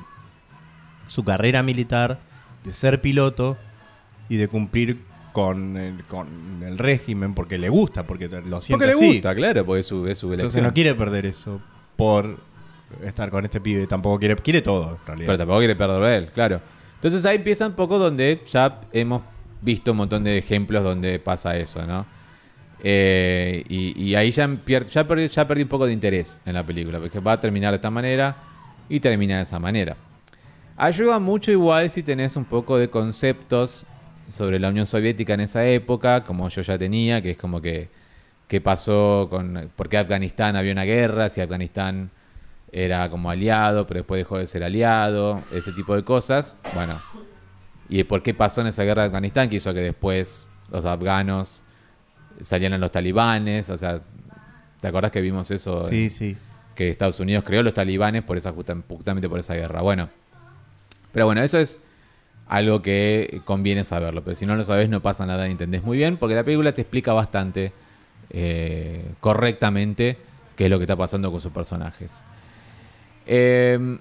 su 1.08 1.24
carrera 1.24 1.64
militar, 1.64 2.20
de 2.64 2.74
ser 2.74 3.02
piloto 3.02 3.58
y 4.30 4.38
de 4.38 4.48
cumplir 4.48 5.00
con 5.34 5.78
el, 5.78 6.04
con 6.06 6.28
el 6.66 6.78
régimen 6.78 7.34
porque 7.34 7.58
le 7.58 7.70
gusta, 7.70 8.06
porque 8.06 8.28
lo 8.28 8.62
siente 8.62 8.72
Porque 8.74 8.86
le 8.88 8.92
así. 8.94 9.14
gusta, 9.14 9.36
claro, 9.36 9.66
porque 9.66 9.80
es 9.82 9.86
su, 9.86 10.08
es 10.08 10.18
su 10.18 10.32
Entonces 10.34 10.62
no 10.62 10.74
quiere 10.74 10.94
perder 10.96 11.26
eso 11.26 11.62
por 11.96 12.38
estar 13.04 13.30
con 13.30 13.46
este 13.46 13.62
pibe. 13.62 13.88
Tampoco 13.88 14.20
quiere, 14.20 14.36
quiere 14.36 14.62
todo, 14.62 14.98
en 15.02 15.06
realidad. 15.08 15.28
Pero 15.28 15.38
tampoco 15.38 15.60
quiere 15.60 15.76
perderlo 15.76 16.08
él, 16.10 16.28
claro. 16.34 16.62
Entonces 16.96 17.26
ahí 17.26 17.38
empieza 17.38 17.66
un 17.66 17.74
poco 17.74 17.98
donde 17.98 18.42
ya 18.50 18.82
hemos 18.92 19.22
visto 19.62 19.92
un 19.92 19.98
montón 19.98 20.24
de 20.24 20.38
ejemplos 20.38 20.84
donde 20.84 21.20
pasa 21.20 21.56
eso, 21.58 21.86
¿no? 21.86 22.06
Eh, 22.84 23.64
y, 23.70 24.16
ahí 24.16 24.32
ya, 24.32 24.48
perdí, 24.48 25.28
ya 25.28 25.48
perdí 25.48 25.64
un 25.64 25.70
poco 25.70 25.86
de 25.86 25.94
interés 25.94 26.42
en 26.46 26.54
la 26.54 26.66
película, 26.66 27.00
porque 27.00 27.20
va 27.20 27.34
a 27.34 27.40
terminar 27.40 27.72
de 27.72 27.76
esta 27.76 27.92
manera 27.92 28.36
y 28.90 29.00
termina 29.00 29.38
de 29.38 29.44
esa 29.44 29.60
manera. 29.60 29.96
Ayuda 30.78 31.20
mucho 31.20 31.52
igual 31.52 31.90
si 31.90 32.02
tenés 32.02 32.36
un 32.36 32.46
poco 32.46 32.78
de 32.78 32.90
conceptos 32.90 33.86
sobre 34.28 34.60
la 34.60 34.70
Unión 34.70 34.86
Soviética 34.86 35.34
en 35.34 35.42
esa 35.42 35.66
época, 35.68 36.24
como 36.24 36.50
yo 36.50 36.62
ya 36.62 36.78
tenía, 36.78 37.22
que 37.22 37.32
es 37.32 37.38
como 37.38 37.62
que 37.62 37.90
qué 38.48 38.62
pasó 38.62 39.28
con 39.30 39.72
por 39.76 39.88
qué 39.88 39.98
Afganistán 39.98 40.56
había 40.56 40.72
una 40.72 40.84
guerra, 40.84 41.30
si 41.30 41.40
Afganistán 41.40 42.10
era 42.72 43.10
como 43.10 43.30
aliado, 43.30 43.86
pero 43.86 44.00
después 44.00 44.20
dejó 44.20 44.38
de 44.38 44.48
ser 44.48 44.64
aliado, 44.64 45.42
ese 45.52 45.72
tipo 45.72 45.96
de 45.96 46.04
cosas. 46.04 46.56
Bueno, 46.74 47.00
y 47.90 48.04
por 48.06 48.24
qué 48.24 48.34
pasó 48.34 48.62
en 48.62 48.68
esa 48.68 48.84
guerra 48.84 49.04
de 49.04 49.08
Afganistán, 49.08 49.50
que 49.50 49.58
hizo 49.58 49.74
que 49.74 49.82
después 49.82 50.50
los 50.72 50.86
afganos 50.86 51.64
salieran 52.44 52.80
los 52.82 52.92
talibanes, 52.92 53.70
o 53.70 53.78
sea, 53.78 54.02
¿te 54.80 54.88
acordás 54.88 55.12
que 55.12 55.22
vimos 55.22 55.50
eso? 55.52 55.84
Sí, 55.84 56.10
sí. 56.10 56.38
que 56.76 56.90
Estados 56.90 57.20
Unidos 57.20 57.44
creó 57.46 57.62
los 57.64 57.74
talibanes 57.74 58.24
por 58.24 58.38
esa 58.38 58.52
justa- 58.54 58.78
justamente 58.88 59.28
por 59.30 59.40
esa 59.40 59.54
guerra. 59.56 59.82
Bueno, 59.82 60.10
pero 61.12 61.26
bueno, 61.26 61.42
eso 61.44 61.58
es 61.60 61.82
algo 62.48 62.82
que 62.82 63.42
conviene 63.46 63.84
saberlo, 63.84 64.24
pero 64.24 64.36
si 64.36 64.46
no 64.46 64.56
lo 64.56 64.64
sabes 64.64 64.90
no 64.90 65.02
pasa 65.02 65.26
nada, 65.26 65.48
entendés 65.48 65.84
muy 65.84 65.98
bien, 65.98 66.18
porque 66.18 66.34
la 66.36 66.44
película 66.44 66.74
te 66.74 66.82
explica 66.82 67.14
bastante 67.14 67.72
eh, 68.30 69.06
correctamente 69.20 70.18
qué 70.56 70.66
es 70.66 70.70
lo 70.70 70.78
que 70.80 70.84
está 70.86 70.96
pasando 70.96 71.30
con 71.32 71.40
sus 71.42 71.52
personajes. 71.52 72.24
Eh, 73.28 74.00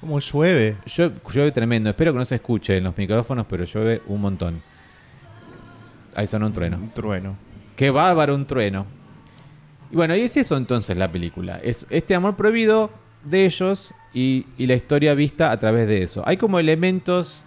Como 0.00 0.18
llueve. 0.20 0.76
llueve, 0.86 1.14
llueve 1.32 1.52
tremendo, 1.52 1.90
espero 1.90 2.12
que 2.12 2.18
no 2.18 2.24
se 2.24 2.36
escuche 2.36 2.76
en 2.76 2.84
los 2.84 2.96
micrófonos, 2.96 3.46
pero 3.48 3.64
llueve 3.64 4.00
un 4.06 4.20
montón. 4.20 4.62
Ahí 6.16 6.26
sonó 6.26 6.46
un 6.46 6.52
trueno. 6.52 6.76
Un 6.78 6.90
trueno. 6.90 7.36
Qué 7.80 7.88
bárbaro 7.88 8.34
un 8.34 8.44
trueno. 8.46 8.84
Y 9.90 9.96
bueno, 9.96 10.14
y 10.14 10.20
es 10.20 10.36
eso 10.36 10.58
entonces 10.58 10.98
la 10.98 11.10
película. 11.10 11.58
Es 11.62 11.86
este 11.88 12.14
amor 12.14 12.36
prohibido 12.36 12.90
de 13.24 13.46
ellos 13.46 13.94
y, 14.12 14.44
y 14.58 14.66
la 14.66 14.74
historia 14.74 15.14
vista 15.14 15.50
a 15.50 15.56
través 15.58 15.88
de 15.88 16.02
eso. 16.02 16.22
Hay 16.26 16.36
como 16.36 16.58
elementos, 16.58 17.42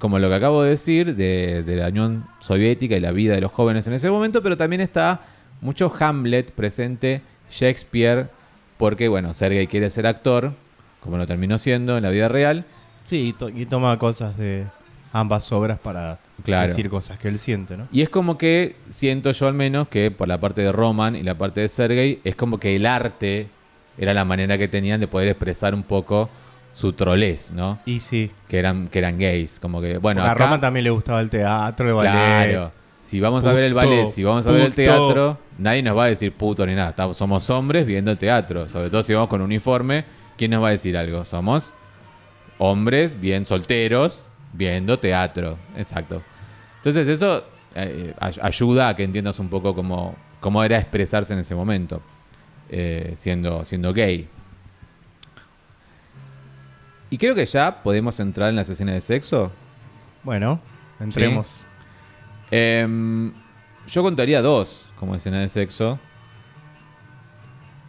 como 0.00 0.18
lo 0.18 0.28
que 0.28 0.34
acabo 0.34 0.64
de 0.64 0.70
decir, 0.70 1.14
de, 1.14 1.62
de 1.62 1.76
la 1.76 1.90
Unión 1.90 2.26
Soviética 2.40 2.96
y 2.96 3.00
la 3.00 3.12
vida 3.12 3.36
de 3.36 3.40
los 3.40 3.52
jóvenes 3.52 3.86
en 3.86 3.92
ese 3.92 4.10
momento, 4.10 4.42
pero 4.42 4.56
también 4.56 4.80
está 4.80 5.20
mucho 5.60 5.94
Hamlet 5.96 6.50
presente, 6.50 7.22
Shakespeare, 7.48 8.30
porque 8.78 9.06
bueno, 9.06 9.32
Sergei 9.32 9.68
quiere 9.68 9.90
ser 9.90 10.08
actor, 10.08 10.54
como 10.98 11.18
lo 11.18 11.26
terminó 11.28 11.56
siendo 11.58 11.96
en 11.96 12.02
la 12.02 12.10
vida 12.10 12.26
real. 12.26 12.64
Sí, 13.04 13.28
y, 13.28 13.32
to- 13.32 13.48
y 13.48 13.64
toma 13.66 13.96
cosas 13.96 14.36
de 14.36 14.66
ambas 15.12 15.52
obras 15.52 15.78
para 15.78 16.18
Claro. 16.44 16.68
decir 16.68 16.88
cosas 16.88 17.18
que 17.18 17.28
él 17.28 17.38
siente, 17.38 17.76
¿no? 17.76 17.86
Y 17.92 18.02
es 18.02 18.08
como 18.08 18.38
que 18.38 18.76
siento 18.88 19.30
yo 19.32 19.46
al 19.46 19.54
menos 19.54 19.88
que 19.88 20.10
por 20.10 20.26
la 20.28 20.40
parte 20.40 20.62
de 20.62 20.72
Roman 20.72 21.14
y 21.14 21.22
la 21.22 21.36
parte 21.36 21.60
de 21.60 21.68
Sergei, 21.68 22.20
es 22.24 22.34
como 22.34 22.58
que 22.58 22.74
el 22.76 22.86
arte 22.86 23.48
era 23.98 24.14
la 24.14 24.24
manera 24.24 24.56
que 24.58 24.68
tenían 24.68 25.00
de 25.00 25.06
poder 25.06 25.28
expresar 25.28 25.74
un 25.74 25.82
poco 25.82 26.28
su 26.72 26.94
trolez, 26.94 27.50
¿no? 27.52 27.78
Y 27.84 28.00
sí. 28.00 28.30
Que 28.48 28.58
eran, 28.58 28.88
que 28.88 28.98
eran 28.98 29.18
gays. 29.18 29.58
Como 29.60 29.80
que, 29.82 29.98
bueno, 29.98 30.22
a 30.22 30.30
acá, 30.30 30.44
Roma 30.46 30.58
también 30.60 30.84
le 30.84 30.90
gustaba 30.90 31.20
el 31.20 31.28
teatro, 31.28 31.86
el 31.88 31.94
ballet. 31.94 32.10
claro. 32.52 32.72
Si 33.00 33.20
vamos 33.20 33.44
a 33.44 33.52
ver 33.52 33.64
el 33.64 33.74
ballet, 33.74 34.06
si 34.08 34.22
vamos 34.24 34.46
a 34.46 34.52
ver 34.52 34.62
el 34.62 34.74
teatro, 34.74 35.36
nadie 35.58 35.82
nos 35.82 35.96
va 35.98 36.04
a 36.04 36.06
decir 36.06 36.32
puto 36.32 36.64
ni 36.64 36.74
nada. 36.74 36.94
Somos 37.14 37.50
hombres 37.50 37.84
viendo 37.84 38.10
el 38.12 38.16
teatro. 38.16 38.68
Sobre 38.68 38.90
todo 38.90 39.02
si 39.02 39.12
vamos 39.12 39.28
con 39.28 39.42
uniforme, 39.42 40.04
¿quién 40.38 40.52
nos 40.52 40.62
va 40.62 40.68
a 40.68 40.70
decir 40.70 40.96
algo? 40.96 41.24
Somos 41.24 41.74
hombres 42.58 43.20
bien 43.20 43.44
solteros 43.44 44.30
viendo 44.52 44.98
teatro. 44.98 45.58
Exacto. 45.76 46.22
Entonces 46.78 47.06
eso 47.08 47.44
eh, 47.74 48.14
ay- 48.20 48.38
ayuda 48.42 48.88
a 48.88 48.96
que 48.96 49.04
entiendas 49.04 49.38
un 49.38 49.48
poco 49.48 49.74
cómo, 49.74 50.16
cómo 50.40 50.62
era 50.64 50.78
expresarse 50.78 51.32
en 51.32 51.38
ese 51.40 51.54
momento, 51.54 52.02
eh, 52.68 53.12
siendo, 53.16 53.64
siendo 53.64 53.92
gay. 53.92 54.28
Y 57.10 57.18
creo 57.18 57.34
que 57.34 57.44
ya 57.46 57.82
podemos 57.82 58.18
entrar 58.20 58.48
en 58.48 58.56
las 58.56 58.68
escenas 58.70 58.94
de 58.94 59.00
sexo. 59.02 59.52
Bueno, 60.22 60.60
entremos. 60.98 61.66
Em, 62.50 63.32
yo 63.86 64.02
contaría 64.02 64.40
dos 64.42 64.88
como 64.96 65.14
escena 65.14 65.40
de 65.40 65.48
sexo. 65.48 65.98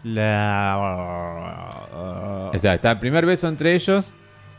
La. 0.03 0.77
O 2.53 2.59
sea, 2.59 2.73
está 2.73 2.91
el 2.91 2.99
primer 2.99 3.25
beso 3.25 3.47
entre 3.47 3.73
ellos, 3.73 4.13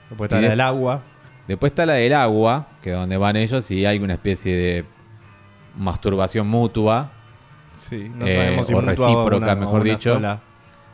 Después 0.08 0.28
está 0.28 0.36
la 0.36 0.42
de- 0.42 0.48
del 0.50 0.60
agua. 0.60 1.02
Después 1.48 1.72
está 1.72 1.86
la 1.86 1.94
del 1.94 2.12
agua, 2.14 2.68
que 2.82 2.90
es 2.90 2.96
donde 2.96 3.16
van 3.16 3.36
ellos 3.36 3.70
y 3.70 3.84
hay 3.86 3.98
una 3.98 4.14
especie 4.14 4.54
de 4.56 4.84
masturbación 5.76 6.46
mutua. 6.48 7.10
Sí, 7.76 8.10
no 8.14 8.26
Eh, 8.26 8.34
sabemos 8.36 8.66
si 8.66 8.74
o 8.74 8.80
recíproca, 8.80 9.36
una- 9.36 9.54
mejor 9.56 9.82
dicho. 9.82 10.14
sola. 10.14 10.40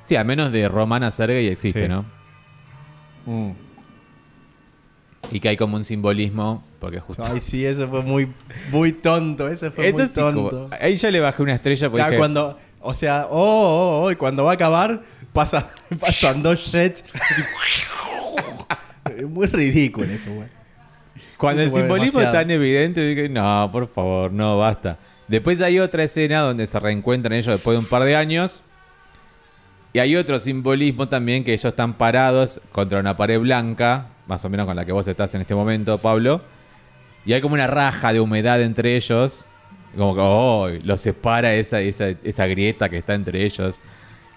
Sí, 0.03 0.17
a 0.17 0.25
menos 0.25 0.51
de 0.51 0.67
Romana 0.69 1.11
Sergei 1.11 1.47
existe, 1.49 1.83
Sí. 1.83 1.89
¿no? 1.89 2.05
Y 5.31 5.39
que 5.39 5.51
hay 5.51 5.57
como 5.57 5.77
un 5.77 5.85
simbolismo, 5.85 6.65
porque 6.81 6.99
justo... 6.99 7.23
Ay, 7.31 7.39
sí, 7.41 7.65
ese 7.65 7.87
fue 7.87 8.03
muy, 8.03 8.29
muy 8.73 8.93
tonto. 8.93 9.47
Ese 9.49 9.71
fue 9.71 9.89
Eso 9.89 9.99
muy 9.99 10.07
sí, 10.09 10.15
como- 10.15 10.49
tonto. 10.51 10.77
ahí 10.81 10.97
ya 10.97 11.11
le 11.11 11.21
bajé 11.21 11.43
una 11.43 11.55
estrella 11.55 11.89
porque 11.91 12.03
Claro, 12.03 12.17
cuando, 12.19 12.59
o 12.81 12.95
sea, 12.95 13.27
oh, 13.31 13.37
oh, 13.39 14.03
oh, 14.07 14.11
y 14.11 14.17
cuando 14.17 14.45
va 14.45 14.53
a 14.53 14.55
acabar, 14.55 15.03
pasa, 15.33 15.69
pasan 16.01 16.43
dos 16.43 16.73
jets. 16.73 17.05
Es 19.21 19.29
muy 19.29 19.47
ridículo 19.47 20.07
eso, 20.07 20.33
güey. 20.33 20.49
Cuando 21.37 21.63
el 21.63 21.71
simbolismo 21.71 22.21
es 22.21 22.33
tan 22.33 22.51
evidente, 22.51 23.03
dije, 23.07 23.29
no, 23.29 23.69
por 23.73 23.89
favor, 23.89 24.33
no, 24.33 24.59
basta. 24.59 24.99
Después 25.29 25.61
hay 25.61 25.79
otra 25.79 26.05
escena 26.05 26.41
donde 26.41 26.67
se 26.67 26.79
reencuentran 26.81 27.35
ellos 27.35 27.55
después 27.55 27.75
de 27.75 27.79
un 27.79 27.87
par 27.87 28.03
de 28.05 28.17
años. 28.17 28.63
Y 29.93 29.99
hay 29.99 30.17
otro 30.17 30.39
simbolismo 30.39 31.09
también 31.09 31.43
que 31.45 31.53
ellos 31.53 31.65
están 31.65 31.95
parados 31.95 32.61
contra 32.73 33.01
una 33.01 33.17
pared 33.17 33.39
blanca, 33.41 34.07
más 34.27 34.45
o 34.45 34.49
menos 34.51 34.67
con 34.67 34.77
la 34.77 34.85
que 34.85 34.93
vos 34.93 35.07
estás 35.09 35.35
en 35.35 35.41
este 35.41 35.55
momento, 35.55 35.99
Pablo. 35.99 36.43
Y 37.25 37.33
hay 37.33 37.41
como 37.41 37.55
una 37.55 37.67
raja 37.67 38.13
de 38.13 38.21
humedad 38.21 38.63
entre 38.63 38.97
ellos. 38.97 39.47
Como 39.97 40.15
que, 40.15 40.21
oh, 40.23 40.69
los 40.85 41.01
separa 41.01 41.55
esa, 41.55 41.81
esa, 41.81 42.09
esa 42.23 42.47
grieta 42.47 42.89
que 42.89 42.99
está 42.99 43.15
entre 43.15 43.45
ellos. 43.45 43.83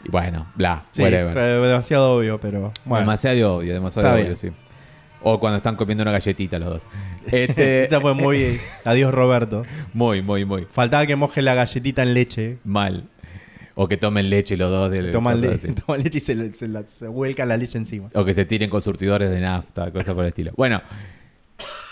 Y 0.03 0.09
bueno, 0.09 0.47
bla, 0.55 0.86
Sí, 0.91 1.03
whatever. 1.03 1.34
demasiado 1.36 2.15
obvio, 2.17 2.38
pero 2.39 2.73
bueno. 2.86 3.01
Demasiado 3.05 3.55
obvio, 3.57 3.73
demasiado 3.73 4.07
Está 4.07 4.15
obvio, 4.15 4.25
bien. 4.25 4.38
sí. 4.38 4.51
O 5.24 5.39
cuando 5.39 5.57
están 5.57 5.76
comiendo 5.76 6.01
una 6.03 6.11
galletita 6.11 6.59
los 6.59 6.69
dos. 6.69 6.84
Este, 7.32 7.84
Esa 7.86 8.01
fue 8.01 8.13
muy. 8.13 8.59
Adiós, 8.84 9.13
Roberto. 9.13 9.63
muy, 9.93 10.21
muy, 10.21 10.43
muy 10.45 10.65
Faltaba 10.69 11.05
que 11.05 11.15
moje 11.15 11.41
la 11.41 11.53
galletita 11.55 12.03
en 12.03 12.13
leche. 12.13 12.57
mal. 12.63 13.05
O 13.76 13.88
que 13.88 13.97
tomen 13.97 14.30
leche 14.30 14.55
los 14.57 14.69
dos. 14.69 14.91
De 14.91 15.11
Toman, 15.11 15.41
le- 15.41 15.47
así. 15.47 15.74
toman 15.86 16.03
leche 16.03 16.17
y 16.19 16.21
se, 16.21 16.53
se 16.53 16.67
la- 16.67 16.86
se 16.86 17.07
vuelca 17.07 17.45
la 17.45 17.57
leche 17.57 17.78
encima. 17.78 18.09
O 18.13 18.24
que 18.26 18.34
se 18.34 18.45
tiren 18.45 18.69
con 18.69 18.82
surtidores 18.82 19.30
de 19.32 19.39
nafta, 19.39 19.89
cosas 19.91 20.13
por 20.13 20.26
el 20.26 20.30
estilo. 20.30 20.51
Bueno, 20.57 20.82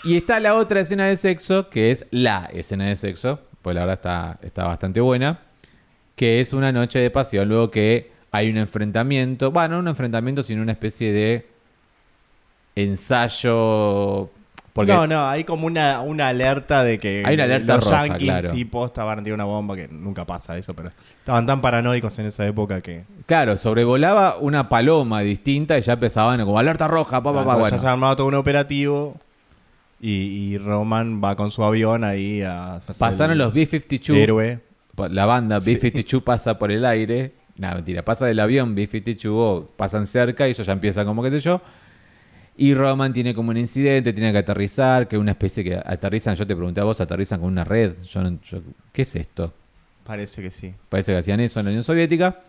y 0.04 0.16
está 0.16 0.38
la 0.40 0.54
otra 0.54 0.80
escena 0.80 1.06
de 1.06 1.16
sexo, 1.16 1.70
que 1.70 1.90
es 1.90 2.06
la 2.10 2.48
escena 2.52 2.86
de 2.88 2.96
sexo, 2.96 3.40
pues 3.62 3.74
la 3.74 3.80
verdad 3.86 3.94
está, 3.94 4.38
está 4.46 4.64
bastante 4.64 5.00
buena, 5.00 5.40
que 6.16 6.40
es 6.40 6.52
una 6.52 6.70
noche 6.72 6.98
de 6.98 7.10
pasión, 7.10 7.48
luego 7.48 7.70
que 7.70 8.10
hay 8.30 8.50
un 8.50 8.56
enfrentamiento, 8.58 9.50
bueno, 9.50 9.76
no 9.76 9.80
un 9.80 9.88
enfrentamiento, 9.88 10.42
sino 10.42 10.62
una 10.62 10.72
especie 10.72 11.12
de 11.12 11.46
ensayo 12.74 14.30
Porque 14.72 14.92
No, 14.92 15.06
no, 15.06 15.26
hay 15.28 15.44
como 15.44 15.66
una, 15.66 16.00
una 16.00 16.28
alerta 16.28 16.82
de 16.82 16.98
que 16.98 17.22
Hay 17.26 17.34
una 17.34 17.44
alerta 17.44 17.76
los 17.76 17.84
roja, 17.84 18.06
yankees 18.06 18.22
claro. 18.28 18.48
sí 18.48 18.64
posta 18.64 19.04
van 19.04 19.18
a 19.18 19.22
tirar 19.22 19.34
una 19.34 19.44
bomba, 19.44 19.76
que 19.76 19.88
nunca 19.88 20.24
pasa 20.24 20.56
eso, 20.56 20.72
pero 20.74 20.90
estaban 21.18 21.46
tan 21.46 21.60
paranoicos 21.60 22.18
en 22.18 22.26
esa 22.26 22.46
época 22.46 22.80
que 22.80 23.04
Claro, 23.26 23.56
sobrevolaba 23.56 24.36
una 24.38 24.68
paloma 24.68 25.20
distinta 25.20 25.78
y 25.78 25.82
ya 25.82 25.94
empezaban 25.94 26.42
como 26.44 26.58
alerta 26.58 26.88
roja, 26.88 27.22
pa, 27.22 27.32
pa, 27.34 27.44
pa, 27.44 27.54
bueno. 27.56 27.68
ya 27.70 27.78
se 27.78 27.86
ha 27.86 27.92
armado 27.92 28.16
todo 28.16 28.26
un 28.28 28.34
operativo 28.34 29.16
y, 30.00 30.10
y 30.54 30.58
Roman 30.58 31.22
va 31.22 31.36
con 31.36 31.50
su 31.50 31.62
avión 31.62 32.02
ahí 32.04 32.42
a 32.42 32.78
Pasaron 32.98 33.32
el 33.32 33.38
los 33.38 33.52
B-52, 33.54 34.16
héroe. 34.16 34.60
la 35.10 35.26
banda 35.26 35.60
Sí. 35.60 35.76
B-52 35.76 36.22
pasa 36.24 36.58
por 36.58 36.72
el 36.72 36.84
aire, 36.84 37.34
no, 37.56 37.72
mentira, 37.74 38.02
pasa 38.04 38.26
del 38.26 38.40
avión 38.40 38.74
B-52, 38.74 39.26
o 39.30 39.66
pasan 39.76 40.06
cerca 40.06 40.48
y 40.48 40.50
ellos 40.52 40.66
ya 40.66 40.72
empiezan 40.72 41.06
como 41.06 41.22
que 41.22 41.30
sé 41.30 41.40
yo. 41.40 41.60
Y 42.56 42.74
Roman 42.74 43.12
tiene 43.12 43.34
como 43.34 43.50
un 43.50 43.56
incidente, 43.56 44.12
tiene 44.12 44.30
que 44.32 44.38
aterrizar, 44.38 45.08
que 45.08 45.16
es 45.16 45.20
una 45.20 45.30
especie 45.32 45.64
que 45.64 45.74
aterrizan, 45.74 46.36
yo 46.36 46.46
te 46.46 46.54
pregunté 46.54 46.80
a 46.80 46.84
vos, 46.84 47.00
aterrizan 47.00 47.40
con 47.40 47.48
una 47.48 47.64
red. 47.64 47.94
Yo 48.02 48.22
no- 48.22 48.38
yo- 48.42 48.60
¿Qué 48.92 49.02
es 49.02 49.16
esto? 49.16 49.52
Parece 50.04 50.42
que 50.42 50.50
sí. 50.50 50.74
Parece 50.88 51.12
que 51.12 51.18
hacían 51.18 51.40
eso 51.40 51.60
en 51.60 51.66
la 51.66 51.70
Unión 51.70 51.84
Soviética. 51.84 52.40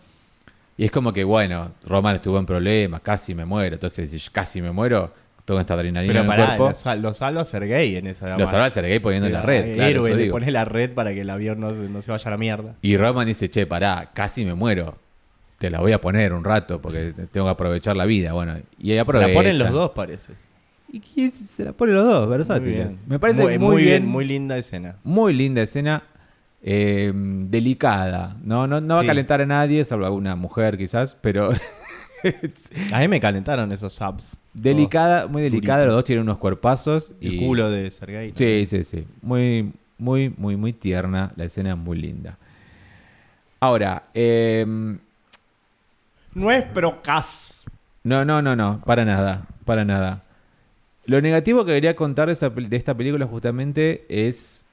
Y 0.77 0.85
es 0.85 0.91
como 0.91 1.13
que, 1.13 1.23
bueno, 1.23 1.71
Roman 1.85 2.15
estuvo 2.15 2.37
en 2.39 2.45
problemas, 2.45 3.01
casi 3.01 3.33
me 3.35 3.45
muero. 3.45 3.75
Entonces, 3.75 4.09
si 4.09 4.29
casi 4.31 4.61
me 4.61 4.71
muero, 4.71 5.13
tengo 5.45 5.59
esta 5.59 5.75
adrenalina 5.75 6.11
Pero 6.11 6.19
en 6.19 6.25
el 6.25 6.29
pará, 6.29 6.45
cuerpo. 6.57 6.69
lo, 6.69 6.75
sal- 6.75 7.01
lo 7.01 7.13
salva 7.13 7.45
Sergei 7.45 7.95
en 7.95 8.07
esa 8.07 8.37
Lo 8.37 8.47
salva 8.47 8.69
Sergei 8.71 8.99
poniendo 8.99 9.27
en 9.27 9.33
la 9.33 9.41
red. 9.41 9.75
Claro, 9.75 9.89
héroe, 9.89 10.09
eso 10.09 10.17
le 10.17 10.23
digo. 10.23 10.33
pone 10.33 10.51
la 10.51 10.65
red 10.65 10.93
para 10.93 11.13
que 11.13 11.21
el 11.21 11.29
avión 11.29 11.59
no, 11.59 11.71
no 11.71 12.01
se 12.01 12.11
vaya 12.11 12.27
a 12.27 12.31
la 12.31 12.37
mierda. 12.37 12.75
Y 12.81 12.97
Roman 12.97 13.27
dice, 13.27 13.49
che, 13.49 13.65
pará, 13.67 14.09
casi 14.13 14.43
me 14.45 14.53
muero. 14.55 14.97
Te 15.63 15.69
la 15.69 15.79
voy 15.79 15.93
a 15.93 16.01
poner 16.01 16.33
un 16.33 16.43
rato 16.43 16.81
porque 16.81 17.13
tengo 17.31 17.47
que 17.47 17.51
aprovechar 17.51 17.95
la 17.95 18.03
vida. 18.03 18.33
Bueno, 18.33 18.57
y 18.77 18.91
ahí 18.91 18.97
Se 19.09 19.17
la 19.17 19.33
ponen 19.33 19.57
los 19.57 19.71
dos, 19.71 19.91
parece. 19.91 20.33
¿Y 20.91 21.29
se 21.29 21.63
la 21.63 21.71
ponen 21.71 21.95
los 21.95 22.03
dos? 22.03 22.27
Versátiles. 22.27 22.99
Me 23.07 23.17
parece 23.17 23.43
muy, 23.43 23.57
muy 23.59 23.83
bien. 23.85 24.05
muy 24.05 24.25
linda 24.25 24.57
escena. 24.57 24.97
Muy 25.05 25.31
linda 25.31 25.61
escena. 25.61 26.03
eh, 26.61 27.13
delicada. 27.15 28.35
No, 28.43 28.67
no, 28.67 28.81
no 28.81 28.95
va 28.95 29.03
a 29.03 29.05
calentar 29.05 29.39
a 29.39 29.45
nadie, 29.45 29.85
salvo 29.85 30.03
a 30.03 30.07
alguna 30.07 30.35
mujer 30.35 30.77
quizás, 30.77 31.15
pero 31.21 31.51
A 32.91 32.99
mí 32.99 33.07
me 33.07 33.21
calentaron 33.21 33.71
esos 33.71 33.93
subs. 33.93 34.41
delicada, 34.53 35.27
muy 35.27 35.43
delicada. 35.43 35.77
duritos. 35.79 35.87
Los 35.87 35.95
dos 35.95 36.03
tienen 36.03 36.23
unos 36.23 36.39
cuerpazos. 36.39 37.13
El 37.21 37.35
y... 37.35 37.37
culo 37.37 37.69
de 37.69 37.89
Sergei. 37.89 38.33
Sí, 38.35 38.65
sí, 38.65 38.83
sí. 38.83 39.07
Muy, 39.21 39.71
muy, 39.97 40.27
muy, 40.35 40.57
muy 40.57 40.73
tierna. 40.73 41.31
La 41.37 41.45
escena 41.45 41.69
es 41.71 41.77
muy 41.77 41.97
linda. 42.01 42.37
Ahora, 43.61 44.09
eh, 44.13 44.97
No 46.35 46.51
es 46.51 46.63
procas. 46.63 47.63
no, 48.03 48.25
no, 48.25 48.41
no, 48.41 48.55
no, 48.55 48.81
para 48.85 49.05
nada, 49.05 49.45
para 49.65 49.85
nada. 49.85 50.23
Lo 51.05 51.21
negativo 51.21 51.65
que 51.65 51.73
quería 51.73 51.95
contar 51.95 52.27
de, 52.27 52.33
esa 52.33 52.49
pel- 52.53 52.69
de 52.69 52.77
esta 52.77 52.95
película 52.95 53.25
justamente 53.27 54.05
es... 54.09 54.65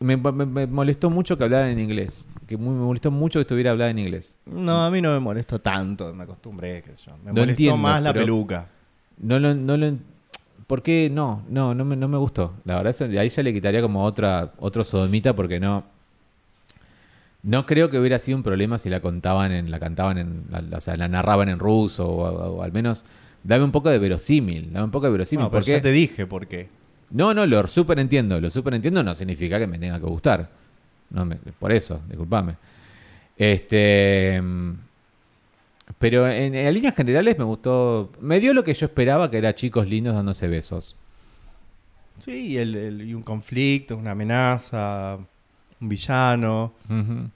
Me, 0.00 0.16
me- 0.16 0.46
me 0.46 0.66
molestó 0.66 1.10
mucho 1.10 1.36
que 1.36 1.44
hablaran 1.44 1.70
en 1.70 1.80
inglés. 1.80 2.28
Que 2.46 2.56
muy- 2.56 2.74
me 2.74 2.80
molestó 2.84 3.10
mucho 3.10 3.38
que 3.38 3.42
estuviera 3.42 3.72
hablada 3.72 3.90
en 3.90 3.98
inglés. 3.98 4.38
No, 4.46 4.84
a 4.84 4.90
mí 4.90 5.00
no 5.02 5.12
me 5.12 5.18
molestó 5.20 5.58
tanto, 5.60 6.14
me 6.14 6.24
acostumbré, 6.24 6.82
qué 6.82 6.92
sé 6.96 7.04
yo. 7.06 7.12
Me 7.18 7.32
No 7.32 7.40
molestó 7.40 7.50
entiendo, 7.50 7.76
más 7.76 8.02
la 8.02 8.12
peluca. 8.14 8.68
No 9.18 9.38
lo, 9.38 9.54
no 9.54 9.76
lo, 9.76 9.96
¿Por 10.66 10.82
qué 10.82 11.10
no? 11.12 11.42
No, 11.48 11.74
no 11.74 11.84
me, 11.84 11.96
no 11.96 12.08
me 12.08 12.16
gustó. 12.18 12.54
La 12.64 12.80
verdad, 12.80 12.94
ahí 13.18 13.28
ya 13.28 13.42
le 13.42 13.52
quitaría 13.52 13.82
como 13.82 14.04
otra, 14.04 14.52
otro 14.58 14.84
sodomita 14.84 15.34
porque 15.34 15.58
no. 15.58 15.84
No 17.42 17.66
creo 17.66 17.88
que 17.90 17.98
hubiera 17.98 18.18
sido 18.18 18.36
un 18.36 18.42
problema 18.42 18.78
si 18.78 18.90
la 18.90 19.00
contaban 19.00 19.52
en, 19.52 19.70
la 19.70 19.78
cantaban 19.78 20.18
en, 20.18 20.44
la- 20.50 20.76
o 20.76 20.80
sea, 20.80 20.96
la 20.96 21.08
narraban 21.08 21.48
en 21.48 21.58
ruso 21.58 22.06
o, 22.08 22.28
o- 22.28 22.56
o 22.58 22.62
al 22.62 22.72
menos 22.72 23.04
dame 23.44 23.64
un 23.64 23.70
poco 23.72 23.88
de 23.90 23.98
verosímil, 23.98 24.72
dame 24.72 24.86
un 24.86 24.90
poco 24.90 25.06
de 25.06 25.12
verosímil. 25.12 25.44
No, 25.44 25.50
pero 25.50 25.60
porque 25.60 25.72
ya 25.72 25.80
te 25.80 25.92
dije 25.92 26.26
por 26.26 26.46
qué. 26.48 26.68
no, 27.10 27.32
no, 27.34 27.46
lo 27.46 27.66
super 27.68 27.98
entiendo, 28.00 28.40
lo 28.40 28.50
super 28.50 28.74
entiendo 28.74 29.02
no 29.02 29.14
significa 29.14 29.58
que 29.58 29.66
me 29.66 29.78
tenga 29.78 29.98
que 30.00 30.06
gustar. 30.06 30.50
No 31.10 31.24
me- 31.24 31.36
por 31.36 31.70
eso, 31.72 32.02
discúlpame. 32.08 32.56
Este, 33.36 34.42
pero 35.98 36.28
en, 36.28 36.54
en 36.54 36.74
líneas 36.74 36.94
generales 36.94 37.38
me 37.38 37.44
gustó, 37.44 38.10
me 38.20 38.40
dio 38.40 38.52
lo 38.52 38.64
que 38.64 38.74
yo 38.74 38.86
esperaba, 38.86 39.30
que 39.30 39.38
era 39.38 39.54
chicos 39.54 39.88
lindos 39.88 40.14
dándose 40.14 40.48
besos. 40.48 40.96
Sí, 42.18 42.48
y, 42.48 42.56
el- 42.58 42.74
el- 42.74 43.08
y 43.08 43.14
un 43.14 43.22
conflicto, 43.22 43.96
una 43.96 44.10
amenaza, 44.10 45.18
un 45.80 45.88
villano, 45.88 46.72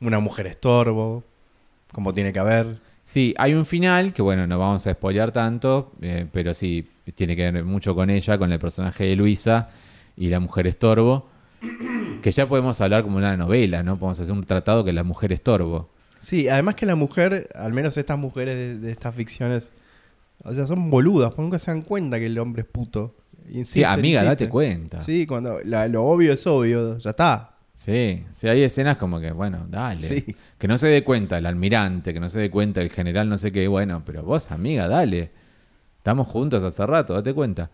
una 0.00 0.18
mujer 0.20 0.46
estorbo, 0.46 1.22
como 1.92 2.12
tiene 2.14 2.32
que 2.32 2.38
haber. 2.38 2.78
Sí, 3.04 3.34
hay 3.36 3.54
un 3.54 3.66
final 3.66 4.12
que 4.12 4.22
bueno, 4.22 4.46
no 4.46 4.58
vamos 4.58 4.86
a 4.86 4.92
spoilear 4.92 5.32
tanto, 5.32 5.92
eh, 6.00 6.26
pero 6.32 6.54
sí, 6.54 6.88
tiene 7.14 7.36
que 7.36 7.50
ver 7.50 7.64
mucho 7.64 7.94
con 7.94 8.10
ella, 8.10 8.38
con 8.38 8.52
el 8.52 8.58
personaje 8.58 9.04
de 9.04 9.16
Luisa 9.16 9.68
y 10.16 10.28
la 10.28 10.40
mujer 10.40 10.66
estorbo, 10.66 11.28
que 12.22 12.30
ya 12.30 12.48
podemos 12.48 12.80
hablar 12.80 13.02
como 13.02 13.16
una 13.18 13.36
novela, 13.36 13.82
¿no? 13.82 13.98
Podemos 13.98 14.20
hacer 14.20 14.32
un 14.32 14.44
tratado 14.44 14.84
que 14.84 14.92
la 14.92 15.02
mujer 15.04 15.32
estorbo. 15.32 15.90
Sí, 16.20 16.48
además 16.48 16.76
que 16.76 16.86
la 16.86 16.94
mujer, 16.94 17.48
al 17.54 17.72
menos 17.72 17.96
estas 17.96 18.18
mujeres 18.18 18.54
de, 18.56 18.78
de 18.78 18.92
estas 18.92 19.14
ficciones, 19.14 19.72
o 20.44 20.54
sea, 20.54 20.66
son 20.66 20.88
boludas, 20.90 21.30
porque 21.30 21.42
nunca 21.42 21.58
se 21.58 21.70
dan 21.70 21.82
cuenta 21.82 22.18
que 22.18 22.26
el 22.26 22.38
hombre 22.38 22.62
es 22.62 22.68
puto. 22.68 23.14
Sí, 23.64 23.82
amiga, 23.84 24.22
date 24.22 24.48
cuenta. 24.48 25.00
Sí, 25.00 25.26
cuando 25.26 25.58
la- 25.64 25.88
lo 25.88 26.04
obvio 26.04 26.32
es 26.32 26.46
obvio, 26.46 26.98
ya 26.98 27.10
está. 27.10 27.51
Sí, 27.74 28.24
sí, 28.30 28.48
hay 28.48 28.62
escenas 28.62 28.96
como 28.98 29.18
que, 29.18 29.32
bueno, 29.32 29.66
dale. 29.68 29.98
Sí. 30.00 30.24
Que 30.58 30.68
no 30.68 30.76
se 30.78 30.88
dé 30.88 31.02
cuenta 31.02 31.38
el 31.38 31.46
almirante, 31.46 32.12
que 32.12 32.20
no 32.20 32.28
se 32.28 32.38
dé 32.38 32.50
cuenta 32.50 32.80
el 32.82 32.90
general, 32.90 33.28
no 33.28 33.38
sé 33.38 33.50
qué, 33.50 33.66
bueno, 33.68 34.02
pero 34.04 34.22
vos, 34.22 34.50
amiga, 34.50 34.88
dale. 34.88 35.30
Estamos 35.98 36.28
juntos 36.28 36.62
hace 36.62 36.86
rato, 36.86 37.14
date 37.14 37.32
cuenta. 37.32 37.70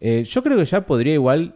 Eh, 0.00 0.24
yo 0.24 0.42
creo 0.42 0.58
que 0.58 0.64
ya 0.64 0.84
podría 0.84 1.14
igual 1.14 1.54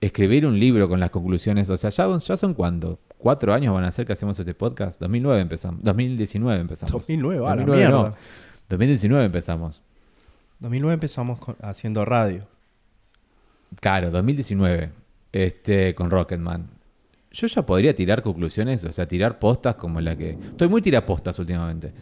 escribir 0.00 0.46
un 0.46 0.58
libro 0.60 0.88
con 0.88 1.00
las 1.00 1.10
conclusiones. 1.10 1.68
O 1.70 1.76
sea, 1.76 1.90
ya, 1.90 2.18
ya 2.18 2.36
son 2.36 2.54
cuándo? 2.54 2.98
¿Cuatro 3.18 3.54
años 3.54 3.72
van 3.74 3.84
a 3.84 3.92
ser 3.92 4.06
que 4.06 4.12
hacemos 4.12 4.38
este 4.38 4.52
podcast? 4.54 5.00
2009 5.00 5.40
empezamos. 5.40 5.82
2019 5.82 6.60
empezamos. 6.60 6.92
2009, 6.92 7.36
a 7.46 7.48
la 7.50 7.56
2009 7.56 7.88
no. 7.90 8.02
mierda. 8.02 8.16
2019 8.68 9.24
empezamos. 9.26 9.82
2009 10.60 10.94
empezamos 10.94 11.38
con- 11.40 11.56
haciendo 11.62 12.04
radio. 12.04 12.46
Claro, 13.80 14.10
2019. 14.10 14.90
Este, 15.32 15.94
con 15.94 16.10
Rocketman. 16.10 16.68
Yo 17.32 17.46
ya 17.46 17.64
podría 17.64 17.94
tirar 17.94 18.22
conclusiones, 18.22 18.84
o 18.84 18.92
sea, 18.92 19.06
tirar 19.08 19.38
postas 19.38 19.74
como 19.76 20.00
la 20.00 20.16
que. 20.16 20.30
Estoy 20.32 20.68
muy 20.68 20.82
tirapostas 20.82 21.38
últimamente. 21.38 21.92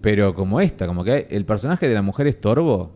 Pero 0.00 0.34
como 0.34 0.60
esta, 0.60 0.86
como 0.86 1.02
que 1.04 1.26
el 1.30 1.44
personaje 1.44 1.88
de 1.88 1.94
la 1.94 2.02
mujer 2.02 2.26
estorbo 2.26 2.92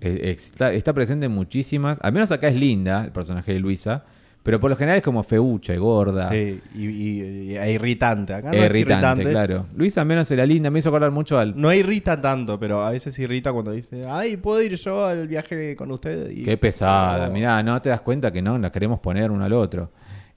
eh, 0.00 0.34
está, 0.36 0.72
está 0.72 0.92
presente 0.92 1.26
en 1.26 1.32
muchísimas. 1.32 1.98
Al 2.02 2.12
menos 2.12 2.30
acá 2.30 2.48
es 2.48 2.56
linda, 2.56 3.04
el 3.04 3.12
personaje 3.12 3.52
de 3.52 3.60
Luisa. 3.60 4.04
Pero 4.44 4.58
por 4.58 4.70
lo 4.70 4.76
general 4.76 4.96
es 4.98 5.04
como 5.04 5.22
feucha 5.22 5.72
y 5.72 5.76
gorda. 5.76 6.28
Sí, 6.28 6.60
y, 6.74 6.86
y- 6.86 7.22
y- 7.52 7.56
e 7.56 7.72
irritante. 7.74 8.34
Acá 8.34 8.48
no 8.50 8.56
es 8.56 8.70
irritante, 8.70 9.22
irritante. 9.22 9.30
claro. 9.30 9.66
Luisa 9.76 10.00
al 10.00 10.08
menos 10.08 10.28
era 10.32 10.44
linda, 10.44 10.68
me 10.68 10.80
hizo 10.80 10.88
acordar 10.88 11.12
mucho 11.12 11.38
al. 11.38 11.54
No 11.60 11.72
irrita 11.72 12.20
tanto, 12.20 12.58
pero 12.58 12.82
a 12.82 12.90
veces 12.90 13.16
irrita 13.20 13.52
cuando 13.52 13.70
dice, 13.70 14.04
ay, 14.08 14.36
¿puedo 14.38 14.60
ir 14.60 14.74
yo 14.74 15.06
al 15.06 15.28
viaje 15.28 15.76
con 15.76 15.92
usted? 15.92 16.28
Y- 16.30 16.42
Qué 16.42 16.56
pesada, 16.56 17.28
Oh. 17.28 17.32
mirá, 17.32 17.62
no 17.62 17.80
te 17.80 17.90
das 17.90 18.00
cuenta 18.00 18.32
que 18.32 18.42
no, 18.42 18.58
la 18.58 18.72
queremos 18.72 18.98
poner 18.98 19.30
uno 19.30 19.44
al 19.44 19.52
otro. 19.52 19.92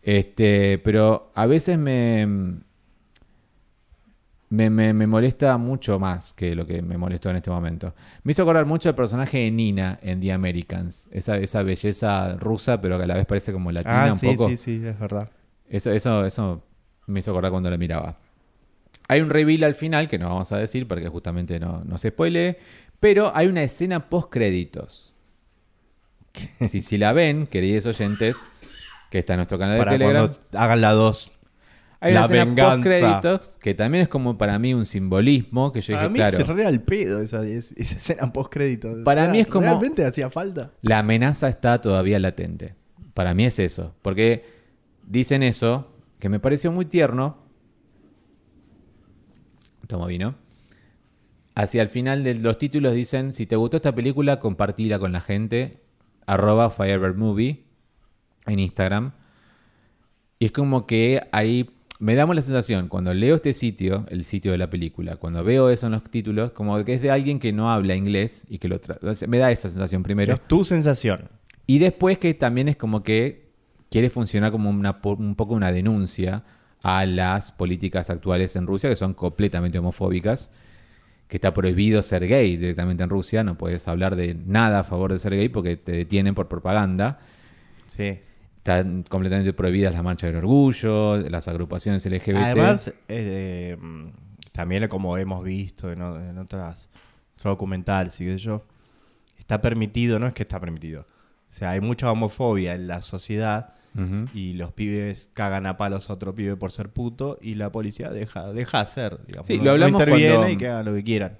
Este, 0.05 0.79
pero 0.79 1.31
a 1.35 1.47
veces 1.47 1.79
me, 1.79 2.27
me, 4.49 4.69
me- 4.69 4.93
me 4.93 5.07
molesta 5.07 5.57
mucho 5.57 5.99
más 5.99 6.33
que 6.33 6.55
lo 6.55 6.65
que 6.67 6.81
me 6.81 6.97
molestó 6.97 7.29
en 7.29 7.37
este 7.37 7.49
momento. 7.49 7.93
Me 8.23 8.31
hizo 8.31 8.43
acordar 8.43 8.65
mucho 8.65 8.89
el 8.89 8.95
personaje 8.95 9.39
de 9.39 9.51
Nina 9.51 9.99
en 10.01 10.19
The 10.21 10.31
Americans, 10.33 11.09
esa, 11.11 11.37
esa 11.37 11.63
belleza 11.63 12.35
rusa, 12.37 12.79
pero 12.81 12.97
que 12.97 13.03
a 13.03 13.07
la 13.07 13.15
vez 13.15 13.25
parece 13.25 13.51
como 13.51 13.71
latina 13.71 14.03
Ah, 14.07 14.13
un 14.13 14.19
sí, 14.19 14.27
poco. 14.27 14.49
sí, 14.49 14.57
sí, 14.57 14.81
es 14.85 14.99
verdad. 14.99 15.29
Eso, 15.69 15.91
eso, 15.91 16.25
eso 16.25 16.63
me 17.07 17.19
hizo 17.19 17.31
acordar 17.31 17.51
cuando 17.51 17.69
la 17.69 17.77
miraba. 17.77 18.17
Hay 19.07 19.21
un 19.21 19.29
reveal 19.29 19.63
al 19.65 19.75
final 19.75 20.09
que 20.09 20.19
no 20.19 20.29
vamos 20.29 20.51
a 20.51 20.57
decir 20.57 20.87
porque 20.87 21.09
justamente 21.09 21.59
no, 21.59 21.83
no 21.85 21.97
se 21.97 22.09
spoile, 22.09 22.59
pero 22.99 23.31
hay 23.35 23.47
una 23.47 23.63
escena 23.63 24.09
post 24.09 24.31
créditos. 24.31 25.13
Si, 26.59 26.81
si 26.81 26.97
la 26.97 27.13
ven, 27.13 27.47
queridos 27.47 27.85
oyentes, 27.85 28.49
que 29.09 29.19
está 29.19 29.33
en 29.33 29.37
nuestro 29.37 29.57
canal 29.57 29.75
de 29.75 29.79
Para 29.79 29.91
Telegram, 29.91 30.25
cuando 30.27 30.59
hagan 30.59 30.81
la 30.81 30.91
2. 30.91 31.33
hay 32.01 32.11
una 32.11 32.19
la 32.21 32.25
escena 32.25 32.45
venganza. 32.45 32.73
post 32.75 32.83
créditos 32.83 33.57
que 33.61 33.73
también 33.73 34.01
es 34.03 34.09
como 34.09 34.37
para 34.37 34.59
mí 34.59 34.73
un 34.73 34.85
simbolismo 34.85 35.71
que 35.71 35.81
yo 35.81 35.93
Para 35.93 36.03
dije, 36.09 36.11
mí 36.13 36.19
claro, 36.19 36.35
se 36.37 36.43
re 36.43 36.65
al 36.65 36.81
pedo 36.81 37.21
esa, 37.21 37.45
es- 37.47 37.71
esa 37.77 37.95
escena 37.95 38.33
post 38.33 38.51
crédito. 38.51 39.03
Para 39.03 39.27
mí 39.29 39.39
es 39.39 39.47
como- 39.47 39.67
Realmente 39.67 40.05
hacía 40.05 40.29
falta. 40.29 40.71
la 40.81 40.99
amenaza 40.99 41.47
está 41.49 41.79
todavía 41.81 42.19
latente. 42.19 42.75
Para 43.13 43.33
mí 43.33 43.45
es 43.45 43.59
eso. 43.59 43.95
Porque 44.01 44.43
dicen 45.07 45.41
eso, 45.43 45.91
que 46.19 46.27
me 46.29 46.39
pareció 46.39 46.71
muy 46.71 46.85
tierno. 46.85 47.37
Toma 49.87 50.07
vino. 50.07 50.35
Hacia 51.53 51.81
el 51.81 51.87
final 51.87 52.23
de 52.23 52.35
los 52.35 52.57
títulos 52.57 52.93
dicen, 52.93 53.31
si 53.31 53.45
te 53.45 53.55
gustó 53.55 53.77
esta 53.77 53.95
película, 53.95 54.39
compartila 54.39 54.99
con 54.99 55.11
la 55.13 55.21
gente. 55.21 55.81
Arroba 56.27 56.69
Firebird 56.71 57.15
Movie 57.15 57.64
en 58.45 58.59
Instagram. 58.59 59.11
Y 60.39 60.45
es 60.45 60.51
como 60.51 60.85
que 60.85 61.21
ahí 61.31 61.69
me 61.99 62.15
damos 62.15 62.35
la 62.35 62.41
sensación, 62.41 62.89
cuando 62.89 63.13
leo 63.13 63.35
este 63.35 63.53
sitio, 63.53 64.05
el 64.09 64.25
sitio 64.25 64.51
de 64.51 64.57
la 64.57 64.69
película, 64.69 65.15
cuando 65.15 65.43
veo 65.43 65.69
eso 65.69 65.85
en 65.85 65.93
los 65.93 66.03
títulos, 66.03 66.51
como 66.51 66.83
que 66.83 66.95
es 66.95 67.01
de 67.01 67.09
alguien 67.09 67.39
que 67.39 67.53
no 67.53 67.71
habla 67.71 67.95
inglés 67.95 68.45
y 68.49 68.57
que 68.59 68.67
lo 68.67 68.79
Me 69.27 69.37
da 69.37 69.51
esa 69.51 69.69
sensación 69.69 70.03
primero. 70.03 70.33
Es 70.33 70.41
tu 70.41 70.65
sensación. 70.65 71.29
Y 71.67 71.79
después 71.79 72.17
que 72.17 72.33
también 72.33 72.67
es 72.67 72.75
como 72.75 73.01
que 73.01 73.45
quiere 73.89 74.09
funcionar 74.09 74.51
como 74.51 74.69
una, 74.69 74.99
un 75.03 75.35
poco 75.35 75.53
una 75.53 75.71
denuncia 75.71 76.43
a 76.83 77.05
las 77.05 77.51
políticas 77.51 78.09
actuales 78.09 78.55
en 78.55 78.67
Rusia, 78.67 78.89
que 78.89 78.95
son 78.95 79.13
completamente 79.13 79.79
homofóbicas, 79.79 80.51
que 81.27 81.37
está 81.37 81.53
prohibido 81.53 82.01
ser 82.01 82.27
gay 82.27 82.57
directamente 82.57 83.03
en 83.03 83.09
Rusia, 83.09 83.43
no 83.43 83.57
puedes 83.57 83.87
hablar 83.87 84.15
de 84.15 84.35
nada 84.35 84.81
a 84.81 84.83
favor 84.83 85.13
de 85.13 85.19
ser 85.19 85.35
gay 85.35 85.49
porque 85.49 85.77
te 85.77 85.93
detienen 85.93 86.35
por 86.35 86.47
propaganda. 86.47 87.19
Sí. 87.87 88.19
Están 88.65 89.03
completamente 89.03 89.53
prohibidas 89.53 89.93
las 89.93 90.01
marchas 90.03 90.29
del 90.29 90.37
orgullo, 90.37 91.17
las 91.29 91.47
agrupaciones 91.47 92.03
LGBT. 92.03 92.35
Además, 92.37 92.91
eh, 93.07 93.77
también 94.53 94.87
como 94.87 95.19
hemos 95.19 95.43
visto 95.43 95.91
en, 95.91 96.01
en 96.01 96.39
otras 96.39 96.89
otros 97.37 97.51
documentales 97.51 98.19
y 98.21 98.25
qué 98.25 98.31
sé 98.31 98.37
yo, 98.39 98.63
está 99.37 99.61
permitido, 99.61 100.17
no 100.17 100.25
es 100.25 100.33
que 100.33 100.41
está 100.41 100.59
permitido. 100.59 101.01
O 101.01 101.05
sea, 101.47 101.69
hay 101.71 101.79
mucha 101.79 102.11
homofobia 102.11 102.73
en 102.73 102.87
la 102.87 103.03
sociedad 103.03 103.75
y 104.33 104.53
los 104.53 104.73
pibes 104.73 105.29
cagan 105.35 105.67
a 105.67 105.77
palos 105.77 106.09
a 106.09 106.13
otro 106.13 106.33
pibe 106.33 106.57
por 106.57 106.71
ser 106.71 106.89
puto 106.89 107.37
y 107.43 107.53
la 107.53 107.71
policía 107.71 108.09
deja, 108.09 108.51
deja 108.51 108.79
hacer. 108.81 109.19
Digamos, 109.27 109.45
Sí, 109.45 109.59
no- 109.59 109.65
lo 109.65 109.71
hablamos 109.71 109.91
no 109.91 109.99
interviene 109.99 110.35
cuando- 110.37 110.51
y 110.53 110.57
que 110.57 110.67
hagan 110.69 110.85
lo 110.85 110.93
que 110.95 111.03
quieran. 111.03 111.37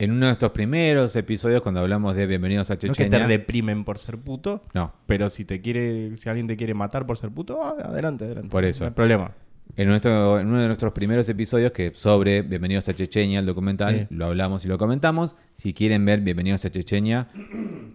En 0.00 0.12
uno 0.12 0.24
de 0.26 0.32
estos 0.32 0.50
primeros 0.52 1.14
episodios, 1.14 1.60
cuando 1.60 1.80
hablamos 1.80 2.14
de 2.16 2.26
Bienvenidos 2.26 2.70
a 2.70 2.74
No 2.74 2.76
es 2.78 2.80
que 2.80 2.88
Chechenia. 3.04 3.18
te 3.18 3.26
reprimen 3.26 3.84
por 3.84 3.98
ser 3.98 4.16
puto, 4.16 4.62
No, 4.72 4.94
pero 5.04 5.28
si 5.28 5.44
te 5.44 5.60
quiere, 5.60 6.16
si 6.16 6.26
alguien 6.30 6.46
te 6.46 6.56
quiere 6.56 6.72
matar 6.72 7.04
por 7.04 7.18
ser 7.18 7.28
puto, 7.30 7.60
ah, 7.62 7.76
adelante, 7.84 8.24
adelante. 8.24 8.48
Por 8.48 8.64
eso. 8.64 8.84
No 8.84 8.88
hay 8.88 8.94
problema. 8.94 9.32
En, 9.76 9.88
nuestro, 9.88 10.40
en 10.40 10.46
uno 10.46 10.58
de 10.58 10.68
nuestros 10.68 10.94
primeros 10.94 11.28
episodios 11.28 11.72
que 11.72 11.92
sobre 11.94 12.40
Bienvenidos 12.40 12.88
a 12.88 12.94
Chechenia, 12.94 13.40
el 13.40 13.46
documental, 13.46 14.06
Sí. 14.08 14.14
lo 14.14 14.24
hablamos 14.24 14.64
y 14.64 14.68
lo 14.68 14.78
comentamos. 14.78 15.36
Si 15.52 15.74
quieren 15.74 16.02
ver 16.06 16.20
Bienvenidos 16.22 16.64
a 16.64 16.70
Chechenia, 16.70 17.28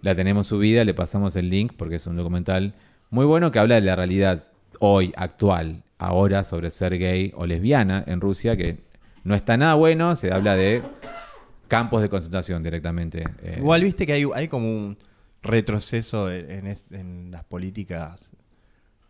la 0.03 0.13
tenemos 0.13 0.45
subida, 0.45 0.85
le 0.85 0.93
pasamos 0.93 1.35
el 1.35 1.49
link 1.49 1.73
porque 1.75 1.95
es 1.95 2.05
un 2.05 2.17
documental 2.17 2.75
muy 3.09 3.25
bueno 3.25 3.51
que 3.51 3.57
habla 3.57 3.75
de 3.75 3.81
la 3.81 3.95
realidad 3.95 4.43
hoy, 4.79 5.11
actual, 5.17 5.81
ahora 5.97 6.43
sobre 6.43 6.69
ser 6.69 6.99
gay 6.99 7.31
o 7.35 7.47
lesbiana 7.47 8.03
en 8.05 8.21
Rusia, 8.21 8.55
que 8.55 8.77
no 9.23 9.33
está 9.33 9.57
nada 9.57 9.73
bueno, 9.73 10.15
se 10.15 10.31
habla 10.31 10.55
de 10.55 10.83
campos 11.67 12.01
de 12.01 12.09
concentración 12.09 12.61
directamente. 12.63 13.23
eh, 13.41 13.55
Igual 13.57 13.83
viste 13.83 14.05
que 14.05 14.13
hay, 14.13 14.25
hay 14.33 14.47
como 14.47 14.67
un 14.67 14.97
retroceso 15.43 16.31
en, 16.31 16.49
en 16.51 16.67
es- 16.67 16.87
en 16.91 17.31
las 17.31 17.43
políticas 17.43 18.31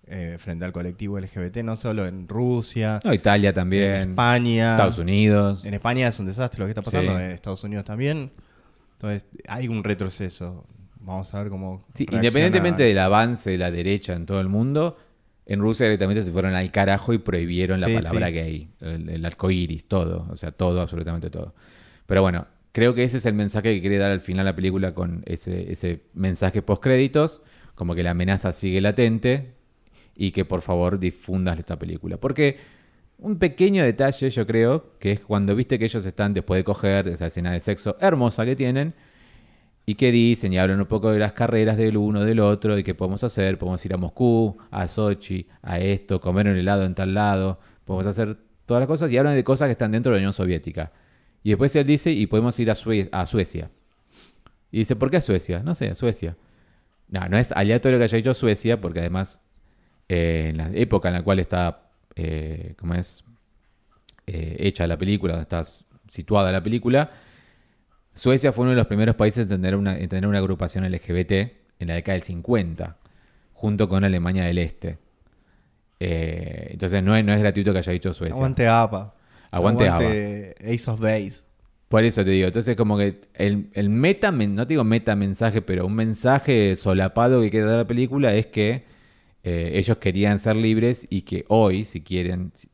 eh, 0.08 0.36
frente 0.38 0.66
al 0.66 0.72
colectivo 0.72 1.18
LGBT, 1.20 1.58
no 1.64 1.76
solo 1.76 2.06
en 2.06 2.28
Rusia, 2.28 3.00
no, 3.04 3.12
Italia 3.14 3.50
en 3.50 3.56
también, 3.56 4.10
España. 4.12 4.74
Estados 4.74 4.98
Unidos. 5.00 5.66
En 5.66 5.74
España 5.74 6.08
es 6.08 6.20
un 6.20 6.28
desastre 6.28 6.60
lo 6.60 6.66
que 6.68 6.72
está 6.72 6.82
pasando, 6.84 7.18
Sí. 7.18 7.24
en 7.24 7.32
Estados 7.32 7.64
Unidos 7.64 7.86
también. 7.86 8.32
Entonces, 8.94 9.26
hay 9.48 9.68
un 9.68 9.84
retroceso. 9.84 10.66
Vamos 11.00 11.34
a 11.34 11.42
ver 11.42 11.50
cómo. 11.52 11.84
Sí, 11.96 12.06
independientemente 12.12 12.84
del 12.84 13.00
avance 13.00 13.50
de 13.52 13.58
la 13.58 13.72
derecha 13.72 14.14
en 14.14 14.26
todo 14.28 14.40
el 14.42 14.48
mundo, 14.48 14.98
en 15.48 15.60
Rusia 15.60 15.86
directamente 15.88 16.24
se 16.24 16.32
fueron 16.32 16.54
al 16.54 16.72
carajo 16.72 17.12
y 17.14 17.18
prohibieron 17.18 17.82
la 17.82 17.88
palabra 17.88 18.30
gay, 18.30 18.70
el, 18.82 19.10
el 19.10 19.26
arco 19.26 19.50
iris, 19.52 19.88
todo, 19.88 20.28
o 20.32 20.36
sea, 20.36 20.52
todo, 20.52 20.82
absolutamente 20.82 21.30
todo. 21.32 21.54
Pero 22.06 22.22
bueno, 22.22 22.48
creo 22.72 22.94
que 22.94 23.04
ese 23.04 23.18
es 23.18 23.26
el 23.26 23.34
mensaje 23.34 23.74
que 23.74 23.82
quiere 23.82 23.98
dar 23.98 24.12
al 24.12 24.20
final 24.20 24.46
la 24.46 24.56
película 24.56 24.94
con 24.94 25.24
ese, 25.26 25.72
ese 25.72 26.04
mensaje 26.14 26.62
post 26.62 26.84
créditos, 26.84 27.42
como 27.76 27.96
que 27.96 28.04
la 28.04 28.12
amenaza 28.12 28.54
sigue 28.54 28.82
latente 28.82 29.54
y 30.16 30.32
que 30.32 30.46
por 30.46 30.62
favor 30.62 31.00
difundas 31.00 31.60
esta 31.60 31.78
película. 31.78 32.18
Porque 32.18 32.58
un 33.18 33.38
pequeño 33.38 33.84
detalle, 33.84 34.30
yo 34.30 34.46
creo, 34.46 34.98
que 35.00 35.14
es 35.14 35.20
cuando 35.20 35.56
viste 35.56 35.80
que 35.80 35.86
ellos 35.86 36.06
están 36.06 36.34
después 36.34 36.60
de 36.60 36.64
coger 36.64 37.08
esa 37.08 37.28
escena 37.28 37.52
de 37.52 37.60
sexo 37.60 37.98
hermosa 38.00 38.46
que 38.46 38.56
tienen, 38.56 38.94
y 39.86 39.96
que 39.96 40.12
dicen 40.12 40.52
y 40.52 40.58
hablan 40.58 40.80
un 40.80 40.88
poco 40.88 41.12
de 41.12 41.20
las 41.20 41.34
carreras 41.34 41.78
del 41.78 41.98
uno, 41.98 42.24
del 42.24 42.40
otro, 42.40 42.78
y 42.78 42.84
qué 42.84 42.96
podemos 42.96 43.24
hacer. 43.24 43.58
Podemos 43.58 43.86
ir 43.86 43.94
a 43.94 43.98
Moscú, 43.98 44.58
a 44.72 44.88
Sochi, 44.88 45.48
a 45.62 45.80
esto, 45.80 46.20
comer 46.20 46.48
un 46.48 46.58
helado 46.58 46.86
en 46.86 46.96
tal 46.96 47.14
lado. 47.14 47.60
Podemos 47.86 48.08
hacer 48.08 48.38
todas 48.66 48.82
las 48.82 48.88
cosas 48.88 49.12
y 49.12 49.18
hablan 49.18 49.36
de 49.36 49.44
cosas 49.44 49.68
que 49.68 49.74
están 49.74 49.92
dentro 49.92 50.12
de 50.12 50.18
la 50.18 50.22
Unión 50.22 50.34
Soviética. 50.34 50.92
Y 51.46 51.50
después 51.50 51.76
él 51.76 51.86
dice, 51.86 52.12
y 52.12 52.26
podemos 52.26 52.60
ir 52.60 52.72
a, 52.72 52.76
Sue- 52.76 53.08
a 53.12 53.28
Suecia. 53.28 53.70
Y 54.72 54.80
dice, 54.80 54.96
¿por 54.96 55.12
qué 55.12 55.18
a 55.18 55.22
Suecia? 55.22 55.62
No 55.62 55.76
sé, 55.76 55.90
a 55.92 55.94
Suecia. 55.96 56.36
No, 57.08 57.30
no 57.30 57.38
es 57.38 57.52
aleatorio 57.52 58.00
que 58.00 58.06
haya 58.06 58.18
dicho 58.18 58.34
Suecia, 58.34 58.82
porque 58.82 59.00
además, 59.02 59.44
eh, 60.10 60.48
en 60.50 60.58
la 60.58 60.72
época 60.74 61.10
en 61.10 61.14
la 61.14 61.22
cual 61.22 61.38
está, 61.38 61.84
eh, 62.16 62.74
¿cómo 62.80 62.96
es? 62.96 63.24
Eh, 64.26 64.56
hecha 64.60 64.88
la 64.88 64.98
película, 64.98 65.34
donde 65.34 65.44
está 65.44 65.62
situada 66.10 66.52
la 66.52 66.64
película, 66.64 67.12
Suecia 68.16 68.52
fue 68.52 68.64
uno 68.64 68.72
de 68.72 68.78
los 68.78 68.88
primeros 68.88 69.16
países 69.16 69.44
en 69.44 69.50
tener 69.62 69.76
una, 69.76 70.00
en 70.00 70.10
tener 70.10 70.28
una 70.28 70.40
agrupación 70.40 70.84
LGBT 70.92 71.32
en 71.80 71.88
la 71.90 71.94
década 71.94 72.14
del 72.14 72.24
50, 72.24 72.98
junto 73.54 73.88
con 73.88 74.04
Alemania 74.04 74.46
del 74.46 74.58
Este. 74.58 74.98
Entonces 76.00 77.04
no 77.04 77.16
es, 77.16 77.24
no 77.24 77.34
es 77.34 77.40
gratuito 77.40 77.72
que 77.72 77.80
haya 77.80 77.92
dicho 77.94 78.14
Suecia. 78.14 78.36
Aguante 78.36 78.68
APA. 78.68 79.15
Aguante 79.52 80.56
Ace 80.60 80.90
of 80.90 81.00
Base. 81.00 81.46
Por 81.88 82.04
eso 82.04 82.24
te 82.26 82.32
digo, 82.32 82.48
entonces 82.48 82.76
como 82.76 82.98
que 82.98 83.22
el, 83.36 83.70
el 83.74 83.90
meta, 83.90 84.32
no 84.32 84.66
te 84.66 84.74
digo 84.74 84.84
meta 84.84 85.16
mensaje, 85.16 85.62
pero 85.62 85.86
un 85.86 85.96
mensaje 85.96 86.76
solapado 86.76 87.42
que 87.42 87.52
quiere 87.52 87.68
dar 87.68 87.78
la 87.78 87.88
película 87.88 88.34
es 88.34 88.48
que 88.48 88.84
eh, 89.44 89.74
ellos 89.76 89.98
querían 89.98 90.40
ser 90.40 90.56
libres 90.56 91.06
y 91.10 91.22
que 91.22 91.46
hoy, 91.48 91.86
si 91.86 92.02
quieren, 92.02 92.52
si, 92.56 92.70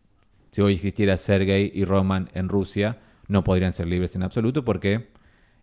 si 0.52 0.62
hoy 0.62 0.74
existiera 0.74 1.18
Sergei 1.18 1.72
y 1.74 1.84
Roman 1.84 2.30
en 2.34 2.48
Rusia, 2.48 3.00
no 3.28 3.44
podrían 3.44 3.74
ser 3.74 3.88
libres 3.88 4.16
en 4.16 4.24
absoluto 4.24 4.64
porque 4.64 5.10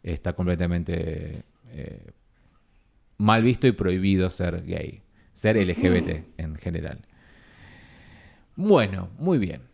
está 0.02 0.34
completamente 0.34 1.44
eh, 1.70 2.10
mal 3.16 3.42
visto 3.42 3.66
y 3.66 3.72
prohibido 3.72 4.30
ser 4.30 4.64
gay, 4.64 5.02
ser 5.32 5.56
LGBT 5.56 6.38
en 6.38 6.56
general. 6.56 7.00
Bueno, 8.56 9.10
muy 9.18 9.38
bien. 9.38 9.67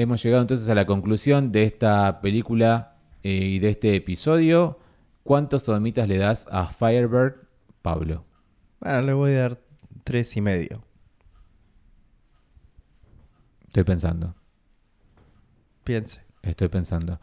Hemos 0.00 0.22
llegado 0.22 0.42
entonces 0.42 0.68
a 0.68 0.76
la 0.76 0.86
conclusión 0.86 1.50
de 1.50 1.64
esta 1.64 2.20
película 2.20 2.98
eh, 3.24 3.32
y 3.32 3.58
de 3.58 3.70
este 3.70 3.96
episodio. 3.96 4.78
¿Cuántos 5.24 5.64
sodomitas 5.64 6.06
le 6.06 6.18
das 6.18 6.46
a 6.52 6.66
Firebird, 6.66 7.48
Pablo? 7.82 8.24
Bueno, 8.78 9.02
le 9.02 9.12
voy 9.12 9.32
a 9.32 9.40
dar 9.40 9.60
tres 10.04 10.36
y 10.36 10.40
medio. 10.40 10.84
Estoy 13.66 13.82
pensando, 13.82 14.36
Piense. 15.82 16.20
estoy 16.42 16.68
pensando. 16.68 17.18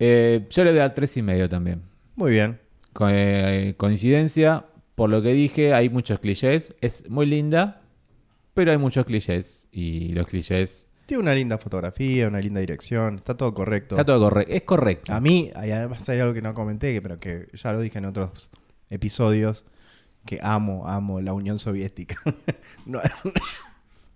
Eh, 0.00 0.48
yo 0.50 0.64
le 0.64 0.70
voy 0.70 0.80
a 0.80 0.88
dar 0.88 0.94
tres 0.94 1.16
y 1.16 1.22
medio 1.22 1.48
también. 1.48 1.82
Muy 2.16 2.32
bien. 2.32 2.58
Eh, 3.08 3.74
coincidencia, 3.76 4.66
por 4.96 5.10
lo 5.10 5.22
que 5.22 5.32
dije, 5.32 5.72
hay 5.72 5.90
muchos 5.90 6.18
clichés. 6.18 6.74
Es 6.80 7.08
muy 7.08 7.26
linda, 7.26 7.82
pero 8.52 8.72
hay 8.72 8.78
muchos 8.78 9.06
clichés. 9.06 9.68
Y 9.70 10.08
los 10.08 10.26
clichés... 10.26 10.88
Tiene 11.06 11.22
una 11.22 11.34
linda 11.34 11.58
fotografía, 11.58 12.28
una 12.28 12.40
linda 12.40 12.60
dirección. 12.60 13.16
Está 13.16 13.36
todo 13.36 13.52
correcto. 13.52 13.94
Está 13.94 14.04
todo 14.04 14.20
correcto. 14.20 14.52
Es 14.52 14.62
correcto. 14.62 15.12
A 15.12 15.20
mí, 15.20 15.50
además 15.54 16.08
hay 16.08 16.20
algo 16.20 16.32
que 16.34 16.40
no 16.42 16.54
comenté, 16.54 17.00
pero 17.02 17.16
que 17.18 17.48
ya 17.52 17.72
lo 17.72 17.80
dije 17.80 17.98
en 17.98 18.06
otros 18.06 18.50
episodios, 18.90 19.64
que 20.24 20.38
amo, 20.42 20.88
amo 20.88 21.20
la 21.20 21.34
Unión 21.34 21.58
Soviética. 21.58 22.16
no, 22.86 23.00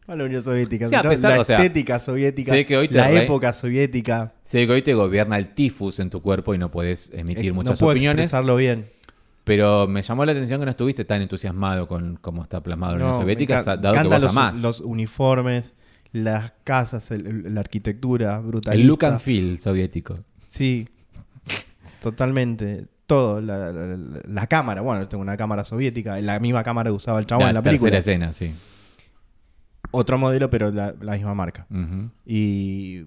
no 0.07 0.17
la 0.17 0.25
Unión 0.25 0.43
Soviética, 0.43 0.87
Sí, 0.87 0.95
sino 0.97 1.11
pesar- 1.11 1.35
la 1.37 1.41
o 1.41 1.45
sea, 1.45 1.57
estética 1.59 2.01
soviética, 2.01 2.53
sé 2.53 2.65
que 2.65 2.77
hoy 2.79 2.89
te 2.89 2.95
la 2.95 3.09
re- 3.09 3.25
época 3.25 3.53
soviética. 3.53 4.33
Sé 4.43 4.67
que 4.67 4.73
hoy 4.73 4.83
te 4.83 4.95
gobierna 4.95 5.37
el 5.37 5.55
tifus 5.55 5.99
en 6.01 6.09
tu 6.09 6.23
cuerpo 6.23 6.55
y 6.55 6.59
no 6.59 6.71
puedes 6.71 7.13
emitir 7.13 7.51
Eh, 7.51 7.53
muchas 7.53 7.79
no 7.81 7.85
puedo 7.85 7.93
opiniones. 7.93 8.25
expresarlo 8.25 8.57
bien. 8.57 8.87
Pero 9.45 9.87
me 9.87 10.01
llamó 10.03 10.25
la 10.25 10.33
atención 10.33 10.61
que 10.61 10.65
no 10.67 10.71
estuviste 10.71 11.05
tan 11.05 11.21
entusiasmado 11.23 11.87
con 11.89 12.17
cómo 12.21 12.43
está 12.43 12.63
plasmado 12.63 12.97
la 12.97 13.05
Unión 13.07 13.21
Soviética, 13.21 13.63
dado 13.63 13.93
que 14.03 14.09
vos 14.09 14.23
los, 14.23 14.31
amás. 14.31 14.63
los 14.63 14.81
uniformes, 14.81 15.75
las 16.13 16.53
casas, 16.65 17.11
el- 17.11 17.27
el- 17.27 17.55
la 17.55 17.61
arquitectura 17.61 18.39
brutalista. 18.41 18.75
el 18.81 18.87
look 18.87 19.05
and 19.05 19.19
feel 19.21 19.59
soviético. 19.59 20.19
Sí, 20.43 20.89
totalmente. 22.01 22.87
Todo, 23.07 23.41
la, 23.41 23.73
la- 23.73 23.97
la- 23.97 24.21
la 24.27 24.47
cámara, 24.47 24.81
bueno, 24.83 25.09
tengo 25.09 25.23
una 25.23 25.37
cámara 25.37 25.65
soviética, 25.65 26.21
la 26.21 26.39
misma 26.41 26.63
cámara 26.63 26.91
que 26.91 26.95
usaba 26.97 27.19
el 27.21 27.27
chabón 27.27 27.49
en 27.49 27.55
la 27.55 27.63
película. 27.63 27.91
tercera 27.91 28.15
escena, 28.29 28.33
sí. 28.33 28.55
Otro 29.91 30.19
modelo, 30.19 30.51
pero 30.51 30.71
la, 30.71 30.93
misma 31.17 31.35
marca. 31.35 31.67
Y 32.27 33.05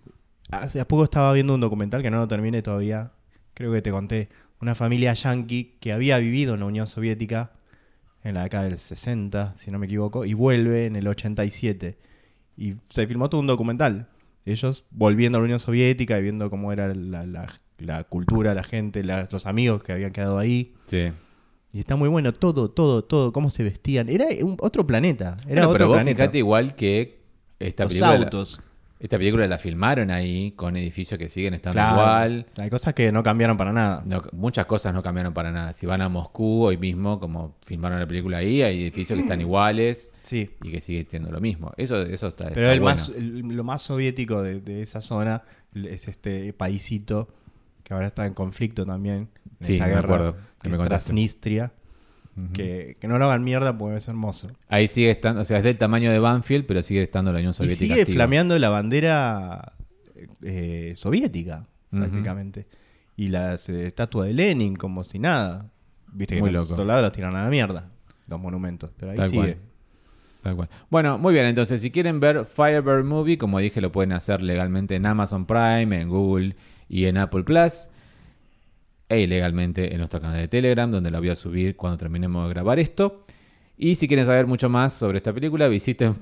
hace 0.50 0.84
poco 0.86 1.04
estaba 1.04 1.32
viendo 1.34 1.54
un 1.54 1.62
documental 1.62 2.02
que 2.02 2.10
no 2.10 2.18
lo 2.18 2.28
terminé 2.28 2.64
todavía. 2.64 3.12
Creo 3.54 3.72
que 3.72 3.82
te 3.84 3.92
conté. 3.92 4.30
Una 4.60 4.74
familia 4.74 5.14
yankee 5.14 5.78
que 5.80 5.94
había 5.94 6.18
vivido 6.18 6.56
en 6.56 6.62
la 6.62 6.66
Unión 6.66 6.88
Soviética 6.88 7.52
en 8.24 8.36
la 8.36 8.44
década 8.44 8.64
del 8.66 8.78
60, 8.78 9.54
si 9.56 9.70
no 9.72 9.78
me 9.80 9.86
equivoco, 9.88 10.26
y 10.26 10.34
vuelve 10.34 10.86
en 10.88 10.96
el 10.96 11.08
87. 11.08 11.98
Y 12.62 12.76
se 12.90 13.08
filmó 13.08 13.30
todo 13.30 13.42
un 13.42 13.48
documental. 13.48 14.08
Ellos 14.46 14.84
volviendo 14.92 15.38
a 15.38 15.42
la 15.42 15.46
Unión 15.46 15.60
Soviética 15.60 16.20
y 16.20 16.24
viendo 16.24 16.50
cómo 16.50 16.72
era 16.72 16.94
la, 16.94 17.26
la- 17.26 17.54
la 17.80 18.04
cultura, 18.04 18.54
la 18.54 18.64
gente, 18.64 19.04
la- 19.04 19.28
los 19.32 19.46
amigos 19.48 19.82
que 19.84 19.92
habían 19.94 20.12
quedado 20.12 20.38
ahí. 20.38 20.74
Sí. 20.86 21.12
Y 21.74 21.80
está 21.80 21.96
muy 21.96 22.10
bueno 22.10 22.34
todo, 22.34 22.70
todo, 22.70 23.04
todo, 23.04 23.32
cómo 23.34 23.50
se 23.50 23.64
vestían. 23.64 24.10
Era 24.10 24.26
un- 24.44 24.58
otro 24.60 24.86
planeta. 24.86 25.38
Era 25.46 25.46
Bueno, 25.48 25.62
otro 25.70 25.74
pero 25.74 25.88
vos 25.88 25.96
planeta. 25.98 26.18
fíjate 26.18 26.38
igual 26.38 26.76
que 26.76 27.20
esta 27.60 27.84
los 27.86 27.94
película 27.94 28.18
la- 28.18 28.24
autos. 28.26 28.62
Esta 29.02 29.18
película 29.18 29.48
la 29.48 29.58
filmaron 29.58 30.12
ahí 30.12 30.52
con 30.52 30.78
edificios 30.78 31.18
que 31.18 31.28
siguen 31.28 31.56
estando 31.56 31.74
Claro. 31.74 31.96
igual. 31.96 32.46
Hay 32.58 32.70
cosas 32.70 32.94
que 32.94 33.12
no 33.12 33.24
cambiaron 33.24 33.58
para 33.58 33.74
nada. 33.74 34.04
No, 34.06 34.22
muchas 34.32 34.68
cosas 34.68 34.94
no 34.94 35.02
cambiaron 35.02 35.34
para 35.34 35.52
nada. 35.52 35.74
Si 35.74 35.88
van 35.88 36.02
a 36.04 36.08
Moscú 36.10 36.64
hoy 36.66 36.78
mismo, 36.78 37.20
como 37.20 37.56
filmaron 37.66 38.00
la 38.00 38.06
película 38.06 38.38
ahí, 38.38 38.62
hay 38.62 38.82
edificios 38.84 39.18
que 39.18 39.24
están 39.24 39.42
iguales 39.48 40.12
Sí. 40.22 40.52
y 40.62 40.72
que 40.72 40.82
sigue 40.82 41.04
siendo 41.10 41.32
lo 41.32 41.42
mismo. 41.42 41.72
Eso, 41.78 42.02
eso 42.04 42.28
está, 42.28 42.50
Pero 42.50 42.68
está 42.68 42.74
el 42.74 42.80
bueno. 42.80 42.96
más, 42.98 43.10
el- 43.10 43.40
lo 43.40 43.64
más 43.64 43.82
soviético 43.82 44.44
de, 44.44 44.62
de 44.62 44.84
esa 44.84 45.02
zona 45.02 45.42
es 45.74 46.08
este 46.08 46.54
paisito 46.54 47.28
que 47.84 47.96
ahora 47.96 48.06
está 48.08 48.28
en 48.28 48.36
conflicto 48.36 48.86
también. 48.86 49.30
En 49.62 49.66
Sí, 49.66 49.74
esta 49.74 49.86
me 49.88 49.94
guerra, 49.96 50.06
acuerdo, 50.16 50.38
que 50.62 50.70
me 50.70 50.76
es 50.76 51.81
que, 52.54 52.96
que 53.00 53.08
no 53.08 53.18
lo 53.18 53.26
hagan 53.26 53.44
mierda 53.44 53.78
porque 53.78 53.98
es 53.98 54.08
hermoso. 54.08 54.48
Ahí 54.70 54.88
sigue 54.88 55.12
estando, 55.12 55.42
o 55.42 55.46
sea, 55.46 55.58
es 55.58 55.64
del 55.64 55.78
tamaño 55.78 56.12
de 56.12 56.20
Banfield, 56.20 56.66
pero 56.66 56.82
sigue 56.82 57.04
estando 57.04 57.32
la 57.32 57.38
Unión 57.40 57.52
Y 57.52 57.54
Soviética. 57.54 57.80
sigue 57.80 58.02
activa. 58.02 58.16
flameando 58.16 58.58
la 58.58 58.70
bandera 58.70 59.74
eh, 60.42 60.94
soviética, 60.96 61.68
prácticamente. 61.90 62.68
Y 63.18 63.28
la 63.28 63.54
eh, 63.56 63.84
estatua 63.88 64.26
de 64.26 64.34
Lenin, 64.34 64.76
como 64.76 65.04
si 65.04 65.20
nada. 65.20 65.70
Viste 66.14 66.36
que 66.36 66.42
Muy 66.42 66.52
loco. 66.52 66.74
otros 66.74 66.88
lados 66.88 67.04
los 67.04 67.12
tiran 67.12 67.36
a 67.36 67.44
la 67.44 67.50
mierda. 67.50 67.90
Los 68.28 68.40
monumentos. 68.40 68.90
Pero 68.98 69.12
ahí 69.12 69.18
Tal 69.18 69.30
sigue. 69.30 69.42
cual. 69.42 69.58
Tal 70.42 70.56
cual. 70.56 70.70
Bueno, 70.90 71.18
muy 71.20 71.34
bien. 71.34 71.46
Entonces, 71.46 71.82
si 71.82 71.92
quieren 71.92 72.20
ver 72.20 72.46
Firebird 72.46 73.04
Movie, 73.04 73.38
como 73.38 73.60
dije, 73.60 73.80
lo 73.82 73.92
pueden 73.92 74.12
hacer 74.14 74.42
legalmente 74.42 74.96
en 74.96 75.06
Amazon 75.06 75.46
Prime, 75.46 76.02
en 76.02 76.10
Google 76.10 76.56
y 76.90 77.06
en 77.06 77.18
Apple 77.18 77.44
Plus. 77.44 77.90
E 79.12 79.20
ilegalmente 79.20 79.92
en 79.92 79.98
nuestro 79.98 80.22
canal 80.22 80.38
de 80.38 80.48
Telegram, 80.48 80.90
donde 80.90 81.12
lo 81.12 81.20
voy 81.20 81.28
a 81.28 81.36
subir 81.36 81.76
cuando 81.76 81.98
terminemos 81.98 82.48
de 82.48 82.54
grabar 82.54 82.80
esto. 82.80 83.26
Y 83.78 83.96
si 83.96 84.08
quieren 84.08 84.26
saber 84.26 84.48
mucho 84.48 84.70
más 84.70 84.94
sobre 84.94 85.18
esta 85.18 85.34
película, 85.34 85.68
visiten 85.68 86.16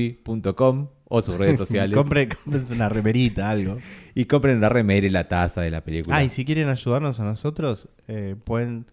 firebirdmovie.com 0.00 0.88
o 1.08 1.20
sus 1.20 1.36
redes 1.36 1.58
sociales. 1.64 1.94
Compre, 1.94 2.30
cómprense 2.30 2.72
una 2.72 2.88
remerita, 2.88 3.50
algo. 3.50 3.76
y 4.14 4.24
compren 4.24 4.62
la 4.62 4.70
remera 4.70 5.06
y 5.06 5.10
la 5.10 5.28
taza 5.28 5.60
de 5.60 5.70
la 5.70 5.84
película. 5.84 6.16
Ah, 6.16 6.24
y 6.24 6.30
si 6.30 6.46
quieren 6.46 6.70
ayudarnos 6.70 7.20
a 7.20 7.24
nosotros, 7.24 7.90
eh, 8.08 8.34
pueden 8.42 8.86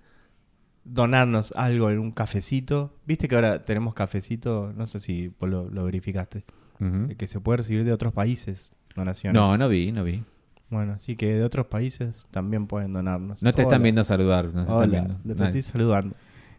donarnos 0.83 1.53
algo 1.55 1.91
en 1.91 1.99
un 1.99 2.11
cafecito. 2.11 2.93
Viste 3.05 3.29
que 3.29 3.35
ahora 3.35 3.63
tenemos 3.63 3.93
cafecito, 3.93 4.73
no 4.75 4.85
sé 4.85 4.99
si 4.99 5.29
vos 5.39 5.49
lo, 5.49 5.69
lo 5.69 5.85
verificaste, 5.85 6.43
eh, 6.81 7.15
que 7.17 7.27
se 7.27 7.39
puede 7.39 7.57
recibir 7.59 7.85
de 7.85 7.93
otros 7.93 8.11
países 8.11 8.73
donaciones. 8.97 9.41
No, 9.41 9.57
no 9.57 9.69
vi, 9.69 9.93
no 9.93 10.03
vi. 10.03 10.23
Bueno, 10.69 10.93
así 10.93 11.15
que 11.15 11.33
de 11.35 11.43
otros 11.43 11.67
países 11.67 12.27
también 12.31 12.65
pueden 12.67 12.93
donarnos. 12.93 13.43
No 13.43 13.53
te 13.53 13.61
están 13.61 13.75
Hola. 13.77 13.83
viendo 13.83 14.03
saludar. 14.03 14.45
No 14.53 14.63
Hola, 14.63 14.87
viendo. 14.87 15.15
los 15.23 15.39
estoy 15.39 15.61
saludando. 15.61 16.15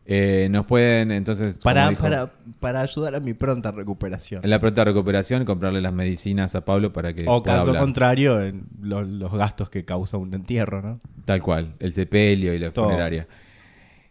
Eh, 0.06 0.48
nos 0.50 0.66
pueden 0.66 1.10
entonces. 1.10 1.58
Para, 1.58 1.88
dijo, 1.88 2.02
para, 2.02 2.30
para 2.60 2.82
ayudar 2.82 3.14
a 3.14 3.20
mi 3.20 3.32
pronta 3.32 3.70
recuperación. 3.72 4.42
En 4.44 4.50
la 4.50 4.58
pronta 4.60 4.84
recuperación, 4.84 5.44
comprarle 5.46 5.80
las 5.80 5.94
medicinas 5.94 6.54
a 6.54 6.64
Pablo 6.64 6.92
para 6.92 7.14
que. 7.14 7.24
O 7.26 7.42
pueda 7.42 7.56
caso 7.56 7.68
hablar. 7.70 7.82
contrario, 7.82 8.42
en 8.42 8.66
lo- 8.82 9.02
los 9.02 9.32
gastos 9.32 9.70
que 9.70 9.84
causa 9.86 10.18
un 10.18 10.34
entierro, 10.34 10.82
¿no? 10.82 11.00
Tal 11.24 11.40
cual, 11.42 11.74
el 11.78 11.92
sepelio 11.94 12.52
y 12.52 12.58
la 12.58 12.70
Todo. 12.70 12.84
funeraria. 12.84 13.26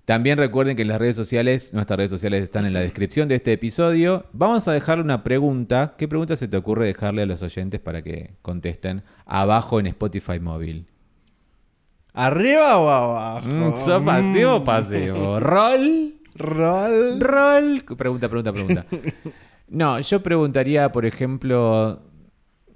También 0.06 0.38
recuerden 0.38 0.76
que 0.76 0.82
en 0.82 0.90
las 0.90 1.00
redes 1.00 1.16
sociales, 1.16 1.74
nuestras 1.74 1.96
redes 1.96 2.12
sociales 2.12 2.44
están 2.44 2.66
en 2.66 2.74
la 2.74 2.82
descripción 2.82 3.30
de 3.30 3.36
este 3.36 3.54
episodio. 3.54 4.26
Vamos 4.34 4.68
a 4.68 4.74
dejarle 4.74 5.04
una 5.04 5.24
pregunta. 5.24 5.96
¿Qué 5.98 6.10
pregunta 6.10 6.36
se 6.36 6.50
te 6.50 6.58
ocurre 6.58 6.86
dejarle 6.86 7.22
a 7.22 7.26
los 7.26 7.42
oyentes 7.42 7.80
para 7.80 8.02
que 8.02 8.34
contesten 8.42 9.04
abajo 9.26 9.80
en 9.80 9.88
Spotify 9.88 10.42
móvil? 10.42 10.88
¿Arriba 12.14 12.78
o 12.80 12.90
abajo? 12.90 13.48
Mm, 13.48 13.78
¿Sopa 13.78 14.18
activo 14.18 14.56
o 14.56 14.64
pasivo? 14.64 15.40
¿Rol? 15.40 16.16
Rol. 16.36 17.20
Rol. 17.20 17.84
Pregunta, 17.98 18.28
pregunta, 18.28 18.54
pregunta. 18.54 18.86
No, 19.70 20.00
yo 20.02 20.22
preguntaría, 20.22 20.92
por 20.92 21.04
ejemplo, 21.04 22.00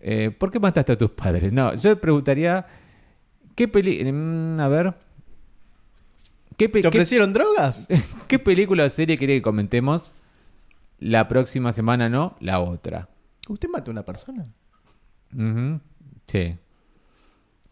eh, 0.02 0.32
¿por 0.32 0.50
qué 0.50 0.60
mataste 0.60 0.94
a 0.94 0.98
tus 0.98 1.12
padres? 1.12 1.54
No, 1.54 1.76
yo 1.76 2.00
preguntaría, 2.02 2.66
¿qué 3.54 3.68
peli... 3.68 4.04
mm, 4.12 4.60
a 4.60 4.68
ver. 4.68 4.94
¿Qué, 6.58 6.68
pe- 6.70 6.80
¿Te 6.82 6.90
qué- 6.90 6.98
ofrecieron 6.98 7.34
drogas? 7.34 7.88
qué 8.28 8.40
película 8.40 8.84
o 8.86 8.90
serie 8.90 9.18
quiere 9.18 9.36
que 9.36 9.42
comentemos 9.42 10.14
la 11.00 11.28
próxima 11.28 11.72
semana, 11.74 12.10
no? 12.10 12.36
La 12.40 12.60
otra. 12.60 13.10
¿Usted 13.48 13.70
mató 13.70 13.92
a 13.92 13.94
una 13.94 14.04
persona? 14.04 14.44
Sí. 16.26 16.56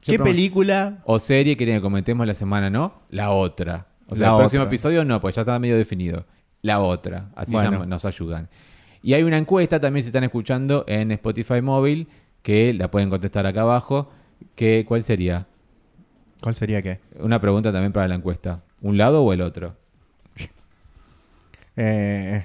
Yo 0.03 0.11
¿Qué 0.13 0.19
película? 0.19 1.01
O 1.05 1.17
serie 1.19 1.57
quieren 1.57 1.77
que 1.77 1.81
comentemos 1.81 2.25
la 2.27 2.33
semana, 2.35 2.69
¿no? 2.69 2.93
La 3.09 3.31
otra. 3.31 3.87
O 4.07 4.15
sea, 4.15 4.27
La 4.27 4.33
el 4.35 4.39
próximo 4.41 4.63
episodio 4.63 5.03
no, 5.03 5.19
pues 5.19 5.35
ya 5.35 5.41
está 5.41 5.57
medio 5.59 5.77
definido. 5.77 6.25
La 6.61 6.79
otra. 6.79 7.31
Así 7.35 7.53
Bueno. 7.53 7.79
ya 7.79 7.85
nos 7.85 8.05
ayudan. 8.05 8.49
Y 9.01 9.13
hay 9.13 9.23
una 9.23 9.37
encuesta 9.37 9.79
también 9.79 10.03
si 10.03 10.07
están 10.09 10.23
escuchando 10.23 10.83
en 10.87 11.11
Spotify 11.11 11.61
móvil 11.61 12.07
que 12.43 12.73
la 12.73 12.91
pueden 12.91 13.09
contestar 13.09 13.45
acá 13.47 13.61
abajo. 13.61 14.11
Que, 14.55 14.85
¿Cuál 14.87 15.01
sería? 15.03 15.47
¿Cuál 16.41 16.53
sería 16.55 16.81
qué? 16.83 16.99
Una 17.19 17.41
pregunta 17.41 17.71
también 17.71 17.91
para 17.93 18.07
la 18.07 18.15
encuesta. 18.15 18.61
¿Un 18.81 18.97
lado 18.97 19.23
o 19.23 19.33
el 19.33 19.41
otro? 19.41 19.75
Eh, 21.77 22.43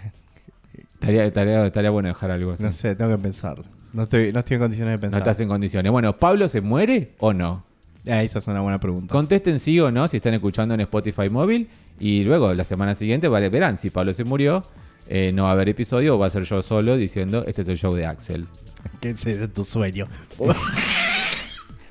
Estaría, 0.95 1.25
estaría, 1.25 1.65
estaría 1.67 1.91
bueno 1.91 2.09
dejar 2.09 2.31
algo 2.31 2.53
así. 2.53 2.63
no 2.63 2.73
sé, 2.73 2.95
tengo 2.95 3.17
que 3.17 3.23
pensar. 3.23 3.63
No 3.93 4.03
estoy, 4.03 4.33
no 4.33 4.41
estoy 4.41 4.57
en 4.57 4.61
condiciones 4.61 4.93
de 4.93 4.97
No 4.97 5.01
pensar. 5.01 5.19
estás 5.21 5.41
en 5.41 5.49
condiciones. 5.49 5.91
Bueno, 5.91 6.17
¿Pablo 6.17 6.47
se 6.47 6.61
muere 6.61 7.13
o 7.19 7.33
no? 7.33 7.65
Ah, 8.07 8.23
esa 8.23 8.39
es 8.39 8.47
una 8.49 8.61
buena 8.61 8.79
pregunta. 8.81 9.13
Contesten 9.13 9.59
sí 9.61 9.81
o 9.81 9.91
no 9.91 10.09
si 10.09 10.19
están 10.19 10.35
escuchando 10.35 10.75
en 10.75 10.81
Spotify 10.83 11.31
móvil. 11.31 11.69
Y 11.99 12.25
luego, 12.25 12.53
la 12.55 12.65
semana 12.65 12.95
siguiente, 12.95 13.29
vale, 13.29 13.49
verán 13.49 13.79
si 13.79 13.89
Pablo 13.91 14.13
se 14.13 14.25
murió. 14.25 14.63
eh, 15.09 15.33
no 15.35 15.45
va 15.45 15.51
a 15.51 15.53
haber 15.53 15.69
episodio 15.71 16.17
o 16.17 16.19
va 16.19 16.27
a 16.27 16.31
ser 16.31 16.45
yo 16.45 16.63
solo 16.63 16.97
diciendo 16.97 17.45
este 17.47 17.63
es 17.63 17.69
el 17.69 17.79
show 17.79 17.95
de 17.95 18.07
Axel. 18.07 18.47
¿Qué 19.01 19.11
es 19.11 19.53
tu 19.55 19.65
sueño? 19.65 20.07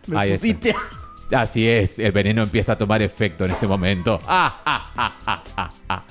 Me 0.07 0.17
Ahí 0.19 0.31
está. 0.31 0.41
pusiste... 0.47 0.75
Así 1.31 1.67
es, 1.67 1.99
el 1.99 2.11
veneno 2.11 2.41
empieza 2.41 2.73
a 2.73 2.77
tomar 2.77 3.01
efecto 3.01 3.45
en 3.45 3.51
este 3.51 3.67
momento. 3.67 4.19
Ah, 4.27 4.61
ah, 4.65 5.71
ah, 5.87 6.03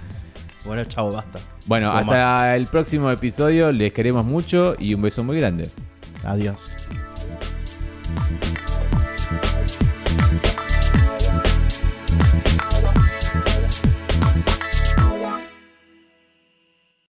bueno, 0.65 0.85
chavo, 0.85 1.13
basta. 1.13 1.39
Bueno, 1.67 1.91
hasta 1.91 2.55
el 2.55 2.67
próximo 2.67 3.11
episodio. 3.11 3.73
Les 3.73 3.93
queremos 3.93 4.25
mucho 4.25 4.77
y 4.79 4.93
un 4.95 5.03
beso 5.03 5.25
muy 5.25 5.39
grande. 5.39 5.69
Adiós. 6.25 6.71